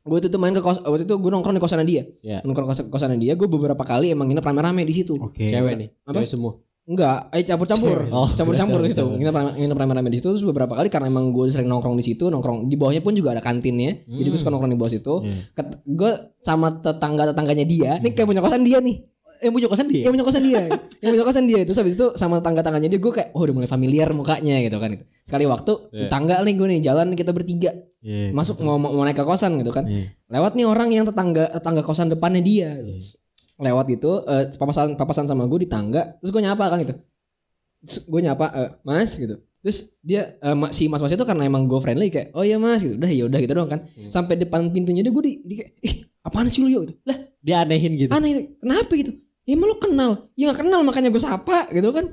[0.00, 2.38] gue itu tuh main ke kos waktu itu gue nongkrong di kosannya dia Iya.
[2.40, 5.50] nongkrong kos kosannya dia gue beberapa kali emang nginep rame-rame di situ Oke.
[5.50, 6.22] cewek nih Apa?
[6.22, 8.06] cewek semua Enggak, eh campur-campur.
[8.08, 9.04] Oh, campur-campur campur, gitu.
[9.10, 12.04] Nginep rame- nginep rame-rame di situ terus beberapa kali karena emang gue sering nongkrong di
[12.04, 14.06] situ, nongkrong di bawahnya pun juga ada kantinnya.
[14.06, 15.14] Jadi gue suka nongkrong di bawah situ.
[15.20, 15.62] Iya.
[15.84, 19.02] gue sama tetangga-tetangganya dia, nih kayak punya kosan dia nih.
[19.36, 20.00] Yang punya kosan dia.
[20.00, 20.60] Yang punya kosan dia.
[20.96, 21.60] yang punya kosan dia.
[21.66, 24.90] Terus habis itu sama tetangga-tetangganya dia gue kayak oh udah mulai familiar mukanya gitu kan.
[25.26, 26.08] Sekali waktu di Iya.
[26.08, 28.30] tangga nih gue nih jalan kita bertiga Iya.
[28.30, 29.84] masuk mau, mau naik ke kosan gitu kan.
[29.84, 30.14] Iya.
[30.30, 32.78] Lewat nih orang yang tetangga tetangga kosan depannya dia.
[33.56, 36.94] Lewat gitu eh, papasan papasan sama gue di tangga, terus gue nyapa kan gitu.
[37.86, 39.36] Terus gue nyapa eh, Mas gitu.
[39.64, 42.84] Terus dia eh, ma- si mas-mas itu karena emang gue friendly kayak oh iya mas
[42.84, 42.94] gitu.
[43.00, 43.80] Udah ya udah gitu doang kan.
[44.12, 46.94] Sampai depan pintunya dia gue di, di kayak ih apaan sih lu yuk gitu.
[47.08, 48.42] Lah dia anehin gitu aneh gitu.
[48.62, 49.12] Kenapa gitu?
[49.46, 50.10] Ya emang lu kenal.
[50.34, 52.06] Ya gak kenal makanya gue sapa gitu kan.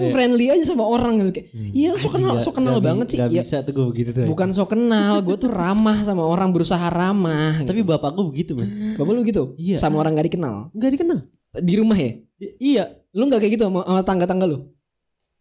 [0.00, 0.12] Kan Iya.
[0.12, 1.46] friendly aja sama orang gitu kayak.
[1.52, 3.18] Iya so kenal so kenal Gak banget sih.
[3.18, 6.48] gak Ya, bisa tuh gue begitu tuh bukan so kenal, gue tuh ramah sama orang
[6.48, 7.60] berusaha ramah.
[7.60, 7.90] tapi gitu.
[7.90, 9.76] bapak gue begitu man bapak lu gitu Iya.
[9.76, 11.18] sama orang gak dikenal nggak dikenal
[11.56, 12.12] di rumah ya.
[12.34, 14.58] Di- iya Lu gak kayak gitu sama, sama tangga-tangga lu?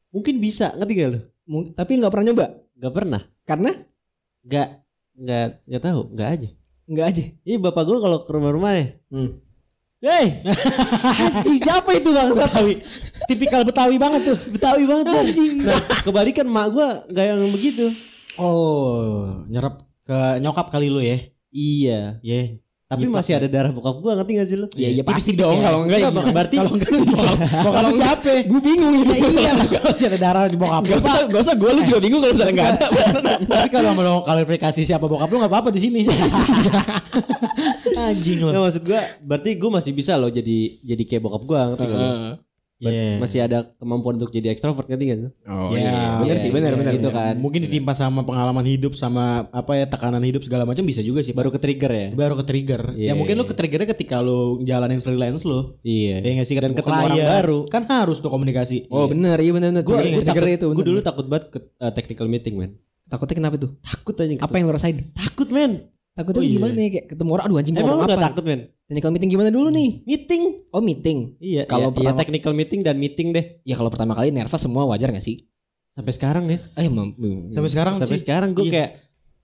[0.09, 2.45] mungkin bisa ngerti gak lu Mung- Tapi nggak pernah nyoba
[2.75, 3.71] nggak pernah karena
[4.41, 4.67] nggak
[5.15, 6.49] nggak nggak tahu nggak aja
[6.85, 7.23] nggak aja.
[7.43, 9.37] Iya bapak gue kalau ke rumah-rumah ya Hmm.
[9.99, 10.39] Hei,
[11.43, 12.79] anjing siapa itu bang Betawi?
[13.27, 14.37] Tipikal Betawi banget tuh.
[14.47, 15.59] Betawi banget anjing.
[15.59, 15.75] Nah,
[16.07, 17.91] kebalikan mak gue nggak yang begitu.
[18.39, 21.19] Oh, nyerap ke nyokap kali lu ya.
[21.51, 22.15] Iya.
[22.23, 22.63] Iya.
[22.89, 23.37] Tapi Nyipak masih ya.
[23.37, 24.67] ada darah bokap gue ngerti gak sih lu?
[24.73, 25.65] Iya iya pasti Tipis-tipis dong ya.
[25.69, 26.07] kalau enggak ya.
[26.09, 28.31] Enggak, berarti kalau enggak bokap, bokap lu siapa?
[28.49, 29.05] Gue bingung ya.
[29.13, 30.89] Iya, kalau masih ada darah di bokap lu.
[30.89, 32.85] Gak usah, gak usah gue lu juga bingung kalau misalnya nggak ada.
[33.45, 36.01] Tapi kalau mau klarifikasi siapa bokap lu enggak apa-apa di sini.
[38.01, 38.47] Anjing lu.
[38.47, 41.85] Nggak, maksud gue berarti gue masih bisa loh jadi jadi kayak bokap gue ngerti?
[41.89, 42.47] Ber-
[42.79, 43.19] Iya.
[43.19, 45.27] Masih ada kemampuan untuk jadi ekstrovert ngerti lu?
[45.43, 46.93] Oh Ya, iya, benar iya, sih, benar iya, benar.
[46.95, 47.19] gitu benar.
[47.19, 47.35] kan.
[47.35, 51.35] Mungkin ditimpa sama pengalaman hidup sama apa ya tekanan hidup segala macam bisa juga sih.
[51.35, 52.07] Baru ke trigger ya?
[52.15, 52.95] baru ke trigger.
[52.95, 53.41] Iya, ya mungkin iya.
[53.43, 55.75] lu ke triggernya ketika lu jalanin freelance lu.
[55.83, 56.23] Iya.
[56.23, 57.59] Ya nggak sih dan Ketemu orang baru.
[57.67, 58.87] Kan harus tuh komunikasi.
[58.87, 59.83] Oh benar, iya benar benar.
[59.83, 60.67] Gue Trigger- trigger itu.
[60.71, 62.79] gue dulu takut banget ke uh, technical meeting man.
[63.11, 63.75] takutnya kenapa tuh?
[63.83, 64.39] Takut aja.
[64.39, 64.95] Apa yang lu rasain?
[65.11, 65.51] Takut
[66.19, 66.25] man.
[66.25, 66.53] Takutnya Oh, iya.
[66.53, 68.27] gimana ya kayak ketemu orang aduh anjing Emang lu ngomong gak apa?
[68.27, 68.61] takut man?
[68.85, 69.89] Technical meeting gimana dulu nih?
[70.03, 70.43] Meeting.
[70.69, 71.17] Oh meeting.
[71.39, 71.61] Iya.
[71.63, 73.45] Kalau Kalau ya, pertama- technical meeting dan meeting deh.
[73.63, 75.47] Ya kalau pertama kali nervous semua wajar gak sih?
[75.89, 76.59] Sampai sekarang ya.
[76.75, 77.15] Eh mam-
[77.49, 78.23] Sampai sekarang Sampai sih.
[78.23, 78.73] sekarang gue Iya.
[78.73, 78.89] kayak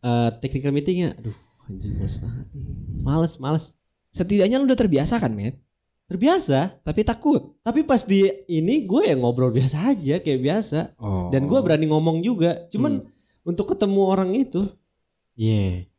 [0.02, 1.34] uh, technical meetingnya, aduh
[1.66, 2.66] anjing males banget nih.
[3.02, 3.66] Males, males.
[4.12, 5.58] setidaknya lu udah terbiasa kan, Met?
[6.06, 6.80] Terbiasa.
[6.80, 7.58] Tapi takut.
[7.60, 10.94] Tapi pas di ini gue yang ngobrol biasa aja kayak biasa.
[10.96, 11.28] Oh.
[11.30, 12.70] Dan gue berani ngomong juga.
[12.70, 13.02] Cuman
[13.42, 14.70] untuk ketemu orang itu,
[15.34, 15.90] Iya.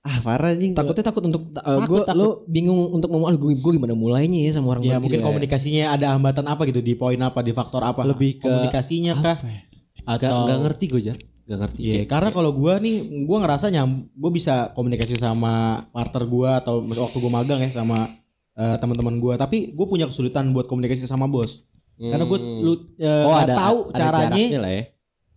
[0.00, 0.72] Ah parah anjing.
[0.72, 2.16] takutnya takut untuk uh, Takut, gue takut.
[2.16, 5.26] lu bingung untuk ngomong aduh gue, gue gimana mulainya ya sama orang Ya mungkin gitu.
[5.26, 8.00] komunikasinya ada hambatan apa gitu di poin apa di faktor apa?
[8.02, 9.36] Lebih ke komunikasinya kah?
[9.36, 9.60] Apa ya?
[10.06, 11.18] Atau Gak, gak ngerti gue jar.
[11.44, 11.80] Gak ngerti.
[11.82, 15.52] Iya, Kayak- karena kalau gua nih, gua ngerasa nyam, gua bisa komunikasi sama
[15.90, 18.08] partner gua atau waktu gua magang ya sama
[18.52, 19.34] eh, teman-teman gua.
[19.34, 21.66] Tapi gua punya kesulitan buat komunikasi sama bos.
[21.96, 22.60] Karena gua Hmm.
[22.62, 24.82] lu eh, oh nggak ada tahu ada caranya lah ya.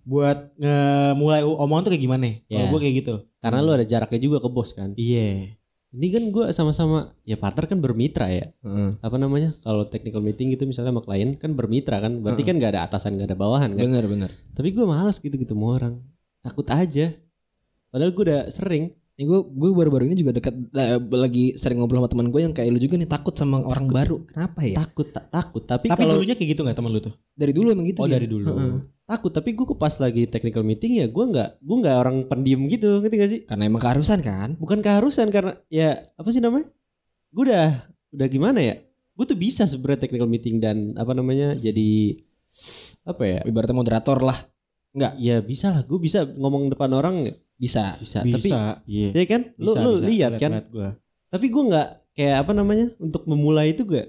[0.03, 2.27] Buat nge- mulai omongan tuh kayak gimana.
[2.41, 2.69] Kalau Ya.
[2.69, 3.13] gua kayak gitu.
[3.37, 4.91] Karena lu ada jaraknya juga ke bos kan.
[4.93, 5.55] Iya.
[5.93, 8.97] ini kan gue sama-sama ya partner kan bermitra ya Heeh.
[8.97, 12.73] apa namanya kalau technical meeting gitu misalnya sama klien kan bermitra kan berarti kan nggak
[12.73, 14.29] ada atasan nggak ada bawahan kan Bener bener.
[14.51, 16.01] tapi gue males gitu gitu sama orang
[16.41, 17.13] takut aja
[17.87, 22.01] padahal gue udah sering Ini gue gue baru-baru ini juga dekat eh, lagi sering ngobrol
[22.01, 24.25] sama teman gue yang kayak lu juga nih takut sama orang baru.
[24.25, 24.81] Kenapa ya?
[24.81, 27.13] takut ta- takut tapi, Tapi kalau dulunya kayak gitu nggak teman lu tuh?
[27.31, 28.01] Dari dulu emang gitu.
[28.01, 28.17] Oh dia.
[28.17, 28.49] dari dulu.
[28.49, 28.73] Heeh.
[29.03, 32.99] Takut tapi gue pas lagi technical meeting ya gue nggak gue nggak orang pendiam gitu
[32.99, 34.55] ngerti gak sih Karena emang keharusan kan.
[34.55, 36.71] bukan keharusan karena ya apa sih namanya
[37.29, 37.67] gue udah
[38.11, 38.75] udah gimana ya
[39.13, 42.15] gue tuh bisa sebenarnya technical meeting dan apa namanya jadi
[43.03, 44.39] apa ya Ibaratnya moderator lah.
[44.91, 47.25] Enggak, ya bisa lah gue bisa ngomong depan orang
[47.55, 47.97] bisa.
[47.97, 48.77] bisa, tapi Bisa.
[48.85, 49.09] Iya.
[49.11, 50.05] ya kan lu Bisa, lu bisa.
[50.07, 50.89] lihat kan liat gua.
[51.27, 54.05] tapi gue nggak kayak apa namanya untuk memulai itu gue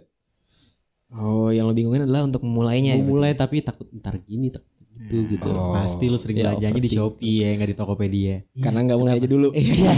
[1.10, 2.92] Oh, yang lo bingungin adalah untuk memulainya.
[2.92, 4.66] ya, memulai tapi takut ntar gini takut
[4.96, 5.72] gitu gitu Oh.
[5.72, 6.88] Pasti lu sering Ya, belanjanya di.
[6.88, 8.34] Shopee ya, nggak di Tokopedia.
[8.56, 9.48] Karena nggak mulai aja dulu.
[9.50, 9.90] Iya.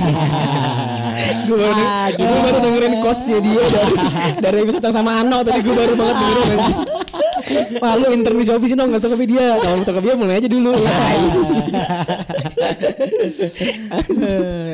[1.46, 1.82] gue baru,
[2.12, 3.94] gue baru dengerin quotesnya dia dari
[4.38, 6.60] dari episode yang sama Ano tadi gue baru banget dengerin.
[7.78, 10.74] Wah lu intern di Shopee sih dong gak Tokopedia Kalau mau Tokopedia mulai aja dulu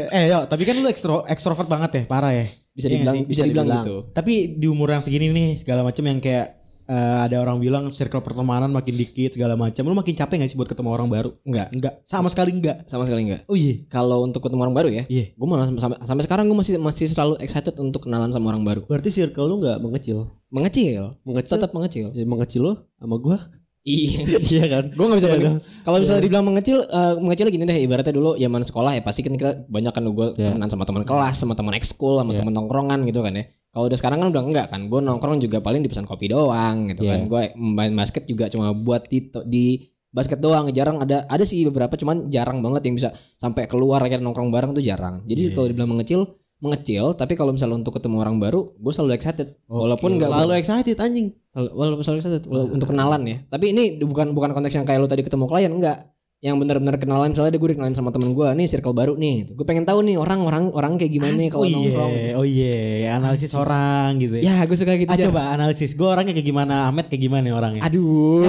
[0.08, 2.46] eh yo, tapi kan lu ekstro ekstrovert banget ya, parah ya.
[2.72, 3.24] Bisa Iya dibilang sih?
[3.28, 3.84] bisa dibilang dibilang.
[3.84, 7.84] gitu Tapi di umur yang segini nih segala macam yang kayak eh, ada orang bilang
[7.88, 9.82] circle pertemanan makin dikit segala macam.
[9.82, 11.30] Lu makin capek gak sih buat ketemu orang baru?
[11.42, 12.86] Enggak Enggak, sama sekali enggak.
[12.86, 13.82] Sama sekali enggak Oh iya.
[13.86, 15.32] Kalau untuk ketemu orang baru ya Iya.
[15.32, 18.80] Gue malah sampai, sampai sekarang gue masih masih selalu excited untuk kenalan sama orang baru
[18.84, 23.36] berarti circle lu nggak mengecil Mengecil mengecil Tetap mengecil ya, mengecil lo sama gue
[23.82, 24.22] Iya
[24.54, 25.48] iya kan gue gak bisa Iya banding.
[25.48, 25.58] dong.
[25.82, 27.78] Kalau misalnya dibilang mengecil, eh, mengecil gini deh.
[27.82, 30.54] Ibaratnya dulu zaman sekolah ya pasti kan kita banyak kan gue Iya.
[30.54, 32.46] temenan sama teman kelas, sama teman ekskul, sama Iya.
[32.46, 33.42] teman nongkrongan gitu kan ya.
[33.72, 34.86] Kalau udah sekarang kan udah enggak kan.
[34.86, 37.10] Gue nongkrong juga paling di pesan kopi doang gitu Iya.
[37.10, 37.20] kan.
[37.24, 39.64] Gue main basket juga cuma buat di di
[40.08, 40.68] basket doang.
[40.70, 44.70] Jarang ada ada sih beberapa cuman jarang banget yang bisa sampai keluar akhirnya nongkrong bareng
[44.70, 45.24] tuh jarang.
[45.24, 45.52] Jadi Iya.
[45.52, 46.20] kalau dibilang mengecil
[46.58, 50.94] mengecil tapi kalau misalnya untuk ketemu orang baru gue selalu excited walaupun nggak selalu excited
[50.96, 55.02] anjing walaupun selalu excited wala- untuk kenalan ya tapi ini bukan bukan konteks yang kayak
[55.02, 56.06] lo tadi ketemu klien enggak
[56.42, 59.86] yang benar-benar kenalan misalnya gue dikenalin sama temen gue nih circle baru nih gue pengen
[59.86, 62.10] tahu nih orang orang orang kayak gimana nih kalau oh nongkrong.
[62.10, 64.50] iya, oh iya, analisis orang gitu ya.
[64.50, 65.30] ya gue suka gitu Ah Jar.
[65.30, 67.86] coba analisis, gue orangnya kayak gimana, Ahmed kayak gimana orangnya?
[67.86, 68.42] aduh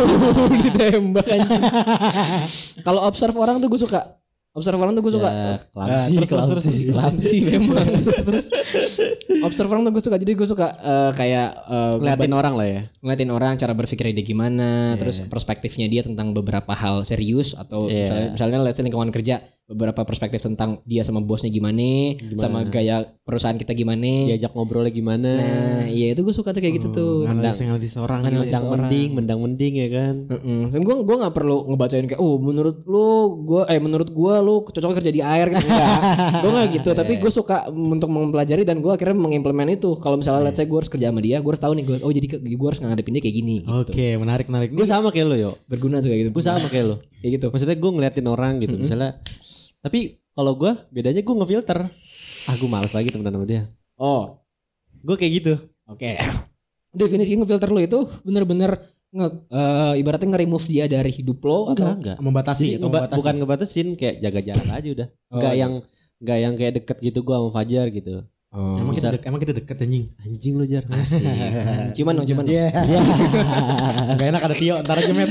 [0.64, 1.26] ditembak
[2.88, 4.16] kalau observe orang tuh gue suka.
[4.54, 5.26] Observe orang tuh gue suka.
[5.34, 7.36] Ya, Ah, klamsi terus, terus, terus, klamsi.
[7.42, 8.06] Memang.
[8.06, 8.46] Terus terus
[9.40, 12.80] observe orang tuh gue suka jadi gue suka eh, kayak eh, ngeliatin orang lah ya
[12.98, 14.98] ngeliatin orang cara berpikirnya dia gimana, Iya.
[14.98, 18.04] terus perspektifnya dia tentang beberapa hal serius atau Iya.
[18.04, 22.36] misalnya, misalnya let's say lingkungan kerja beberapa perspektif tentang dia sama bosnya gimana, Gimana?
[22.36, 24.28] sama gaya perusahaan kita gimana.
[24.28, 27.24] diajak ngobrolnya gimana Nah, iya itu gue suka tuh kayak gitu tuh.
[27.24, 28.20] analisis analisis orang.
[28.22, 28.60] Analisis gitu.
[28.60, 28.84] mendang orang.
[28.84, 30.62] mending mendang mending ya kan Heeh.
[30.76, 33.08] Gue gue nggak perlu ngebacain kayak, oh menurut lu
[33.42, 35.96] gue, eh menurut gue lu cocok kerja di air gitu enggak.
[36.44, 39.94] gue nggak gitu, tapi gue suka untuk mempelajari dan gue akhirnya mengimplement itu.
[39.96, 42.08] Kalau misalnya let's say gue harus kerja sama dia, gue harus tahu nih gue, oh
[42.08, 43.56] jadi gue harus ngadepin dia kayak gini.
[43.60, 43.68] Gitu.
[43.70, 44.68] Oke, menarik menarik.
[44.70, 46.30] gue sama kayak lo yo Berguna tuh kayak gitu.
[46.32, 47.46] gue sama kayak lo kayak gitu.
[47.48, 49.20] maksudnya gue ngeliatin orang gitu misalnya
[49.78, 50.00] tapi
[50.30, 51.78] kalau gue bedanya gue ngefilter
[52.44, 53.62] ah gue males lagi temenan sama dia
[53.94, 54.40] Oh,
[54.98, 55.54] gue kayak gitu
[55.86, 56.16] Oke.
[56.94, 58.80] Definisi ngefilter lo itu bener-bener
[59.10, 62.98] nge, eh, ibaratnya nge-remove dia dari hidup lo enggak atau enggak membatasi, Jadi atau ngeba-
[63.00, 63.18] membatasi.
[63.18, 65.60] bukan ngebatasin kayak jaga jarak aja udah Oh, enggak iya.
[65.60, 65.72] yang
[66.18, 68.14] enggak yang kayak deket gitu gue sama Fajar gitu
[68.54, 68.78] oh.
[68.78, 69.14] Emang kita, bisa.
[69.14, 70.04] dek- emang kita deket anjing.
[70.16, 71.26] anjing lo jar Asik.
[71.96, 72.54] Cuman dong, cuman dong.
[72.54, 72.66] Iya.
[74.16, 75.28] Gak enak ada Tio, ntar aja met.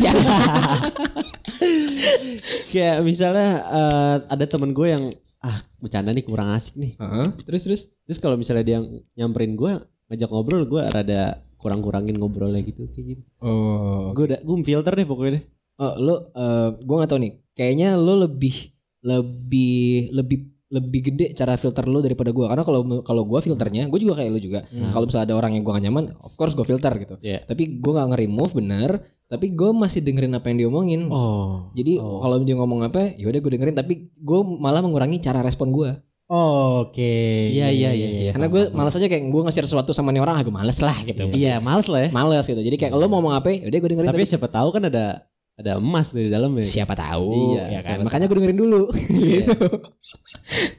[2.65, 5.03] kayak misalnya eh, ada temen gue yang
[5.39, 7.27] ah bercanda nih kurang asik nih Heeh.
[7.43, 7.81] Terus terus.
[8.01, 8.79] terus kalau misalnya dia
[9.13, 9.71] nyamperin gue
[10.07, 11.21] ngajak ngobrol gue rada
[11.55, 14.11] kurang-kurangin ngobrolnya gitu kayak gitu Oh.
[14.11, 15.43] gue udah gue filter deh pokoknya deh
[15.73, 17.33] Oh, lo eh gue gak tau nih.
[17.51, 18.69] Kayaknya lo lebih
[19.01, 19.81] lebih
[20.13, 24.17] lebih lebih gede cara filter lo daripada gue karena kalau kalau gue filternya gue juga
[24.17, 24.59] kayak lo juga.
[24.65, 27.15] Kalau misalnya ada orang yang gue gak nyaman of course gue filter gitu.
[27.21, 27.45] Iya.
[27.45, 28.89] tapi gue gak nge-remove bener.
[29.29, 31.69] Tapi gue masih dengerin apa yang dia omongin Oh.
[31.73, 32.21] jadi Oh.
[32.21, 33.77] kalau dia ngomong apa ya udah gue dengerin.
[33.77, 35.93] Tapi gue malah mengurangi cara respon gue
[36.33, 37.51] Oke.
[37.51, 38.31] Iya, iya, iya, iya.
[38.33, 41.29] karena gue malas aja kayak gue ngasih sesuatu sama nih orang aku males lah gitu.
[41.29, 42.09] Iya males lah ya.
[42.09, 42.57] Males gitu.
[42.57, 44.89] Jadi kayak lo mau ngomong apa ya udah gue dengerin tapi tapi, siapa tahu kan
[44.89, 48.59] ada ada emas dari dalam ya siapa tahu Iya, ya kan siapa makanya gue dengerin
[48.59, 48.81] dulu
[49.29, 49.53] gitu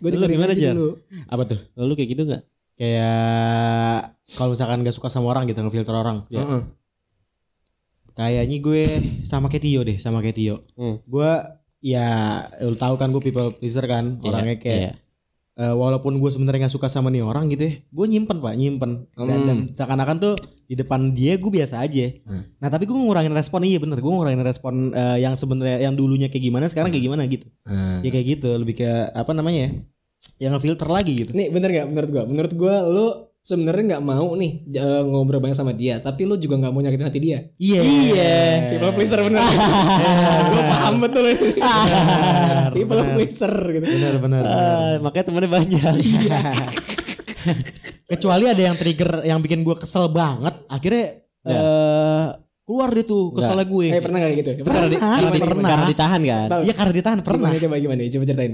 [0.03, 0.99] gue Lu gimana, aja dulu
[1.31, 1.61] Apa tuh?
[1.79, 2.43] lalu kayak gitu nggak
[2.75, 6.27] Kayak kalau misalkan gak suka sama orang gitu ngefilter orang.
[6.27, 6.43] Ya.
[6.43, 6.63] Heeh.
[8.15, 8.83] Kayaknya gue
[9.27, 10.57] sama kayak Tio deh, sama kayak Tio.
[10.75, 10.99] Hmm.
[11.07, 11.31] Gue
[11.79, 12.07] ya
[12.63, 14.93] lu tahu kan gue people pleaser kan, Iya, orangnya kayak iya.
[15.55, 18.91] Eh, walaupun gue sebenarnya nggak suka sama nih orang gitu ya, gue nyimpen pak, nyimpen.
[19.15, 19.47] Dan, Hmm.
[19.47, 20.35] dan seakan-akan tuh
[20.67, 22.11] di depan dia gue biasa aja.
[22.27, 22.43] Hmm.
[22.59, 26.27] Nah tapi gue ngurangin respon iya bener, gue ngurangin respon eh, yang sebenarnya yang dulunya
[26.27, 27.47] kayak gimana, sekarang kayak gimana gitu.
[27.65, 28.03] Hmm.
[28.03, 29.71] Ya kayak gitu, lebih ke apa namanya ya?
[30.41, 31.31] yang ngefilter lagi gitu.
[31.31, 32.25] Nih bener gak menurut gua?
[32.27, 33.07] Menurut gua lu
[33.45, 37.05] sebenarnya nggak mau nih eh, ngobrol banyak sama dia, tapi lu juga nggak mau nyakitin
[37.05, 37.39] hati dia.
[37.55, 37.81] Iya.
[37.85, 38.37] Iya.
[38.73, 39.45] People pleaser bener.
[40.51, 41.49] gua paham betul ini.
[42.73, 43.15] People bener.
[43.15, 43.85] pleaser gitu.
[43.85, 44.43] Benar benar.
[44.43, 45.85] Ah, makanya temennya banyak.
[48.07, 51.61] Kecuali ada yang trigger yang bikin gue kesel banget, akhirnya Ya.
[51.61, 52.27] eh
[52.65, 53.87] keluar dia tuh keselnya gue.
[53.87, 54.51] Eh pernah gak kayak gitu?
[54.57, 55.69] Itu karena, di- karena, di- Pernah.
[55.69, 56.49] karena ditahan kan.
[56.65, 57.49] Iya karena ditahan pernah.
[57.53, 58.01] Gimana, coba gimana?
[58.09, 58.53] Coba ceritain.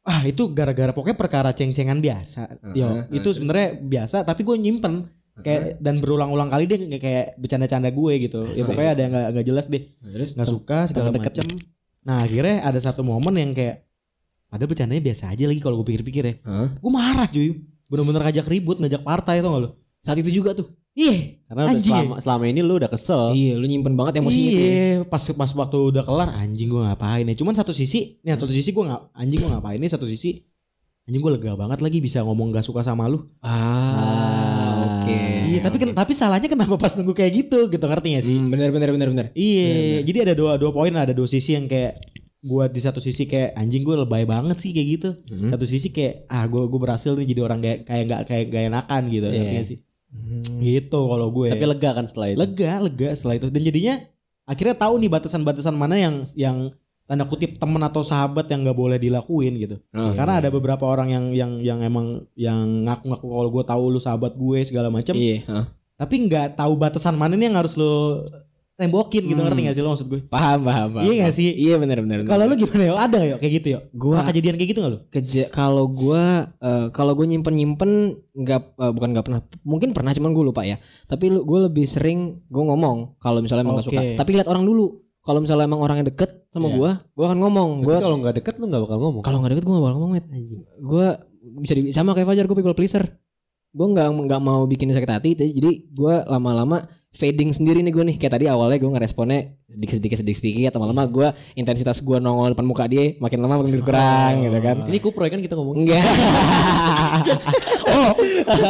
[0.00, 2.72] Ah itu gara-gara pokoknya perkara ceng-cengan biasa.
[2.72, 3.04] Yo, Uh-huh.
[3.12, 5.06] itu sebenarnya biasa tapi gue nyimpen
[5.40, 8.40] kayak dan berulang-ulang kali dia kayak, bercanda-canda gue gitu.
[8.52, 9.82] Ya pokoknya ada yang nggak nggak jelas deh.
[10.00, 11.46] Terus nggak suka segala macem.
[12.00, 13.84] Nah akhirnya ada satu momen yang kayak
[14.48, 16.34] padahal bercandanya biasa aja lagi kalau gue pikir-pikir ya.
[16.44, 16.68] Hah?
[16.76, 17.60] Gue marah cuy.
[17.90, 19.70] Bener-bener ngajak ribut, ngajak partai tau gak lu?
[20.00, 20.68] Saat itu juga tuh.
[20.90, 21.38] Iya.
[21.46, 21.94] Karena udah Anjing.
[21.94, 23.30] selama, selama ini lu udah kesel.
[23.32, 24.58] Iya, lu nyimpen banget emosinya ya.
[24.58, 27.34] Iya, pas pas waktu udah kelar anjing gue ngapain ya.
[27.34, 30.42] Cuman satu sisi, nih satu sisi gue nggak anjing gue ngapain nih satu sisi
[31.06, 33.22] anjing gue lega banget lagi bisa ngomong gak suka sama lu.
[33.40, 35.20] Ah, oke.
[35.50, 38.36] Iya, tapi ken- tapi salahnya kenapa pas nunggu kayak gitu gitu ngerti gak sih?
[38.36, 39.26] Hmm, bener bener bener bener.
[39.32, 41.98] Iya, jadi ada dua dua poin ada dua sisi yang kayak
[42.40, 45.10] gua di satu sisi kayak anjing gue lebay banget sih kayak gitu.
[45.26, 45.48] Hmm.
[45.48, 48.62] Satu sisi kayak ah gue gue berhasil nih jadi orang kayak kayak nggak kayak gak
[48.70, 49.34] enakan gitu Iya.
[49.36, 49.78] ngerti gak sih?
[50.60, 51.48] Gitu kalau gue.
[51.54, 52.38] Tapi lega kan setelah itu.
[52.38, 53.94] lega lega setelah itu dan jadinya
[54.44, 56.56] akhirnya tahu nih batasan-batasan mana yang yang
[57.06, 59.76] tanda kutip teman atau sahabat yang nggak boleh dilakuin gitu.
[59.90, 63.98] Oh, Karena ada beberapa orang yang yang yang emang yang ngaku-ngaku kalau gue tahu lu
[63.98, 65.66] sahabat gue segala macam, Iya, hah.
[65.98, 68.22] tapi nggak tahu batasan mana nih yang harus lu
[68.80, 69.46] tembokin gitu Hmm.
[69.46, 70.20] ngerti gak sih lo maksud gue?
[70.26, 71.04] paham paham paham.
[71.04, 71.48] Iya gak sih?
[71.50, 72.16] Iya bener bener.
[72.18, 72.26] bener.
[72.26, 72.92] Kalau lu gimana ya?
[72.96, 73.78] Ada ya kayak gitu ya?
[73.90, 74.98] Gua- Pernah kejadian kayak gitu gak lu?
[75.06, 76.24] Keja kalau gua
[76.56, 77.90] eh, kalau gue nyimpen nyimpen
[78.32, 81.84] nggak eh, bukan nggak pernah mungkin pernah cuman gue lupa ya tapi lu- gue lebih
[81.84, 83.92] sering gue ngomong kalau misalnya emang nggak Oke.
[83.92, 86.74] suka tapi lihat orang dulu kalau misalnya emang orangnya deket sama Iya.
[86.74, 89.22] gua gue akan ngomong gue Berarti kalau nggak deket lu nggak bakal ngomong.
[89.22, 90.16] kalau nggak deket gue gak bakal ngomong
[90.80, 91.06] gue
[91.58, 93.04] bisa di, sama kayak Fajar gue people pleaser
[93.70, 98.16] gue nggak nggak mau bikin sakit hati jadi gue lama-lama fading sendiri nih gue nih
[98.22, 102.62] kayak tadi awalnya gue ngeresponnya sedikit sedikit sedikit sedikit lama-lama gue intensitas gue nongol depan
[102.62, 105.74] muka dia makin lama makin berkurang gitu kan Ini kupro kan kita ngomong.
[105.82, 106.06] Enggak.
[107.90, 108.12] oh,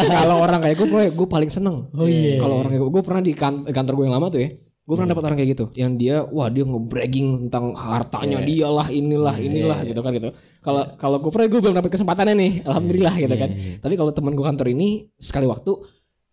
[0.09, 1.89] kalau orang kayak gue, gue paling seneng.
[1.93, 2.41] Oh iya.
[2.41, 4.51] Kalau orang kayak gue, gue pernah di kan- kantor gue yang lama tuh ya.
[4.89, 8.91] Gue pernah dapat orang kayak gitu, yang dia, wah dia nge-bragging tentang hartanya dia lah,
[8.91, 10.35] inilah, inilah, gitu kan gitu.
[10.67, 13.51] Kalau kalau gue pernah gue belum dapat kesempatannya nih, alhamdulillah gitu kan.
[13.87, 15.79] Tapi kalau teman gue kantor ini sekali waktu,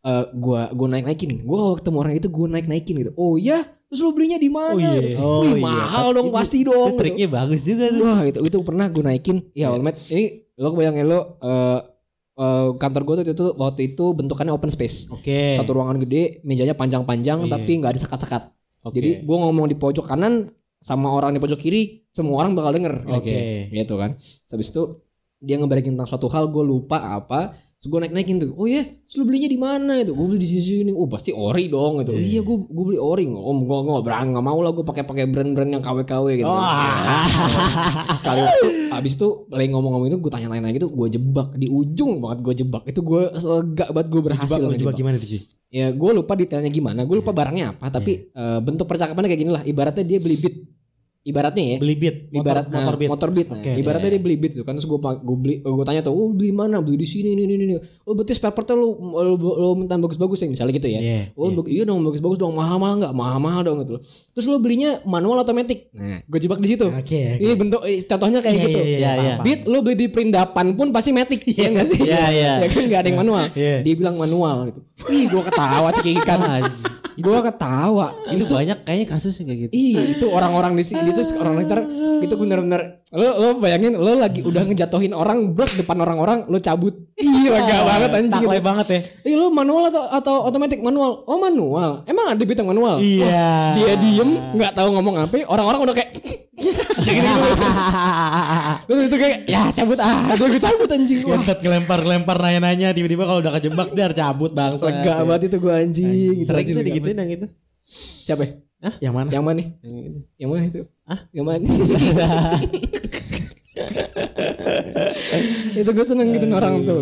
[0.07, 3.11] eh gue gue naik naikin, gue kalau ketemu orang itu gue naik naikin gitu.
[3.13, 4.71] Oh iya, terus lo belinya di mana?
[4.71, 5.19] Oh iya.
[5.19, 5.63] Oh Wih, iya.
[5.67, 6.95] mahal dong Itu- pasti dong.
[6.95, 8.01] Itu triknya bagus juga tuh.
[8.01, 9.37] Wah itu itu pernah gue naikin.
[9.51, 11.79] Ya Olmet ini lo kebayangin lo eh,
[12.39, 15.11] eh, kantor gue tuh itu waktu itu bentukannya open space.
[15.11, 15.59] Oke.
[15.59, 17.51] Satu ruangan gede, mejanya panjang-panjang Iya.
[17.51, 18.43] tapi nggak ada sekat-sekat.
[18.87, 18.95] Oke.
[18.97, 20.47] Jadi gue ngomong di pojok kanan
[20.79, 23.03] sama orang di pojok kiri, semua orang bakal denger.
[23.11, 23.67] Oke.
[23.67, 24.15] Gitu kan.
[24.47, 25.03] Habis itu
[25.37, 27.59] dia ngebarakin tentang suatu hal gue lupa apa.
[27.77, 28.49] Terus gue naik-naikin tuh.
[28.57, 30.17] Oh iya, terus lu belinya di mana itu?
[30.17, 30.89] Gue beli di sini.
[30.89, 32.17] Oh pasti ori dong gitu.
[32.17, 33.29] Iya, gue gue beli ori.
[33.29, 36.49] Oh gue gue berani nggak mau lah gue pakai pakai brand-brand yang KW-KW gitu.
[38.17, 38.67] Sekali waktu
[38.97, 42.83] abis itu lagi ngomong-ngomong itu gue tanya-tanya gitu gue jebak di ujung banget gue jebak
[42.89, 45.41] itu gue lega banget gue berhasil Jebak, jebak gimana tuh sih?
[45.67, 49.51] ya gue lupa detailnya gimana gue lupa barangnya apa tapi eh, bentuk percakapannya kayak gini
[49.51, 50.55] lah ibaratnya dia beli beat
[51.27, 53.09] ibaratnya ya Beli beat, motor, ibarat motor nah, beat.
[53.09, 53.59] motor beat nah.
[53.75, 56.49] Ibaratnya dia beli beat tuh kan terus gue gue beli gue tanya tuh oh beli
[56.49, 59.93] mana beli di sini ini ini ini oh berarti spare partnya lu lu, lu minta
[59.93, 61.21] yang bagus-bagus ya misalnya gitu ya Iya.
[61.33, 61.55] Oh iya.
[61.57, 63.99] bag- iya dong bagus-bagus dong mahal-mahal nggak mahal-mahal dong gitu
[64.37, 67.41] terus lo belinya manual otomatis nah gue jebak di situ Oke.
[67.41, 69.33] ini bentuk eh, contohnya kayak Iya, gitu iya, iya, Iya, paham, iya.
[69.33, 69.45] paham.
[69.49, 71.99] Beat lo beli di perindapan pun pasti matic Iya gak sih?
[72.05, 72.51] Iya, iya.
[72.61, 73.75] Ya kan gak ada yang manual Iya.
[73.81, 76.85] Dia bilang manual gitu Ih gue ketawa cekikikan Anjing.
[77.17, 79.71] Gue ketawa Itu banyak kayaknya kasusnya kayak gitu.
[79.73, 81.79] Ih itu orang-orang di sini itu orang sekitar
[82.17, 86.97] itu bener-bener lo lo bayangin lo lagi udah ngejatuhin orang brok depan orang-orang lo cabut
[87.13, 88.57] ih lega banget anjing gitu.
[88.59, 88.99] Banget ya.
[89.23, 93.77] Ih lo manual atau atau otomatis manual oh manual emang ada beat yang manual Iya.
[93.77, 96.43] dia diem nggak tahu ngomong apa orang-orang udah kayak gitu
[98.83, 103.23] terus itu kayak ya cabut ah gue gue cabut anjing wah Bangsat ngelempar-lempar nanya-nanya tiba-tiba
[103.23, 104.83] kalau udah kejebak dar cabut bangsa.
[104.83, 106.07] lega banget itu gue anjing
[106.37, 107.17] gitu Sering digituin banget.
[107.19, 107.47] yang itu.
[108.23, 108.51] siapa ya?
[108.99, 109.29] Yang mana?
[109.31, 110.19] yang mana nih Yang itu.
[110.37, 111.19] yang mana itu Ah?
[111.31, 111.63] yang mana
[115.77, 117.01] itu gue seneng gitu orang tuh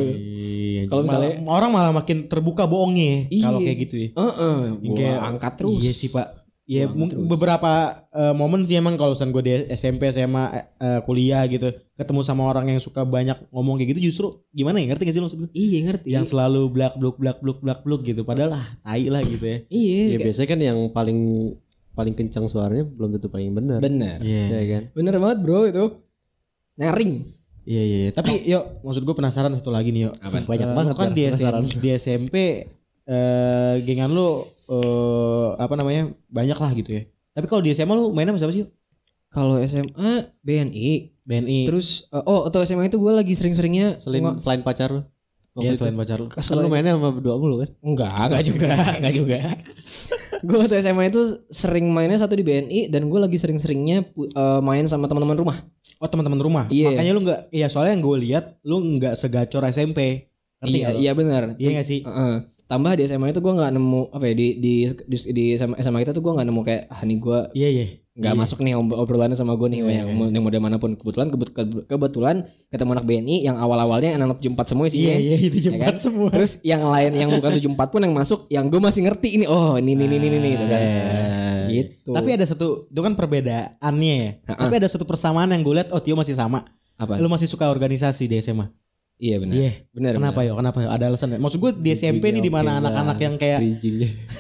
[0.76, 3.43] Iya, Kalau misalnya- orang malah makin terbuka bohongnya Iya.
[3.43, 4.09] kalau kayak gitu ya.
[4.11, 5.80] Heeh, Yang gua kayak angkat terus.
[5.80, 6.28] Iya sih pak.
[6.66, 6.89] Iya
[7.22, 7.72] beberapa
[8.09, 10.43] eh, momen sih emang kalau misalnya gue di SMP SMA
[10.76, 14.89] eh, kuliah gitu ketemu sama orang yang suka banyak ngomong kayak gitu justru gimana ya
[14.89, 15.49] ngerti gak sih lo maksud gue?
[15.51, 16.09] Iya ngerti.
[16.09, 19.57] Yang selalu blak bluk blak bluk blak bluk gitu padahal lah tai lah gitu ya.
[19.68, 19.93] iya.
[19.93, 21.20] Ya kayak- biasanya kan yang paling
[21.93, 23.80] paling kencang suaranya belum tentu paling benar.
[23.80, 24.18] Bener.
[24.20, 24.43] Iya.
[24.51, 24.84] Ya kan?
[24.91, 25.86] Bener banget bro itu.
[26.76, 27.13] Nyaring.
[27.63, 27.97] Iya iya.
[27.99, 28.11] iya.
[28.11, 30.13] Tapi yuk maksud gue penasaran satu lagi nih yuk.
[30.20, 30.43] Apaan?
[30.43, 31.61] Banyak Eh, banget kan di penasaran.
[31.61, 32.36] SMP, di SMP
[33.05, 37.03] eh gengan lu eh apa namanya banyak lah gitu ya.
[37.32, 38.66] Tapi kalau di SMA lu mainnya sama siapa sih?
[39.28, 40.89] Kalau SMA BNI,
[41.28, 41.59] BNI.
[41.68, 45.01] terus eh, oh atau SMA itu gue lagi sering-seringnya Selain nge- selain pacar lu.
[45.55, 46.28] Iya selain pacar lu.
[46.32, 47.70] Kan lu mainnya sama berdua mulu kan?
[47.80, 48.68] Enggak, enggak juga,
[48.99, 49.38] enggak juga.
[50.45, 54.88] gue waktu SMA itu sering mainnya satu di BNI dan gue lagi sering-seringnya eh, main
[54.88, 55.57] sama teman-teman rumah.
[55.99, 56.66] Oh teman-teman rumah.
[56.72, 56.95] Iya.
[56.95, 60.32] Makanya lu nggak, iya soalnya yang gue lihat lu nggak segacor SMP.
[60.63, 61.59] Ngerti iya, iya benar.
[61.59, 61.99] Iya nggak sih?
[62.03, 62.36] Heeh.
[62.66, 66.01] Tambah di SMA itu gue nggak nemu apa ya di di di, di SMA, SMA
[66.01, 67.86] kita tuh gue nggak nemu kayak ah nih gue Iya iya.
[68.11, 68.39] nggak Iya.
[68.39, 71.51] masuk nih ob- obrolannya sama gue nih Iya, yang, yang model mana pun kebetulan kebet-
[71.51, 72.36] ke- kebetulan
[72.68, 75.86] ketemu anak BNI yang awal awalnya anak 74 semua sih Iya iya itu Ya cepat
[75.86, 75.95] kan?
[75.99, 76.30] semua.
[76.32, 79.76] Terus yang lain yang bukan 74 pun yang masuk yang gue masih ngerti ini oh
[79.76, 80.82] ini ini ini ini, ini gitu kan.
[80.82, 82.07] Ah, Gitu.
[82.07, 84.32] Tapi ada satu itu kan perbedaannya ya.
[84.47, 84.61] Ha-ha.
[84.63, 86.66] Tapi ada satu persamaan yang gue lihat oh Tio masih sama.
[86.95, 87.18] apa?
[87.18, 88.70] Lu masih suka organisasi di SMA.
[89.16, 89.55] Iya benar.
[89.55, 89.72] Iya.
[89.95, 90.11] Benar.
[90.20, 90.51] Kenapa ya?
[90.59, 90.88] Kenapa ya?
[90.91, 93.59] Ada alasan Maksud gue di SMP nih di mana anak-anak yang kayak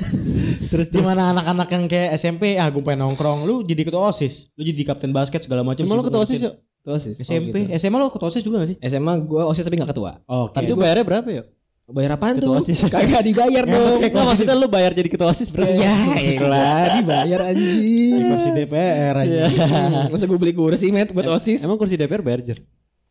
[0.71, 4.51] terus di mana anak-anak yang kayak SMP ah gue pengen nongkrong lu jadi ketua OSIS,
[4.59, 5.87] lu jadi kapten basket segala macam.
[5.87, 6.27] Cuma lu ketua.
[6.27, 6.55] OSIS yuk.
[6.85, 7.15] Tuh OSIS.
[7.23, 8.77] SMP, SMA lu ketua OSIS juga gak sih?
[8.83, 10.19] SMA gue OSIS tapi gak ketua.
[10.27, 10.59] Oke.
[10.67, 11.43] Itu bayarnya berapa ya?
[11.85, 12.65] Bayar apaan Ketua tuh?
[12.65, 12.81] OSIS.
[12.93, 14.01] Kagak dibayar dong.
[14.01, 15.69] Enggak maksudnya lu bayar jadi ketua OSIS berapa?
[15.71, 18.25] Ya elah dibayar anjing.
[18.25, 19.41] kursi DPR aja.
[19.47, 21.61] Hmm, Masa gue beli kursi met buat OSIS?
[21.61, 22.59] Emang kursi DPR bayar jer?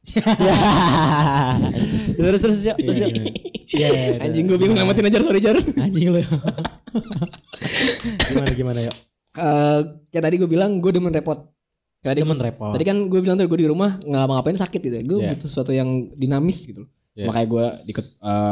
[2.18, 3.08] terus terus ya, terus ya.
[3.74, 4.20] Iya.
[4.20, 5.56] Anjing gue bingung ngamatin aja sorry jar.
[5.58, 6.20] Anjing lu.
[8.28, 8.96] gimana gimana yuk?
[9.34, 9.80] Eh,
[10.14, 11.50] kayak tadi gue bilang gue demen repot.
[12.04, 12.76] Tadi Demen repot.
[12.76, 14.96] Tadi kan gue bilang tuh gue di rumah nggak ngapa-ngapain sakit gitu.
[15.08, 15.32] Gue Iya.
[15.34, 16.84] butuh sesuatu yang dinamis gitu.
[17.16, 17.92] Makanya gue di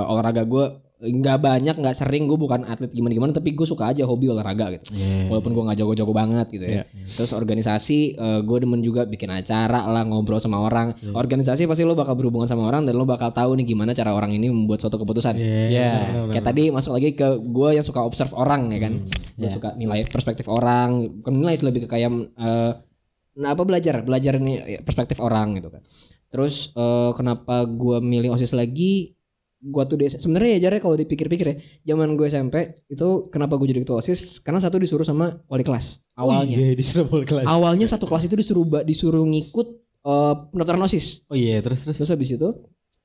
[0.09, 0.65] olahraga gue
[1.03, 4.71] nggak banyak nggak sering gue bukan atlet gimana gimana tapi gue suka aja hobi olahraga
[4.79, 4.95] gitu.
[4.95, 5.27] Iya.
[5.35, 6.87] Walaupun gue nggak jago-jago banget gitu ya.
[7.03, 8.15] Terus organisasi
[8.47, 10.95] gue demen juga bikin acara lah ngobrol sama orang.
[11.03, 14.31] Organisasi pasti lo bakal berhubungan sama orang dan lo bakal tahu nih gimana cara orang
[14.31, 15.35] ini membuat suatu keputusan.
[15.35, 16.31] Iya.
[16.31, 18.95] Kayak tadi masuk lagi ke gue yang suka observe orang ya kan.
[19.35, 19.59] Gue Iya.
[19.59, 21.19] suka nilai perspektif orang.
[21.19, 22.73] Bukan nilai lebih ke kayak eh,
[23.43, 25.83] nah apa belajar, belajar nih perspektif orang gitu kan.
[26.31, 29.19] Terus eh, kenapa gue milih OSIS lagi?
[29.63, 31.57] Gue tuh di- sebenarnya ya jarang kalau dipikir-pikir ya.
[31.89, 34.43] Zaman gue SMP itu kenapa gue jadi ketua OSIS?
[34.43, 36.59] Karena satu disuruh sama wali kelas awalnya.
[36.59, 37.47] Oh iya disuruh full kelas.
[37.47, 39.69] Awalnya satu kelas itu disuruh disuruh ngikut
[40.03, 41.23] eh, pendaftaran OSIS.
[41.31, 41.95] Oh iya terus terus.
[41.95, 42.49] Terus habis itu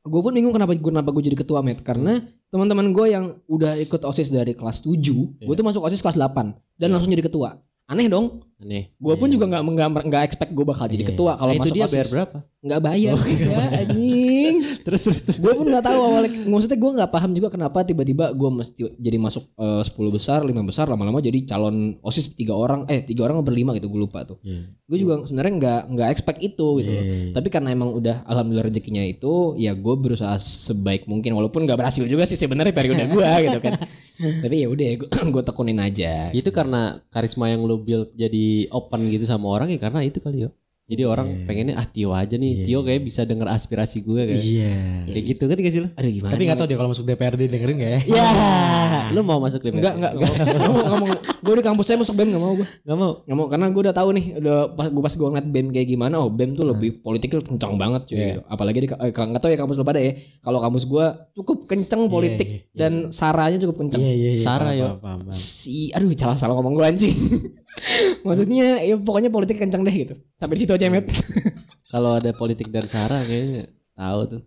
[0.07, 3.99] gue pun bingung kenapa kenapa gue jadi ketua met karena teman-teman gue yang udah ikut
[4.07, 4.95] osis dari kelas 7
[5.35, 7.59] gue tuh masuk osis kelas 8 dan langsung jadi ketua
[7.91, 8.89] aneh dong Aneh.
[8.91, 11.09] gue pun juga nggak nggak nggak expect gue bakal jadi Iya.
[11.09, 11.93] ketua kalau Nah, itu masuk dia OSIS.
[11.93, 12.37] bayar berapa?
[12.57, 14.55] nggak bayar ya anjing
[14.85, 15.37] Terus terus terus.
[15.37, 19.17] gue pun nggak tahu awalnya maksudnya gue nggak paham juga kenapa tiba-tiba gue mesti jadi
[19.17, 23.39] masuk eh, 10 besar lima besar lama-lama jadi calon osis tiga orang eh tiga orang
[23.41, 24.73] berlima gitu gue lupa tuh Iya.
[24.83, 27.03] gue juga sebenarnya nggak nggak expect itu gitu loh.
[27.03, 27.31] Iya.
[27.31, 32.03] tapi karena emang udah alhamdulillah rezekinya itu ya gue berusaha sebaik mungkin walaupun nggak berhasil
[32.03, 33.77] juga sih sebenarnya periode gue gitu kan
[34.43, 34.87] tapi ya udah
[35.29, 39.79] gue tekunin aja Itu karena karisma yang lu build jadi open gitu sama orang ya
[39.79, 40.51] karena itu kali yo.
[40.87, 42.63] Jadi orang pengennya ah Tio aja nih.
[42.63, 44.39] Tio kayak bisa denger aspirasi gue kayak.
[44.39, 44.75] Iya.
[45.11, 45.89] Kayak gitu kan gak sih lu?
[45.91, 48.01] aduh gimana Tapi nggak tahu dia kalau masuk DPRD dengerin gak ya?
[48.07, 48.27] Ya,
[49.15, 49.83] lu mau masuk DPR?
[49.83, 50.31] Enggak, enggak, enggak
[50.63, 50.79] mau.
[50.79, 51.07] Nggak mau.
[51.43, 52.67] Gue di kampus saya masuk BEM gak mau gue.
[52.87, 53.11] Gak mau.
[53.27, 55.87] Gak mau, karena gue udah tahu nih, udah pas gue pas gue ngeliat BEM kayak
[55.91, 58.15] gimana, oh BEM tuh lebih politiknya kencang banget cuy.
[58.15, 58.27] Iya.
[58.31, 58.41] gitu.
[58.47, 60.11] Apalagi di, eh, nggak tahu ya kampus lu pada ya.
[60.39, 62.79] Kalau kampus gue cukup kenceng politik iya, iya.
[62.79, 63.99] dan saranya cukup kenceng.
[63.99, 64.71] Iya iya iya.
[64.71, 64.95] Yo.
[64.95, 65.35] paham, paham, paham.
[65.35, 67.11] Si, aduh salah salah ngomong gue anjing.
[68.27, 70.13] Maksudnya ya pokoknya politik kenceng deh gitu.
[70.37, 71.05] Sampai di situ aja met.
[71.93, 74.41] Kalau ada politik dan Sarah kayaknya tahu tuh.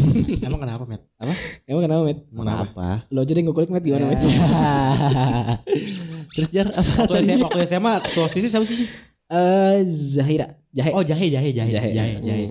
[0.46, 1.02] Emang kenapa, Met?
[1.68, 2.18] Emang kenapa met?
[2.26, 2.86] Kenapa?
[3.12, 4.20] Lo aja deh gue kulik met gimana met?
[6.32, 7.22] Terus jar apa Waktu?
[7.22, 8.88] SMA, waktu SMA ketua OSIS siapa sih?
[9.26, 10.90] Eh Zahira, Jahe.
[10.94, 11.90] Oh Jahe, Jahe, Jahe, Jahe.
[11.92, 12.44] Jahe, Jahe.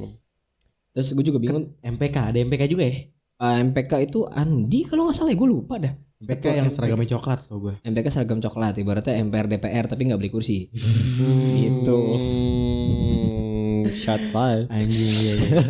[0.91, 1.75] Terus gue juga bingung.
[1.79, 2.95] MPK, ada MPK juga ya?
[3.35, 5.91] eh, MPK itu Andi kalau nggak salah ya gue lupa dah.
[6.25, 6.75] MPK Ketua yang MPK.
[6.75, 7.73] seragamnya coklat tau gue.
[7.81, 10.65] MPK seragam coklat ibaratnya MPR DPR tapi nggak beli kursi.
[11.61, 11.99] gitu.
[12.15, 14.65] Hmm, shot fire.
[14.67, 15.61] Anjing iya, iya.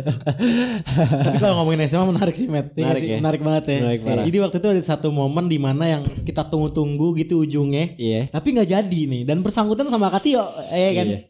[1.26, 2.72] Tapi kalau ngomongin SMA menarik sih, Met.
[2.72, 3.08] Iya Menarik sih?
[3.08, 3.16] ya?
[3.18, 3.78] Menarik banget ya.
[3.78, 4.24] Menarik parah.
[4.24, 8.28] Jadi waktu itu ada satu momen di mana yang kita tunggu-tunggu gitu ujungnya, Iya.
[8.30, 9.22] tapi nggak jadi nih.
[9.22, 11.06] Dan bersangkutan sama Katio, eh kan.
[11.06, 11.20] Iya.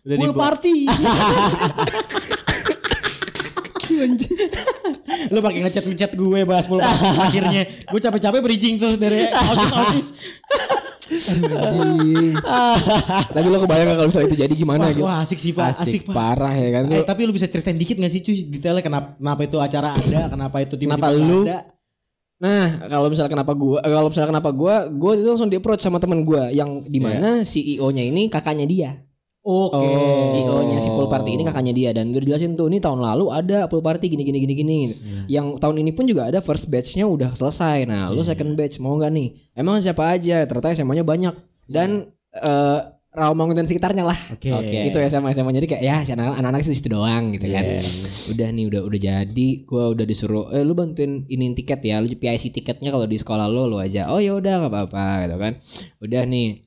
[0.00, 0.74] Udah Pool dibuat- party.
[5.28, 6.86] Lu pakai ngechat ngechat gue bahas party
[7.18, 7.62] akhirnya.
[7.86, 10.06] Gue capek-capek bridging tuh dari osis osis.
[13.30, 15.02] Tapi lo kebayang gak kalau misalnya itu jadi gimana Wah, gitu?
[15.04, 16.14] wah, asik sih pak, asik, Asik, pak.
[16.14, 16.82] parah ya kan.
[16.90, 20.20] Eh tapi lu bisa ceritain dikit gak sih cuy detailnya kenapa, kenapa itu acara ada,
[20.30, 21.40] kenapa itu tiba-tiba Kenapa nggak lu?
[21.46, 21.58] ada?
[22.40, 25.82] Nah, kalau misalnya kenapa gua eh, kalau misalnya kenapa gua, gua itu langsung di approach
[25.84, 28.90] sama temen gua yang di mana CEO-nya ini kakaknya dia.
[29.40, 29.88] Oke.
[30.36, 33.64] IO-nya si pool party ini kakaknya dia dan udah dijelasin tuh ini tahun lalu ada
[33.72, 34.78] pool party gini gini gini gini.
[35.26, 37.88] Yang tahun ini pun juga ada first batch-nya udah selesai.
[37.88, 39.28] Nah, lu second batch mau nggak nih?
[39.56, 40.44] Emang siapa aja?
[40.44, 41.34] Ternyata SMA-nya banyak
[41.66, 42.80] dan eh
[43.10, 44.14] Rawamangun dan sekitarnya lah.
[44.38, 44.70] Oke.
[44.86, 47.82] Itu SMA SMA jadi kayak ya si anak- anak-anak sih situ doang gitu kan.
[48.30, 52.06] Udah nih udah udah jadi gua udah disuruh eh lu bantuin ini tiket ya, lu
[52.06, 54.14] PIC tiketnya kalau di sekolah lu lu aja.
[54.14, 55.52] Oh ya udah nggak apa-apa gitu kan.
[55.98, 56.62] Udah nih.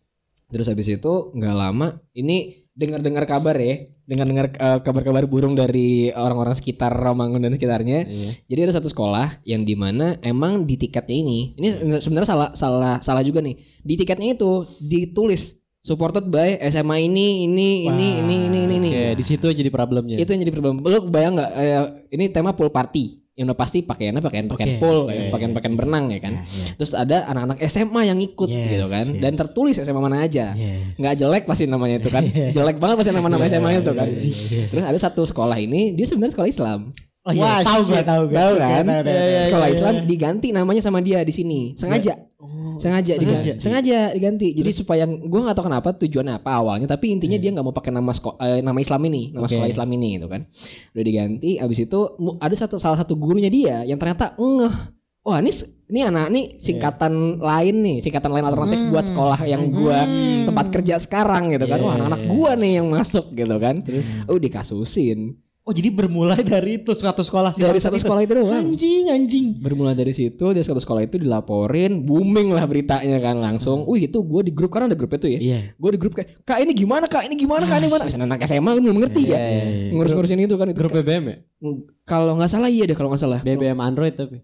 [0.51, 6.57] Terus habis itu nggak lama ini dengar-dengar kabar ya, dengar-dengar eh, kabar-kabar burung dari orang-orang
[6.57, 8.05] sekitar Rawamangun dan sekitarnya.
[8.49, 11.67] Jadi ada satu sekolah yang di mana emang di tiketnya ini, ini
[12.01, 13.55] sebenarnya salah salah salah juga nih.
[13.85, 18.89] Di tiketnya itu ditulis supported by SMA ini ini ini ini ini ini ini.
[18.89, 20.17] Oke, di situ jadi problemnya.
[20.17, 20.81] Itu yang jadi problem.
[20.81, 21.51] Lu bayang nggak?
[21.53, 23.22] eh, ini tema pool party.
[23.33, 25.33] Yang udah pasti pakaiannya pakaian pakaian Oke, pool, oke.
[25.33, 26.45] pakaian pakaian berenang ya kan.
[26.77, 29.05] Terus ada anak-anak SMA yang ikut Yes, gitu kan.
[29.09, 29.17] yes.
[29.17, 30.53] Dan tertulis SMA mana aja.
[30.53, 30.93] Yes.
[31.01, 32.21] Nggak jelek pasti namanya itu kan.
[32.57, 34.05] jelek banget pasti nama-nama SMA itu kan.
[34.07, 36.79] Iya, Terus ada satu sekolah ini dia sebenarnya sekolah Islam.
[37.23, 38.35] Oh iya, Wah, tahu gue, tahu gue.
[38.35, 38.83] Tahu kan?
[38.83, 39.43] Tahu, tahu, tahu.
[39.47, 41.71] Sekolah Islam diganti namanya sama dia di sini.
[41.79, 42.19] Sengaja.
[42.73, 43.49] sengaja diganti.
[43.61, 44.51] Sengaja diganti.
[44.51, 47.95] Jadi supaya gua nggak tahu kenapa tujuannya apa awalnya, tapi intinya dia nggak mau pakai
[47.95, 49.55] nama sko- eh, nama Islam ini, nama Oke.
[49.55, 50.41] sekolah Islam ini gitu kan.
[50.91, 51.99] Udah diganti, abis itu
[52.41, 54.75] ada satu salah satu gurunya dia yang ternyata ngeh.
[55.23, 55.55] Wah ini
[55.87, 60.03] ini anak nih singkatan lain nih, singkatan lain alternatif buat sekolah yang gua
[60.43, 61.79] tempat kerja sekarang gitu kan.
[61.79, 63.79] Wah anak-anak gua nih yang masuk gitu kan.
[64.27, 67.63] Oh dikasusin Oh jadi bermulai dari itu suatu sekolah sih.
[67.63, 68.51] dari satu sekolah itu doang.
[68.51, 69.45] Anjing anjing.
[69.63, 73.87] Bermula dari situ dari satu sekolah itu dilaporin, booming lah beritanya kan langsung.
[73.87, 75.39] Wih itu gue di grup karena ada grupnya tuh ya.
[75.39, 75.59] Iya.
[75.79, 78.03] Gue di grup kayak kak ini gimana kak ini gimana kak ini gimana.
[78.03, 79.39] Misalnya anak SMA kan belum ngerti ya.
[79.95, 80.79] Ngurus-ngurusin itu kan itu.
[80.83, 81.37] Grup BBM ya?
[82.03, 83.39] Kalau nggak salah iya deh kalau nggak salah.
[83.39, 84.43] BBM Android tapi.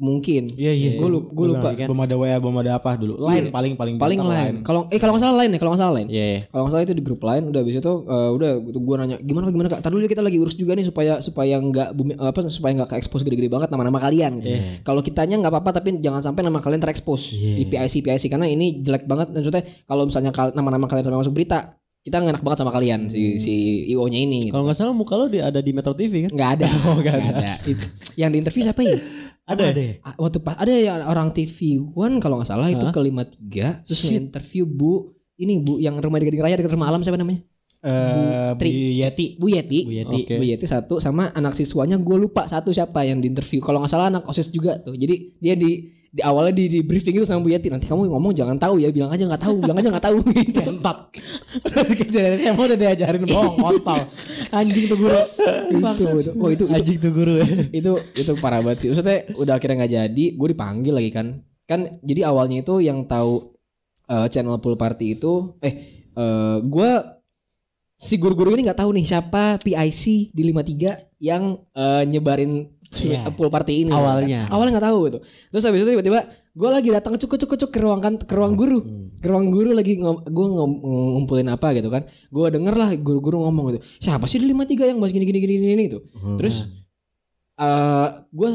[0.00, 0.48] Mungkin.
[0.56, 0.90] Iya iya.
[0.96, 1.68] Gue lupa, gue lupa.
[1.76, 3.20] Belum ada WA, belum ada apa dulu.
[3.20, 4.54] Line paling paling Paling gampang lain.
[4.64, 6.08] Kalau eh kalau nggak salah lain ya kalau nggak salah lain.
[6.08, 6.24] Iya.
[6.24, 6.40] iya.
[6.48, 9.44] Kalau nggak salah itu di grup lain udah habis itu eh, udah gue nanya gimana
[9.46, 9.80] gimana kak.
[9.84, 12.96] Tadi dulu kita lagi urus juga nih supaya supaya nggak bumi- apa supaya nggak ke
[12.96, 14.48] expose gede-gede banget nama-nama kalian gitu.
[14.82, 18.80] Kalau kitanya nggak apa-apa tapi jangan sampai nama kalian terekspos di PIC PIC karena ini
[18.80, 19.30] jelek banget.
[19.30, 23.12] Dan maksudnya kalau misalnya nama-nama kalian sampai masuk berita kita nggak enak banget sama kalian
[23.12, 23.54] si si
[23.88, 24.48] IO-nya ini.
[24.48, 24.52] Gitu.
[24.52, 26.30] Kalau nggak salah muka lo di, ada di Metro TV kan?
[26.32, 26.66] Nggak ada.
[26.88, 27.54] Oh nggak ada.
[27.62, 28.96] Itu- Yang di interview siapa ya?
[29.50, 29.72] Ada ya?
[29.74, 29.94] ya?
[30.06, 34.02] Ah, Waktu pas ada ya orang TV One kalau nggak salah itu ke 53 terus
[34.06, 37.42] interview Bu ini Bu yang rumah di Gading Raya dekat rumah alam siapa namanya?
[37.80, 38.70] Eh, Bu Tri.
[38.94, 39.26] Yeti.
[39.34, 39.78] Bu Yeti.
[39.82, 40.18] Bu Yeti.
[40.22, 40.34] Oke.
[40.38, 43.58] Bu Yeti satu sama anak siswanya gue lupa satu siapa yang di interview.
[43.58, 44.94] Kalau nggak salah anak osis juga tuh.
[44.94, 47.70] Jadi dia di di awalnya di, di briefing itu sama Bu Yeti.
[47.70, 50.16] Nanti kamu ngomong jangan tahu ya, bilang aja nggak tahu, bilang aja nggak tahu.
[50.34, 50.58] Gitu.
[50.66, 50.98] Kentot.
[51.86, 54.00] Dikejar dari SMA udah diajarin bohong kontol.
[54.50, 55.20] Anjing tuh guru.
[55.70, 57.46] itu, itu, oh itu, itu, Anjing tuh guru ya.
[57.70, 58.88] itu itu parah banget sih.
[58.90, 61.26] Maksudnya udah akhirnya nggak jadi, gue dipanggil lagi kan.
[61.70, 63.54] Kan jadi awalnya itu yang tahu
[64.10, 65.74] eh, channel pool party itu, eh
[66.10, 66.90] eh, gue
[67.94, 73.30] si guru-guru ini nggak tahu nih siapa PIC di 53 yang eh, nyebarin Iya.
[73.30, 73.94] pool party ini.
[73.94, 74.50] Awalnya.
[74.50, 75.18] Awalnya nggak tahu gitu.
[75.50, 78.58] Terus habis itu tiba-tiba gue lagi datang cuk cuk cuk ke ruang kan ke ruang
[78.58, 78.82] guru.
[79.18, 80.46] Ke ruang guru lagi ngom, gue
[80.82, 82.02] ngumpulin apa gitu kan.
[82.28, 83.80] Gue denger lah guru-guru ngomong gitu.
[83.98, 85.98] Siapa sih di 53 yang bahas gini gini gini gini, gitu.
[86.36, 86.66] Terus
[87.60, 88.48] eh gue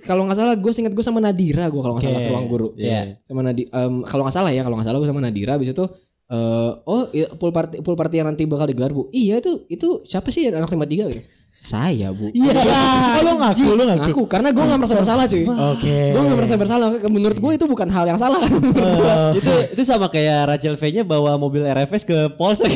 [0.00, 2.26] kalau nggak salah gue ingat gue sama Nadira gue kalau nggak salah Oke.
[2.26, 3.20] ke ruang guru Iya.
[3.22, 5.84] sama Nadi em, kalau nggak salah ya kalau nggak salah gue sama Nadira habis itu
[6.30, 10.00] eh oh iya, pool party pool party yang nanti bakal digelar bu iya itu itu
[10.08, 11.20] siapa sih anak 53 gitu
[11.60, 12.32] saya bu.
[12.32, 12.56] Iya.
[12.56, 14.00] Oh, lu ngaku, lu ngaku.
[14.10, 14.22] ngaku.
[14.26, 15.44] Karena gue nggak merasa bersalah cuy.
[15.44, 15.96] Oke.
[16.08, 16.88] gue nggak merasa bersalah.
[17.04, 18.40] Menurut gue itu bukan hal yang salah.
[18.40, 18.64] Kan
[19.36, 22.72] itu itu sama kayak Rachel V-nya bawa mobil RFS ke Polsek.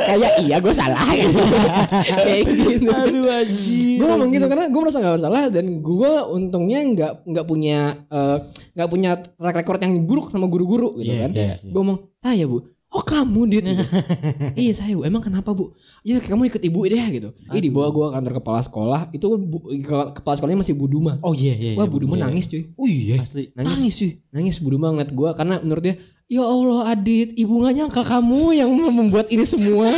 [0.00, 0.96] kayak iya gue salah.
[1.12, 1.40] Gitu
[2.24, 2.88] kayak gitu.
[2.88, 3.96] Aduh anjing.
[3.98, 7.78] gue ngomong gitu karena gue merasa nggak bersalah dan gue untungnya nggak nggak punya
[8.08, 8.36] eh,
[8.74, 11.30] nggak punya track record yang buruk sama guru-guru gitu Iya, kan.
[11.34, 12.58] iya, gue ngomong saya bu
[12.88, 13.84] oh kamu dit Gitu.
[14.64, 18.06] iya saya bu emang kenapa bu ya kamu ikut ibu deh gitu ini dibawa gue
[18.10, 21.72] kantor kepala sekolah itu bu, ke- kepala sekolahnya masih Bu Duma Oh iya iya.
[21.76, 21.92] wah iya.
[21.92, 23.20] Bu Duma nangis cuy Oh iya.
[23.20, 23.52] Asli.
[23.52, 25.94] nangis sih nangis Bu Duma ngeliat gue karena menurut dia
[26.28, 29.92] ya Allah Adit ibu gak nyangka kamu yang membuat ini semua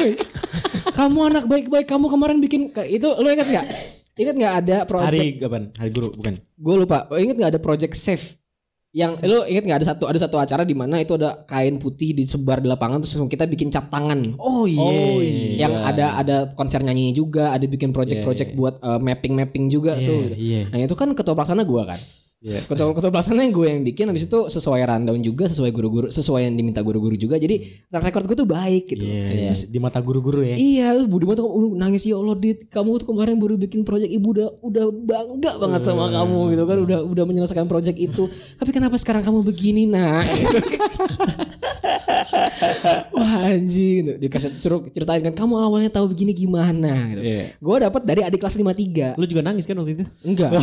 [0.98, 3.66] kamu anak baik-baik kamu kemarin bikin itu lo ingat nggak
[4.14, 5.62] ingat nggak ada project Hari kapan?
[5.74, 6.34] Hari guru bukan?
[6.42, 8.39] gue lupa oh, inget nggak ada project safe
[8.90, 12.10] yang lo inget nggak ada satu ada satu acara di mana itu ada kain putih
[12.10, 14.82] disebar di lapangan terus kita bikin cap tangan Oh iya.
[14.82, 15.22] Oh,
[15.54, 15.86] yang Iya.
[15.86, 20.22] ada ada konser nyanyi juga ada bikin project-project Iya, buat mapping mapping juga Iya, tuh
[20.34, 20.62] Iya.
[20.68, 22.00] nah itu kan ketua pelaksana gue kan
[22.40, 22.64] Iya.
[22.64, 26.56] Ketua-ketua pelaksana yang gue yang bikin habis itu sesuai rundown juga, sesuai guru-guru, sesuai yang
[26.56, 27.36] diminta guru-guru juga.
[27.36, 29.04] Jadi track record gue tuh baik gitu.
[29.04, 30.56] Iya, di mata guru-guru ya.
[30.56, 34.08] Iya, terus Budi tuh uh, nangis ya Allah Dit, kamu tuh kemarin baru bikin project
[34.08, 38.24] ibu udah udah bangga banget sama kamu gitu kan, udah udah menyelesaikan project itu.
[38.60, 40.24] Tapi kenapa sekarang kamu begini nak?
[43.20, 47.20] Wah anjing, dikasih suruh ceritain kan kamu awalnya tahu begini gimana gitu.
[47.20, 47.44] Iya.
[47.60, 49.20] Gue dapat dari adik kelas 53.
[49.20, 50.04] Lu juga nangis kan waktu itu?
[50.24, 50.56] Enggak.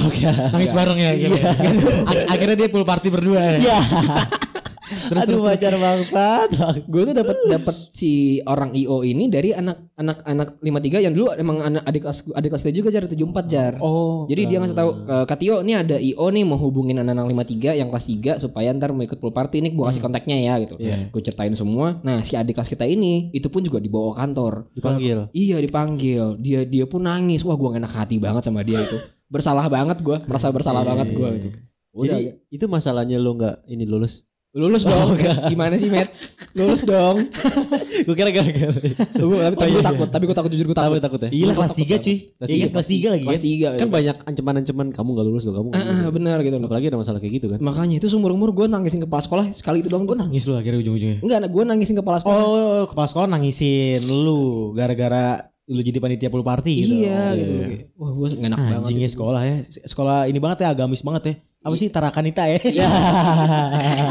[0.58, 1.67] Nangis bareng ya akhirnya.
[2.06, 3.52] Ak- akhirnya dia pool party berdua ya.
[3.60, 3.80] Iya.
[4.88, 6.50] terus, Aduh wajar bangsat.
[6.88, 11.36] gue tuh dapat dapat si orang IO ini dari anak anak anak 53 yang dulu
[11.36, 13.74] emang anak adik kelas adik kelas kita juga jar 74 jar.
[13.84, 14.24] Oh.
[14.32, 17.88] Jadi dia ngasih tahu ke Katio ini ada IO nih mau hubungin anak-anak 53 yang
[17.92, 18.06] kelas
[18.40, 20.80] 3 supaya ntar mau ikut pool party nih gue kasih kontaknya ya gitu.
[21.12, 22.00] Gue ceritain semua.
[22.00, 24.54] Nah, si adik kelas kita ini itu pun juga dibawa ke kantor.
[24.72, 25.18] Dipanggil.
[25.36, 26.40] Iya dipanggil.
[26.40, 27.44] Dia dia pun nangis.
[27.44, 28.98] Wah gue gak enak hati banget sama dia itu.
[29.28, 30.18] Bersalah banget gue.
[30.24, 31.50] Merasa bersalah banget gue gitu.
[31.94, 34.24] Udah Jadi itu masalahnya lu nggak ini lulus.
[34.54, 35.14] lulus dong.
[35.46, 36.10] Gimana sih Matt?
[36.56, 37.22] Lulus dong.
[38.08, 38.74] Gue kira gara-gara.
[38.74, 40.08] Tapi, tapi gue takut.
[40.08, 40.98] Tapi gue takut jujur gue takut.
[40.98, 41.30] Takut takut ya.
[41.30, 42.18] Iya Gua kelas 3 cuy.
[42.34, 42.68] Kelas Iya tiga.
[42.74, 43.46] kelas 3 lagi Kelas kan.
[43.46, 43.68] tiga.
[43.78, 45.94] Kan banyak ancaman-ancaman kamu nggak lulus loh, kamu Ah, lulus.
[46.00, 46.66] ah, benar gitu loh.
[46.66, 47.60] Apalagi ada masalah kayak gitu kan.
[47.60, 50.06] Makanya itu seumur umur gue nangisin kepala sekolah sekali itu doang.
[50.06, 51.20] Gue Gue nangis lu akhirnya ujung-ujungnya.
[51.22, 52.42] enggak, gue nangisin kepala sekolah.
[52.42, 54.42] Oh, kepala sekolah nangisin lu
[54.74, 56.96] gara-gara lu jadi panitia pool party gitu.
[57.04, 57.52] iya Oh, gitu.
[58.00, 58.80] Wah gue gak enak banget.
[58.88, 59.14] Anjing ya itu.
[59.20, 59.56] sekolah ya.
[59.68, 61.34] Sekolah ini banget ya agamis banget ya.
[61.68, 62.60] Apa sih Tarakanita ya?
[62.64, 62.88] Iya.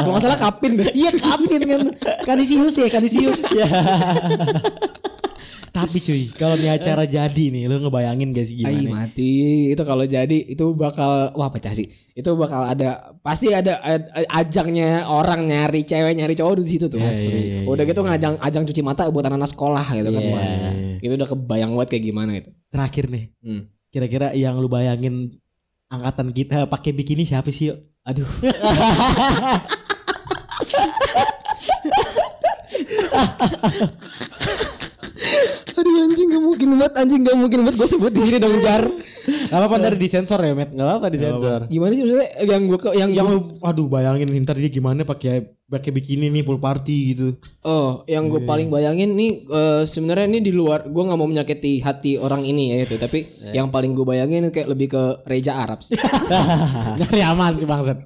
[0.05, 0.93] Kalau salah kapin deh.
[0.93, 1.81] Iya kapin kan.
[2.29, 3.41] Kanisius ya, Kanisius.
[5.79, 9.05] Tapi cuy, kalau nih acara jadi nih, lu ngebayangin gak sih gimana?
[9.05, 9.29] mati
[9.69, 15.05] itu kalau jadi itu bakal wah pecah sih itu bakal ada pasti ada ad- ajangnya
[15.05, 18.35] orang nyari cewek nyari cowok di situ tuh Iya, iya, iya, udah iya, gitu ngajang
[18.39, 20.33] ajang cuci mata buat anak-anak sekolah gitu kan Iya.
[20.33, 23.63] Wah, itu udah kebayang banget kayak gimana itu Terakhir nih, Hmm.
[23.89, 25.31] kira-kira yang lu bayangin
[25.87, 27.79] angkatan kita pakai bikini siapa sih yuk?
[28.03, 28.25] aduh
[35.77, 38.85] aduh anjing gak mungkin banget anjing gak mungkin banget gue sebut di sini dong jar
[39.27, 40.71] Gak apa-apa ntar disensor ya, Met.
[40.71, 41.61] Nggak apa-apa disensor.
[41.67, 45.91] gimana sih maksudnya yang gue yang, Yang lu, aduh bayangin ntar dia gimana pakai pakai
[45.91, 47.35] bikini nih pool party gitu.
[47.61, 51.83] Oh, yang gue paling bayangin nih eh, sebenarnya ini di luar gue nggak mau menyakiti
[51.83, 55.83] hati orang ini ya itu, tapi yang paling gue bayangin kayak lebih ke Reja Arab
[55.83, 55.99] sih.
[57.03, 57.99] Nyari aman sih bangsat.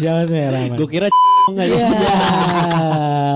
[0.00, 0.72] Jangan sih aman.
[0.72, 1.12] Gue kira
[1.52, 1.88] nggak Iya, ya.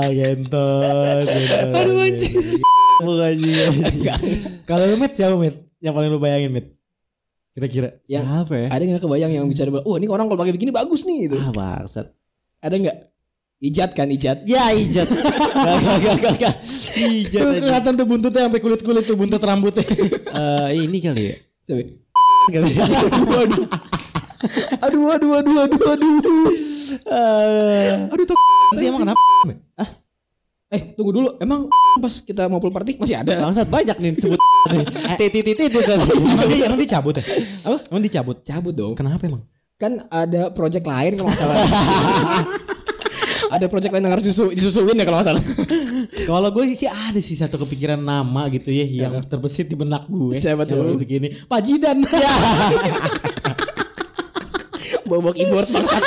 [0.09, 1.69] gentot, gentot.
[1.77, 2.65] Aduh, anjing.
[4.67, 5.57] Kalau lu Met siapa Met?
[5.79, 6.67] Yang paling lu bayangin Met?
[7.53, 7.89] Kira-kira.
[8.05, 8.69] yang Siapa ya?
[8.69, 11.37] ada nggak kebayang yang bicara bilang, oh ini orang kalau pakai begini bagus nih gitu.
[11.41, 12.13] Ah bangsat.
[12.61, 12.97] Ada nggak?
[13.57, 14.45] Ijat kan ijat.
[14.45, 15.09] Ya ijat.
[15.57, 16.55] Gak gak gak gak gak.
[17.01, 17.61] Ijat Tuh aja.
[17.65, 19.81] kelihatan tuh buntutnya sampai kulit-kulit tuh buntut rambutnya.
[19.89, 21.37] Eh, ini kali ya.
[21.65, 21.83] Coba.
[22.53, 22.85] Kali ya.
[24.85, 26.45] Aduh, aduh, aduh, aduh, aduh, aduh.
[28.13, 28.37] Aduh, tak.
[28.77, 29.21] Sih emang kenapa?
[29.49, 29.59] Met?
[30.77, 31.29] Eh, tunggu dulu.
[31.41, 33.33] Emang pas kita mau pool party masih ada?
[33.41, 34.37] Bangsat banyak nih sebut.
[35.17, 35.81] Titit titit itu.
[35.81, 37.25] Emang dia, emang dicabut ya?
[37.65, 37.79] Apa?
[37.89, 38.37] Emang dicabut?
[38.45, 38.93] Cabut dong.
[38.93, 39.43] Kenapa emang?
[39.81, 41.57] Kan ada project lain kalau salah.
[43.57, 45.43] ada project lain yang harus disusu, disusuin ya kalau salah.
[46.27, 50.35] Kalau gue sih ada sih satu kepikiran nama gitu ya yang terbesit di benak gue.
[50.35, 50.99] Siapa tuh?
[50.99, 51.31] begini?
[51.47, 52.03] Pak Jidan.
[55.07, 56.03] Bawa keyboard banget.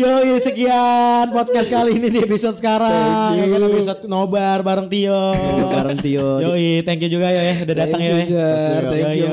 [0.00, 3.36] Yo, yo sekian podcast kali ini di episode sekarang.
[3.36, 3.52] Thank you.
[3.52, 5.36] Ya kan episode nobar bareng Tio.
[5.76, 6.40] Bareng Tio.
[6.40, 8.16] Yoi, thank you juga ya ya udah datang ya.
[8.16, 8.80] Thank you, Jar.
[8.88, 9.28] Thank you.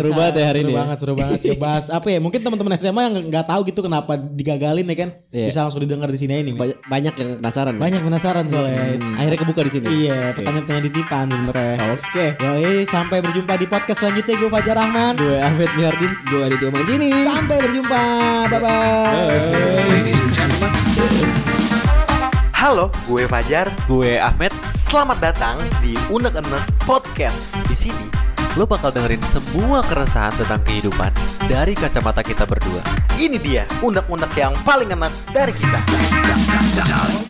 [0.00, 0.78] Seru banget ya hari seru ini ya.
[0.80, 1.40] banget, seru banget.
[1.44, 2.16] Ya bahas apa ya?
[2.16, 5.08] Mungkin teman-teman SMA yang nggak tahu gitu kenapa digagalin ya kan.
[5.36, 5.46] Iya.
[5.52, 6.56] Bisa langsung didengar di sini ini.
[6.56, 7.74] Banyak, banyak yang penasaran.
[7.76, 8.96] Banyak penasaran soalnya.
[9.20, 9.86] Akhirnya kebuka di sini.
[10.08, 11.76] Iya, pertanyaan-pertanyaan titipan sebenarnya.
[11.92, 12.26] Oke.
[12.40, 14.34] Yoi, sampai berjumpa di podcast selanjutnya.
[14.40, 15.14] Gue Fajar Rahman.
[15.20, 16.12] Gue Ahmed Mihardin.
[16.24, 17.10] Gue Aditya Mancini.
[17.20, 18.02] Sampai berjumpa.
[18.48, 19.57] Bye-bye.
[22.52, 23.72] Halo, gue Fajar.
[23.88, 24.52] Gue Ahmed.
[24.76, 27.56] Selamat datang di Unek-Unek Podcast.
[27.64, 28.28] Di sini
[28.58, 31.14] lo bakal dengerin semua keresahan tentang kehidupan
[31.46, 32.82] dari kacamata kita berdua.
[33.14, 35.80] Ini dia unek-unek yang paling enak dari kita.